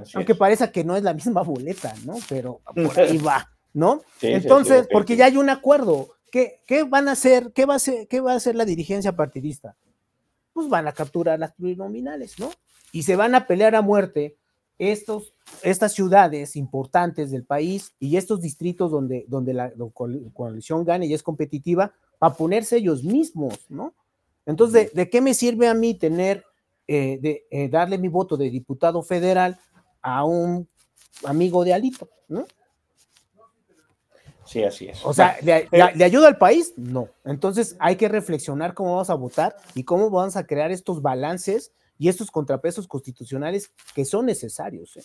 Así 0.00 0.12
Aunque 0.14 0.32
es. 0.32 0.38
parezca 0.38 0.70
que 0.70 0.84
no 0.84 0.94
es 0.94 1.02
la 1.02 1.12
misma 1.12 1.42
boleta, 1.42 1.92
¿no? 2.04 2.14
Pero 2.28 2.60
por 2.74 3.00
ahí 3.00 3.18
va, 3.18 3.48
¿no? 3.72 3.98
Sí, 3.98 4.04
sí, 4.20 4.26
sí, 4.28 4.32
Entonces, 4.34 4.86
porque 4.92 5.16
ya 5.16 5.24
hay 5.24 5.36
un 5.36 5.50
acuerdo 5.50 6.10
¿qué, 6.30 6.62
qué 6.68 6.84
van 6.84 7.08
a 7.08 7.12
hacer? 7.12 7.52
¿Qué 7.52 7.66
va 7.66 7.74
a 7.74 7.76
hacer, 7.78 8.06
qué 8.06 8.20
va 8.20 8.32
a 8.32 8.36
hacer 8.36 8.54
la 8.54 8.64
dirigencia 8.64 9.16
partidista? 9.16 9.76
Pues 10.52 10.68
van 10.68 10.86
a 10.86 10.92
capturar 10.92 11.40
las 11.40 11.52
plurinominales, 11.52 12.38
¿no? 12.38 12.52
Y 12.92 13.02
se 13.02 13.16
van 13.16 13.34
a 13.34 13.48
pelear 13.48 13.74
a 13.74 13.82
muerte 13.82 14.36
estos, 14.78 15.34
estas 15.62 15.92
ciudades 15.92 16.54
importantes 16.56 17.30
del 17.30 17.44
país 17.44 17.94
y 17.98 18.16
estos 18.16 18.40
distritos 18.40 18.90
donde, 18.90 19.24
donde 19.28 19.54
la, 19.54 19.72
la 19.76 19.86
coal- 19.92 20.30
coalición 20.34 20.84
gane 20.84 21.06
y 21.06 21.14
es 21.14 21.22
competitiva 21.22 21.92
para 22.18 22.34
ponerse 22.34 22.76
ellos 22.76 23.02
mismos, 23.04 23.58
¿no? 23.68 23.94
Entonces, 24.44 24.92
¿de, 24.92 25.02
de 25.04 25.10
qué 25.10 25.20
me 25.20 25.34
sirve 25.34 25.66
a 25.68 25.74
mí 25.74 25.94
tener, 25.94 26.44
eh, 26.86 27.18
de, 27.20 27.46
eh, 27.50 27.68
darle 27.68 27.98
mi 27.98 28.08
voto 28.08 28.36
de 28.36 28.50
diputado 28.50 29.02
federal 29.02 29.58
a 30.02 30.24
un 30.24 30.68
amigo 31.24 31.64
de 31.64 31.74
Alito, 31.74 32.08
¿no? 32.28 32.46
Sí, 34.44 34.62
así 34.62 34.86
es. 34.86 35.04
O 35.04 35.12
sea, 35.12 35.36
Bueno, 35.42 35.68
¿le, 35.72 35.78
le- 35.86 35.94
le 35.96 36.04
ayuda 36.04 36.28
al 36.28 36.38
país? 36.38 36.72
No. 36.76 37.08
Entonces 37.24 37.74
hay 37.80 37.96
que 37.96 38.08
reflexionar 38.08 38.74
cómo 38.74 38.92
vamos 38.92 39.10
a 39.10 39.14
votar 39.14 39.56
y 39.74 39.82
cómo 39.82 40.08
vamos 40.10 40.36
a 40.36 40.46
crear 40.46 40.70
estos 40.70 41.02
balances 41.02 41.72
y 41.98 42.08
estos 42.08 42.30
contrapesos 42.30 42.86
constitucionales 42.86 43.70
que 43.94 44.04
son 44.04 44.26
necesarios. 44.26 44.96
¿eh? 44.96 45.02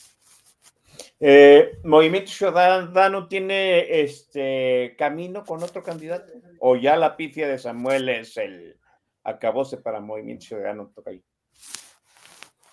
Eh, 1.19 1.79
Movimiento 1.83 2.31
Ciudadano 2.31 3.27
tiene 3.27 4.01
este 4.01 4.95
camino 4.97 5.43
con 5.45 5.61
otro 5.63 5.83
candidato 5.83 6.31
o 6.59 6.75
ya 6.75 6.97
la 6.97 7.15
pifia 7.15 7.47
de 7.47 7.57
Samuel 7.59 8.09
es 8.09 8.37
el 8.37 8.77
acabose 9.23 9.77
para 9.77 9.99
Movimiento 9.99 10.47
Ciudadano 10.47 10.91
Tocayo. 10.93 11.21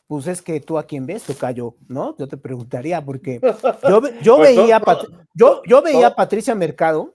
Pues 0.06 0.26
es 0.26 0.40
que 0.40 0.60
tú 0.60 0.78
a 0.78 0.86
quién 0.86 1.04
ves, 1.04 1.24
Tocayo, 1.24 1.74
¿no? 1.86 2.16
Yo 2.16 2.26
te 2.26 2.38
preguntaría, 2.38 3.04
porque 3.04 3.38
yo, 3.88 4.00
ve- 4.00 4.14
yo 4.22 4.36
Pues 4.38 4.56
veía, 4.56 4.80
todo- 4.80 5.06
yo, 5.34 5.62
yo 5.66 5.82
veía 5.82 6.06
a 6.08 6.14
Patricia 6.16 6.54
Mercado, 6.54 7.14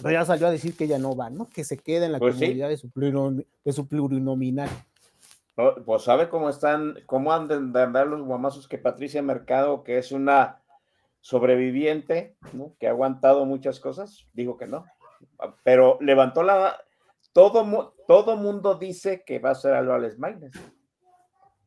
pero 0.00 0.10
ya 0.12 0.24
salió 0.24 0.46
a 0.46 0.50
decir 0.50 0.74
que 0.74 0.84
ella 0.84 0.98
no 0.98 1.14
va, 1.14 1.28
¿no? 1.28 1.50
Que 1.50 1.62
se 1.62 1.76
quede 1.76 2.06
en 2.06 2.12
la 2.12 2.18
Pues 2.18 2.34
comunidad 2.36 2.70
de 2.70 3.72
su 3.72 3.86
plurinominal. 3.86 4.70
No, 5.60 5.84
Pues 5.84 6.02
sabe 6.02 6.28
cómo 6.28 6.48
están, 6.48 6.96
cómo 7.06 7.32
han 7.32 7.48
de 7.48 7.54
andar 7.54 8.06
los 8.06 8.22
guamazos 8.22 8.66
que 8.68 8.78
Patricia 8.78 9.22
Mercado, 9.22 9.82
que 9.84 9.98
es 9.98 10.12
una 10.12 10.62
sobreviviente, 11.20 12.36
¿no? 12.52 12.74
que 12.78 12.86
ha 12.86 12.90
aguantado 12.90 13.44
muchas 13.44 13.78
cosas, 13.78 14.26
dijo 14.32 14.56
que 14.56 14.66
no, 14.66 14.86
pero 15.64 15.98
levantó 16.00 16.42
la, 16.42 16.80
todo, 17.32 17.94
todo 18.06 18.36
mundo 18.36 18.76
dice 18.76 19.22
que 19.24 19.38
va 19.38 19.50
a 19.50 19.54
ser 19.54 19.74
Alex 19.74 20.18
Maínez, 20.18 20.52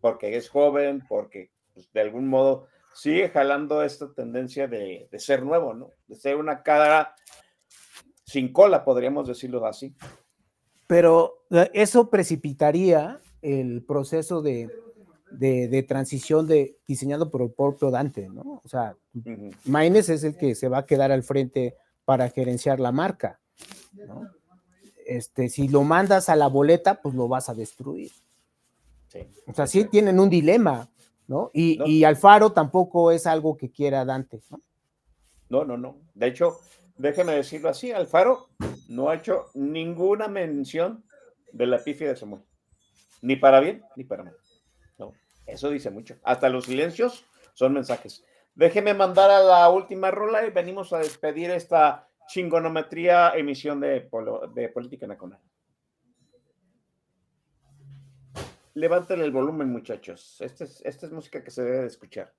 porque 0.02 0.36
es 0.36 0.50
joven, 0.50 1.04
porque 1.08 1.52
pues, 1.74 1.92
de 1.94 2.02
algún 2.02 2.28
modo 2.28 2.68
sigue 2.94 3.30
jalando 3.30 3.84
esta 3.84 4.12
tendencia 4.12 4.68
de, 4.68 5.08
de 5.12 5.20
ser 5.20 5.44
nuevo, 5.44 5.74
¿no? 5.74 5.92
De 6.08 6.16
ser 6.16 6.36
una 6.36 6.64
cara 6.64 7.16
sin 8.26 8.52
cola, 8.52 8.84
podríamos 8.84 9.28
decirlo 9.28 9.66
así. 9.66 9.96
Pero 10.88 11.46
eh, 11.52 11.70
eso 11.74 12.10
precipitaría 12.10 13.20
el 13.44 13.84
proceso 13.84 14.42
de, 14.42 14.70
de- 15.32 15.68
de 15.68 15.84
transición 15.84 16.48
de, 16.48 16.78
diseñado 16.88 17.30
por 17.30 17.42
el 17.44 17.52
propio 17.52 17.92
Dante, 17.92 18.30
¿no? 18.30 18.62
O 18.64 18.68
sea. 18.68 18.96
Maines 19.66 20.10
es 20.10 20.24
el 20.24 20.36
que 20.36 20.56
se 20.56 20.68
va 20.70 20.80
a 20.80 20.86
quedar 20.88 21.12
al 21.12 21.22
frente 21.24 21.76
para 22.06 22.30
gerenciar 22.30 22.80
la 22.80 22.92
marca, 22.92 23.40
¿no? 23.94 24.28
Este, 25.06 25.50
si 25.50 25.68
lo 25.68 25.84
mandas 25.84 26.30
a 26.30 26.36
la 26.36 26.48
boleta, 26.48 27.02
pues 27.02 27.14
lo 27.14 27.28
vas 27.28 27.50
a 27.50 27.54
destruir. 27.54 28.12
Sí. 29.10 29.20
O 29.46 29.54
sea, 29.54 29.68
sí 29.68 29.86
tienen 29.86 30.20
un 30.20 30.30
dilema, 30.30 30.90
¿no? 31.28 31.52
Y, 31.54 31.78
No. 31.78 31.86
y 31.86 32.04
Alfaro 32.06 32.52
tampoco 32.54 33.12
es 33.12 33.28
algo 33.28 33.56
que 33.58 33.70
quiera 33.70 34.06
Dante, 34.06 34.42
¿no? 34.50 34.62
No, 35.50 35.66
no, 35.66 35.78
no. 35.78 35.98
De 36.16 36.28
hecho, 36.28 36.58
déjeme 36.98 37.34
decirlo 37.34 37.70
así, 37.70 37.92
Alfaro 37.92 38.50
no 38.88 39.10
ha 39.10 39.16
hecho 39.16 39.46
ninguna 39.54 40.28
mención 40.28 41.04
de 41.52 41.68
la 41.68 41.84
pifia 41.84 42.08
de 42.08 42.16
Samuel. 42.16 42.42
Ni 43.24 43.38
para 43.38 43.62
bien, 43.62 43.82
ni 43.96 44.04
para 44.04 44.24
mal. 44.24 44.36
No, 44.98 45.14
eso 45.46 45.70
dice 45.70 45.90
mucho. 45.90 46.18
Hasta 46.24 46.50
los 46.50 46.66
silencios 46.66 47.26
son 47.54 47.74
mensajes. 47.74 48.26
Déjeme 48.54 48.94
mandar 48.94 49.32
a 49.32 49.40
la 49.40 49.70
última 49.70 50.12
rola 50.12 50.46
y 50.46 50.52
venimos 50.52 50.92
a 50.92 50.98
despedir 50.98 51.50
esta 51.50 52.10
chingonometría 52.28 53.30
emisión 53.30 53.80
de, 53.80 54.10
de 54.54 54.70
Política 54.70 55.08
Nacional. 55.08 55.40
Levanten 58.74 59.22
el 59.22 59.32
volumen, 59.32 59.72
muchachos. 59.72 60.42
Esta 60.42 60.66
es, 60.66 60.82
esta 60.84 61.06
es 61.06 61.14
música 61.14 61.42
que 61.42 61.52
se 61.52 61.64
debe 61.64 61.80
de 61.80 61.88
escuchar. 61.88 62.34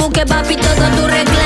Otra 0.00 0.12
que 0.12 0.26
se 0.26 0.26
busque, 0.26 0.26
papi, 0.26 0.56
todo 0.56 0.74
tu 0.96 1.06
reclamo. 1.06 1.39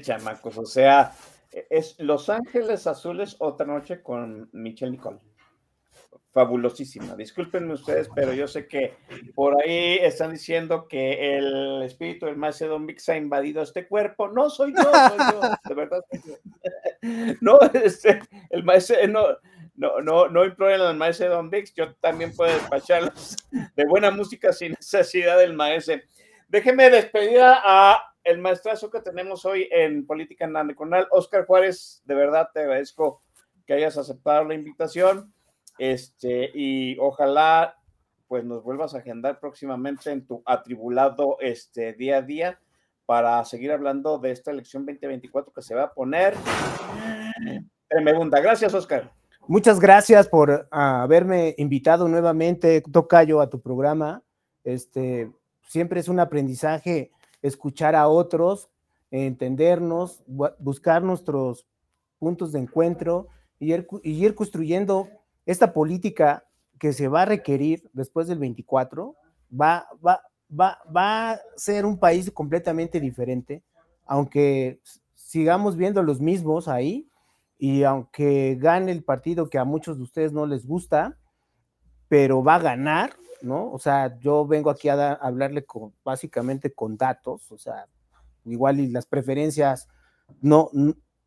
Chamacos, 0.00 0.58
o 0.58 0.66
sea, 0.66 1.12
es 1.70 1.98
Los 1.98 2.28
Ángeles 2.28 2.86
Azules 2.86 3.36
otra 3.38 3.66
noche 3.66 4.02
con 4.02 4.48
Michelle 4.52 4.92
Nicole. 4.92 5.18
Fabulosísima. 6.32 7.16
Discúlpenme 7.16 7.72
ustedes, 7.72 8.10
pero 8.14 8.34
yo 8.34 8.46
sé 8.46 8.68
que 8.68 8.94
por 9.34 9.56
ahí 9.62 9.96
están 10.02 10.32
diciendo 10.32 10.86
que 10.86 11.38
el 11.38 11.80
espíritu 11.82 12.26
del 12.26 12.36
maestro 12.36 12.68
Don 12.68 12.86
Vix 12.86 13.08
ha 13.08 13.16
invadido 13.16 13.62
este 13.62 13.88
cuerpo. 13.88 14.28
No 14.28 14.50
soy 14.50 14.74
yo, 14.76 14.82
soy 14.82 15.18
yo, 15.32 15.40
de 15.68 15.74
verdad. 15.74 16.04
No, 17.40 17.58
este, 17.72 18.20
el 18.50 18.64
maestro, 18.64 18.96
no, 19.08 19.28
no, 19.76 20.00
no, 20.00 20.28
no 20.28 20.44
imploren 20.44 20.80
al 20.80 20.96
maestro 20.96 21.30
Don 21.30 21.48
Vix, 21.48 21.72
yo 21.72 21.94
también 21.96 22.34
puedo 22.34 22.52
despacharlos 22.52 23.36
de 23.74 23.84
buena 23.86 24.10
música 24.10 24.52
sin 24.52 24.72
necesidad 24.72 25.38
del 25.38 25.54
maestro. 25.54 25.96
Déjeme 26.48 26.90
despedir 26.90 27.40
a 27.42 28.02
el 28.26 28.38
maestrazo 28.38 28.90
que 28.90 29.00
tenemos 29.00 29.44
hoy 29.44 29.68
en 29.70 30.04
Política 30.04 30.48
Nacional, 30.48 31.06
Oscar 31.12 31.46
Juárez, 31.46 32.02
de 32.04 32.14
verdad 32.16 32.48
te 32.52 32.60
agradezco 32.60 33.22
que 33.64 33.74
hayas 33.74 33.96
aceptado 33.96 34.44
la 34.44 34.54
invitación, 34.54 35.32
este, 35.78 36.50
y 36.52 36.98
ojalá 36.98 37.76
pues 38.26 38.44
nos 38.44 38.64
vuelvas 38.64 38.94
a 38.94 38.98
agendar 38.98 39.38
próximamente 39.38 40.10
en 40.10 40.26
tu 40.26 40.42
atribulado 40.44 41.36
este, 41.38 41.92
día 41.92 42.16
a 42.16 42.22
día 42.22 42.60
para 43.06 43.44
seguir 43.44 43.70
hablando 43.70 44.18
de 44.18 44.32
esta 44.32 44.50
elección 44.50 44.84
2024 44.84 45.52
que 45.52 45.62
se 45.62 45.76
va 45.76 45.84
a 45.84 45.94
poner 45.94 46.34
tremenda. 47.88 48.40
Gracias, 48.40 48.74
Oscar. 48.74 49.12
Muchas 49.46 49.78
gracias 49.78 50.28
por 50.28 50.66
ah, 50.72 51.02
haberme 51.02 51.54
invitado 51.58 52.08
nuevamente, 52.08 52.80
Tocayo, 52.80 53.40
a 53.40 53.48
tu 53.48 53.60
programa. 53.60 54.24
Este, 54.64 55.30
siempre 55.62 56.00
es 56.00 56.08
un 56.08 56.18
aprendizaje 56.18 57.12
escuchar 57.46 57.94
a 57.94 58.08
otros, 58.08 58.68
entendernos, 59.10 60.22
bu- 60.26 60.54
buscar 60.58 61.02
nuestros 61.02 61.66
puntos 62.18 62.52
de 62.52 62.60
encuentro 62.60 63.28
y 63.58 63.72
ir, 63.72 64.34
construyendo 64.34 65.08
esta 65.46 65.72
política 65.72 66.44
que 66.78 66.92
se 66.92 67.08
va 67.08 67.22
a 67.22 67.26
requerir 67.26 67.88
después 67.92 68.26
del 68.26 68.38
24. 68.38 69.14
Va, 69.50 69.86
va, 70.04 70.20
va, 70.50 70.78
va 70.94 71.30
a 71.32 71.40
ser 71.56 71.86
un 71.86 71.98
país 71.98 72.30
completamente 72.30 73.00
diferente, 73.00 73.62
aunque 74.04 74.80
sigamos 75.14 75.76
viendo 75.76 76.02
los 76.02 76.20
mismos 76.20 76.68
ahí 76.68 77.08
y 77.58 77.84
aunque 77.84 78.56
gane 78.60 78.92
el 78.92 79.02
partido 79.02 79.48
que 79.48 79.58
a 79.58 79.64
muchos 79.64 79.96
de 79.96 80.02
ustedes 80.02 80.32
no 80.32 80.44
les 80.46 80.66
gusta, 80.66 81.16
pero 82.08 82.42
va 82.44 82.56
a 82.56 82.60
ganar, 82.60 83.14
¿no? 83.42 83.70
O 83.72 83.78
sea, 83.78 84.18
yo 84.20 84.46
vengo 84.46 84.70
aquí 84.70 84.88
a, 84.88 84.96
da- 84.96 85.12
a 85.12 85.26
hablarle 85.26 85.64
con, 85.64 85.92
básicamente 86.04 86.72
con 86.72 86.96
datos, 86.96 87.50
o 87.52 87.58
sea, 87.58 87.86
igual 88.44 88.80
y 88.80 88.88
las 88.88 89.06
preferencias, 89.06 89.88
no, 90.40 90.70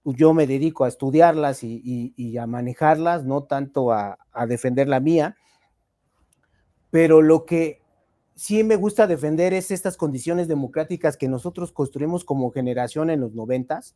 yo 0.06 0.34
me 0.34 0.48
dedico 0.48 0.86
a 0.86 0.88
estudiarlas 0.88 1.64
y, 1.64 1.82
y- 1.84 2.14
y 2.16 2.38
a 2.38 2.48
manejarlas, 2.48 3.26
no 3.26 3.44
tanto 3.44 3.92
a, 3.92 4.18
a 4.32 4.46
defender 4.48 4.88
la 4.88 5.00
mía, 5.00 5.36
pero 6.92 7.22
lo 7.22 7.46
que 7.46 7.82
sí 8.36 8.64
me 8.64 8.76
gusta 8.76 9.06
defender 9.08 9.54
es 9.54 9.72
estas 9.72 9.98
condiciones 9.98 10.48
democráticas 10.48 11.18
que 11.18 11.28
nosotros 11.28 11.72
construimos 11.72 12.24
como 12.26 12.52
generación 12.52 13.10
en 13.10 13.20
los 13.22 13.34
noventas, 13.34 13.96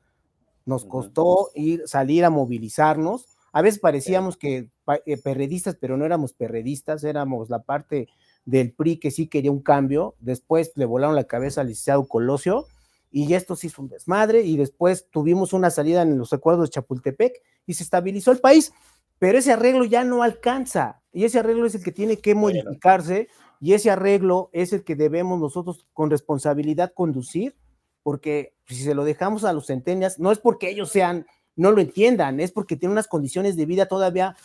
nos 0.66 0.86
costó 0.86 1.50
ir, 1.56 1.84
salir 1.88 2.26
a 2.26 2.30
movilizarnos. 2.30 3.28
A 3.54 3.62
veces 3.62 3.80
parecíamos 3.80 4.36
que 4.36 4.70
eh, 5.06 5.18
perredistas, 5.18 5.78
pero 5.80 5.96
no 5.96 6.06
éramos 6.06 6.34
perredistas, 6.34 7.04
éramos 7.04 7.50
la 7.50 7.64
parte 7.64 8.10
del 8.46 8.74
PRI 8.74 8.98
que 8.98 9.12
sí 9.12 9.28
quería 9.28 9.52
un 9.52 9.62
cambio. 9.62 10.16
Después 10.20 10.72
le 10.76 10.86
volaron 10.86 11.16
la 11.16 11.24
cabeza 11.24 11.62
al 11.62 11.68
licenciado 11.68 12.08
Colosio 12.08 12.66
y 13.12 13.34
esto 13.36 13.56
se 13.56 13.68
hizo 13.68 13.82
un 13.82 13.90
desmadre. 13.90 14.42
Y 14.42 14.58
después 14.58 15.08
tuvimos 15.10 15.54
una 15.54 15.70
salida 15.70 16.02
en 16.02 16.18
los 16.18 16.34
acuerdos 16.34 16.68
de 16.68 16.74
Chapultepec 16.74 17.34
y 17.66 17.76
se 17.76 17.84
estabilizó 17.84 18.32
el 18.32 18.40
país. 18.40 18.74
Pero 19.20 19.38
ese 19.38 19.54
arreglo 19.54 19.86
ya 19.86 20.04
no 20.04 20.24
alcanza 20.24 21.02
y 21.14 21.24
ese 21.24 21.40
arreglo 21.40 21.68
es 21.68 21.76
el 21.76 21.84
que 21.84 21.92
tiene 21.92 22.18
que 22.18 22.36
modificarse 22.36 23.30
y 23.62 23.74
ese 23.74 23.92
arreglo 23.92 24.50
es 24.52 24.74
el 24.74 24.84
que 24.84 24.96
debemos 24.96 25.40
nosotros 25.40 25.88
con 25.94 26.10
responsabilidad 26.10 26.92
conducir 26.94 27.56
porque 28.04 28.54
si 28.68 28.76
se 28.76 28.94
lo 28.94 29.06
dejamos 29.06 29.46
a 29.46 29.54
los 29.54 29.68
centenias, 29.68 30.20
no 30.20 30.32
es 30.32 30.40
porque 30.40 30.70
ellos 30.70 30.90
sean, 30.90 31.26
no 31.56 31.72
lo 31.72 31.82
entiendan, 31.82 32.40
es 32.40 32.52
porque 32.52 32.76
tienen 32.76 32.94
unas 32.94 33.08
condiciones 33.08 33.56
de 33.56 33.66
vida 33.66 33.86
todavía 33.86 34.36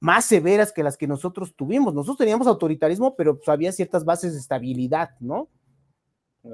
más 0.00 0.26
severas 0.26 0.70
que 0.72 0.82
las 0.82 0.96
que 0.96 1.06
nosotros 1.08 1.54
tuvimos. 1.56 1.92
Nosotros 1.94 2.18
teníamos 2.18 2.46
autoritarismo, 2.46 3.16
pero 3.16 3.36
pues, 3.36 3.48
había 3.48 3.72
ciertas 3.72 4.04
bases 4.04 4.32
de 4.34 4.38
estabilidad, 4.40 5.10
¿no? 5.20 5.48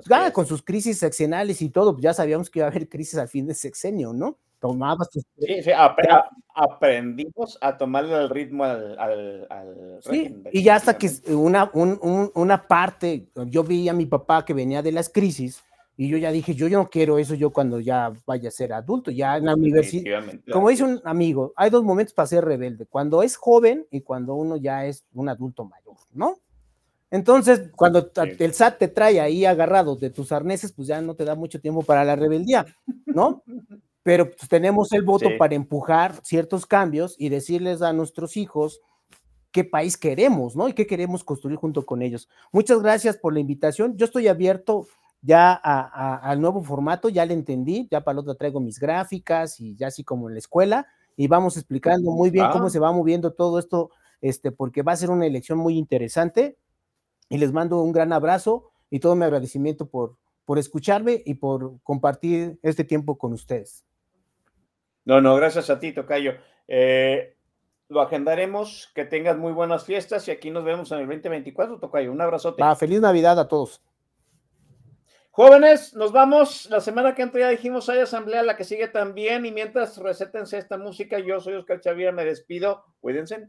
Gana 0.06 0.32
con 0.32 0.46
sus 0.46 0.62
crisis 0.62 0.98
sexenales 0.98 1.60
y 1.62 1.68
todo, 1.68 1.92
pues, 1.92 2.02
ya 2.02 2.14
sabíamos 2.14 2.48
que 2.50 2.60
iba 2.60 2.66
a 2.66 2.70
haber 2.70 2.88
crisis 2.88 3.18
al 3.18 3.28
fin 3.28 3.46
de 3.46 3.54
sexenio, 3.54 4.12
¿no? 4.12 4.38
Tomabas 4.58 5.10
tus... 5.10 5.24
Sí, 5.38 5.62
sí, 5.62 5.70
ap- 5.72 5.98
aprendimos 6.54 7.58
a 7.60 7.76
tomarle 7.76 8.14
el 8.16 8.30
ritmo 8.30 8.64
al, 8.64 8.98
al, 8.98 9.46
al 9.50 9.98
Sí, 10.00 10.34
y 10.52 10.62
ya 10.62 10.76
hasta 10.76 10.96
que 10.96 11.10
una, 11.28 11.70
un- 11.74 11.98
un- 12.02 12.30
una 12.34 12.66
parte, 12.66 13.28
yo 13.46 13.62
vi 13.62 13.88
a 13.88 13.92
mi 13.92 14.06
papá 14.06 14.44
que 14.44 14.54
venía 14.54 14.82
de 14.82 14.92
las 14.92 15.10
crisis 15.10 15.62
y 15.96 16.08
yo 16.08 16.16
ya 16.18 16.32
dije, 16.32 16.54
yo, 16.54 16.66
yo 16.66 16.78
no 16.78 16.90
quiero 16.90 17.18
eso 17.18 17.34
yo 17.34 17.50
cuando 17.50 17.78
ya 17.80 18.12
vaya 18.26 18.48
a 18.48 18.52
ser 18.52 18.72
adulto, 18.72 19.10
ya 19.10 19.36
en 19.36 19.46
la 19.46 19.54
universidad. 19.54 20.24
Como 20.52 20.68
dice 20.68 20.84
un 20.84 21.00
amigo, 21.04 21.52
hay 21.56 21.70
dos 21.70 21.84
momentos 21.84 22.14
para 22.14 22.26
ser 22.26 22.44
rebelde, 22.44 22.86
cuando 22.86 23.22
es 23.22 23.36
joven 23.36 23.86
y 23.90 24.00
cuando 24.00 24.34
uno 24.34 24.56
ya 24.56 24.86
es 24.86 25.04
un 25.14 25.28
adulto 25.28 25.64
mayor, 25.64 25.96
¿no? 26.12 26.38
Entonces, 27.10 27.70
cuando 27.76 28.10
el 28.38 28.54
SAT 28.54 28.78
te 28.78 28.88
trae 28.88 29.20
ahí 29.20 29.44
agarrado 29.44 29.94
de 29.94 30.10
tus 30.10 30.32
arneses, 30.32 30.72
pues 30.72 30.88
ya 30.88 31.00
no 31.00 31.14
te 31.14 31.24
da 31.24 31.36
mucho 31.36 31.60
tiempo 31.60 31.82
para 31.82 32.04
la 32.04 32.16
rebeldía, 32.16 32.66
¿no? 33.06 33.44
Pero 34.02 34.30
pues, 34.30 34.48
tenemos 34.48 34.92
el 34.92 35.02
voto 35.02 35.28
Sí. 35.28 35.34
para 35.38 35.54
empujar 35.54 36.20
ciertos 36.24 36.66
cambios 36.66 37.14
y 37.16 37.28
decirles 37.28 37.82
a 37.82 37.92
nuestros 37.92 38.36
hijos 38.36 38.80
qué 39.52 39.62
país 39.62 39.96
queremos, 39.96 40.56
¿no? 40.56 40.68
Y 40.68 40.72
qué 40.72 40.88
queremos 40.88 41.22
construir 41.22 41.56
junto 41.56 41.86
con 41.86 42.02
ellos. 42.02 42.28
Muchas 42.50 42.82
gracias 42.82 43.16
por 43.16 43.32
la 43.32 43.38
invitación. 43.38 43.96
Yo 43.96 44.06
estoy 44.06 44.26
abierto 44.26 44.88
ya 45.26 45.52
a- 45.54 45.58
a- 45.62 46.16
al 46.18 46.38
nuevo 46.40 46.62
formato, 46.62 47.08
ya 47.08 47.24
le 47.24 47.32
entendí, 47.32 47.88
ya 47.90 48.02
para 48.04 48.12
el 48.14 48.18
otro 48.20 48.34
traigo 48.34 48.60
mis 48.60 48.78
gráficas 48.78 49.58
y 49.58 49.74
ya 49.74 49.86
así 49.86 50.04
como 50.04 50.28
en 50.28 50.34
la 50.34 50.38
escuela 50.38 50.86
y 51.16 51.28
vamos 51.28 51.56
explicando 51.56 52.10
muy 52.10 52.28
bien 52.30 52.46
cómo 52.52 52.66
Ah. 52.66 52.70
se 52.70 52.78
va 52.78 52.92
moviendo 52.92 53.32
todo 53.32 53.58
esto, 53.58 53.90
este, 54.20 54.52
porque 54.52 54.82
va 54.82 54.92
a 54.92 54.96
ser 54.96 55.10
una 55.10 55.24
elección 55.26 55.58
muy 55.58 55.78
interesante 55.78 56.58
y 57.30 57.38
les 57.38 57.52
mando 57.52 57.80
un 57.80 57.92
gran 57.92 58.12
abrazo 58.12 58.70
y 58.90 59.00
todo 59.00 59.16
mi 59.16 59.24
agradecimiento 59.24 59.86
por, 59.86 60.16
por 60.44 60.58
escucharme 60.58 61.22
y 61.24 61.34
por 61.34 61.80
compartir 61.82 62.58
este 62.62 62.84
tiempo 62.84 63.16
con 63.16 63.32
ustedes. 63.32 63.82
No, 65.06 65.20
no, 65.22 65.34
gracias 65.36 65.70
a 65.70 65.78
ti, 65.80 65.92
Tocayo. 65.92 66.32
Eh, 66.68 67.36
lo 67.88 68.00
agendaremos, 68.02 68.90
que 68.94 69.04
tengas 69.04 69.36
muy 69.38 69.52
buenas 69.52 69.84
fiestas 69.84 70.26
y 70.28 70.30
aquí 70.32 70.50
nos 70.50 70.64
vemos 70.64 70.90
en 70.92 70.98
el 70.98 71.06
2024, 71.06 71.78
Tocayo. 71.78 72.10
Un 72.12 72.20
abrazote. 72.20 72.62
Va, 72.62 72.74
feliz 72.76 73.00
Navidad 73.00 73.38
a 73.38 73.48
todos. 73.48 73.80
Jóvenes, 75.36 75.94
nos 75.94 76.12
vamos. 76.12 76.66
La 76.70 76.80
semana 76.80 77.12
que 77.16 77.22
entra 77.22 77.40
ya 77.40 77.48
dijimos 77.48 77.88
hay 77.88 77.98
asamblea, 77.98 78.44
la 78.44 78.56
que 78.56 78.62
sigue 78.62 78.86
también. 78.86 79.44
Y 79.44 79.50
mientras 79.50 79.96
recétense 79.96 80.58
esta 80.58 80.78
música, 80.78 81.18
yo 81.18 81.40
soy 81.40 81.54
Oscar 81.54 81.80
Chavira, 81.80 82.12
me 82.12 82.24
despido. 82.24 82.84
Cuídense. 83.00 83.48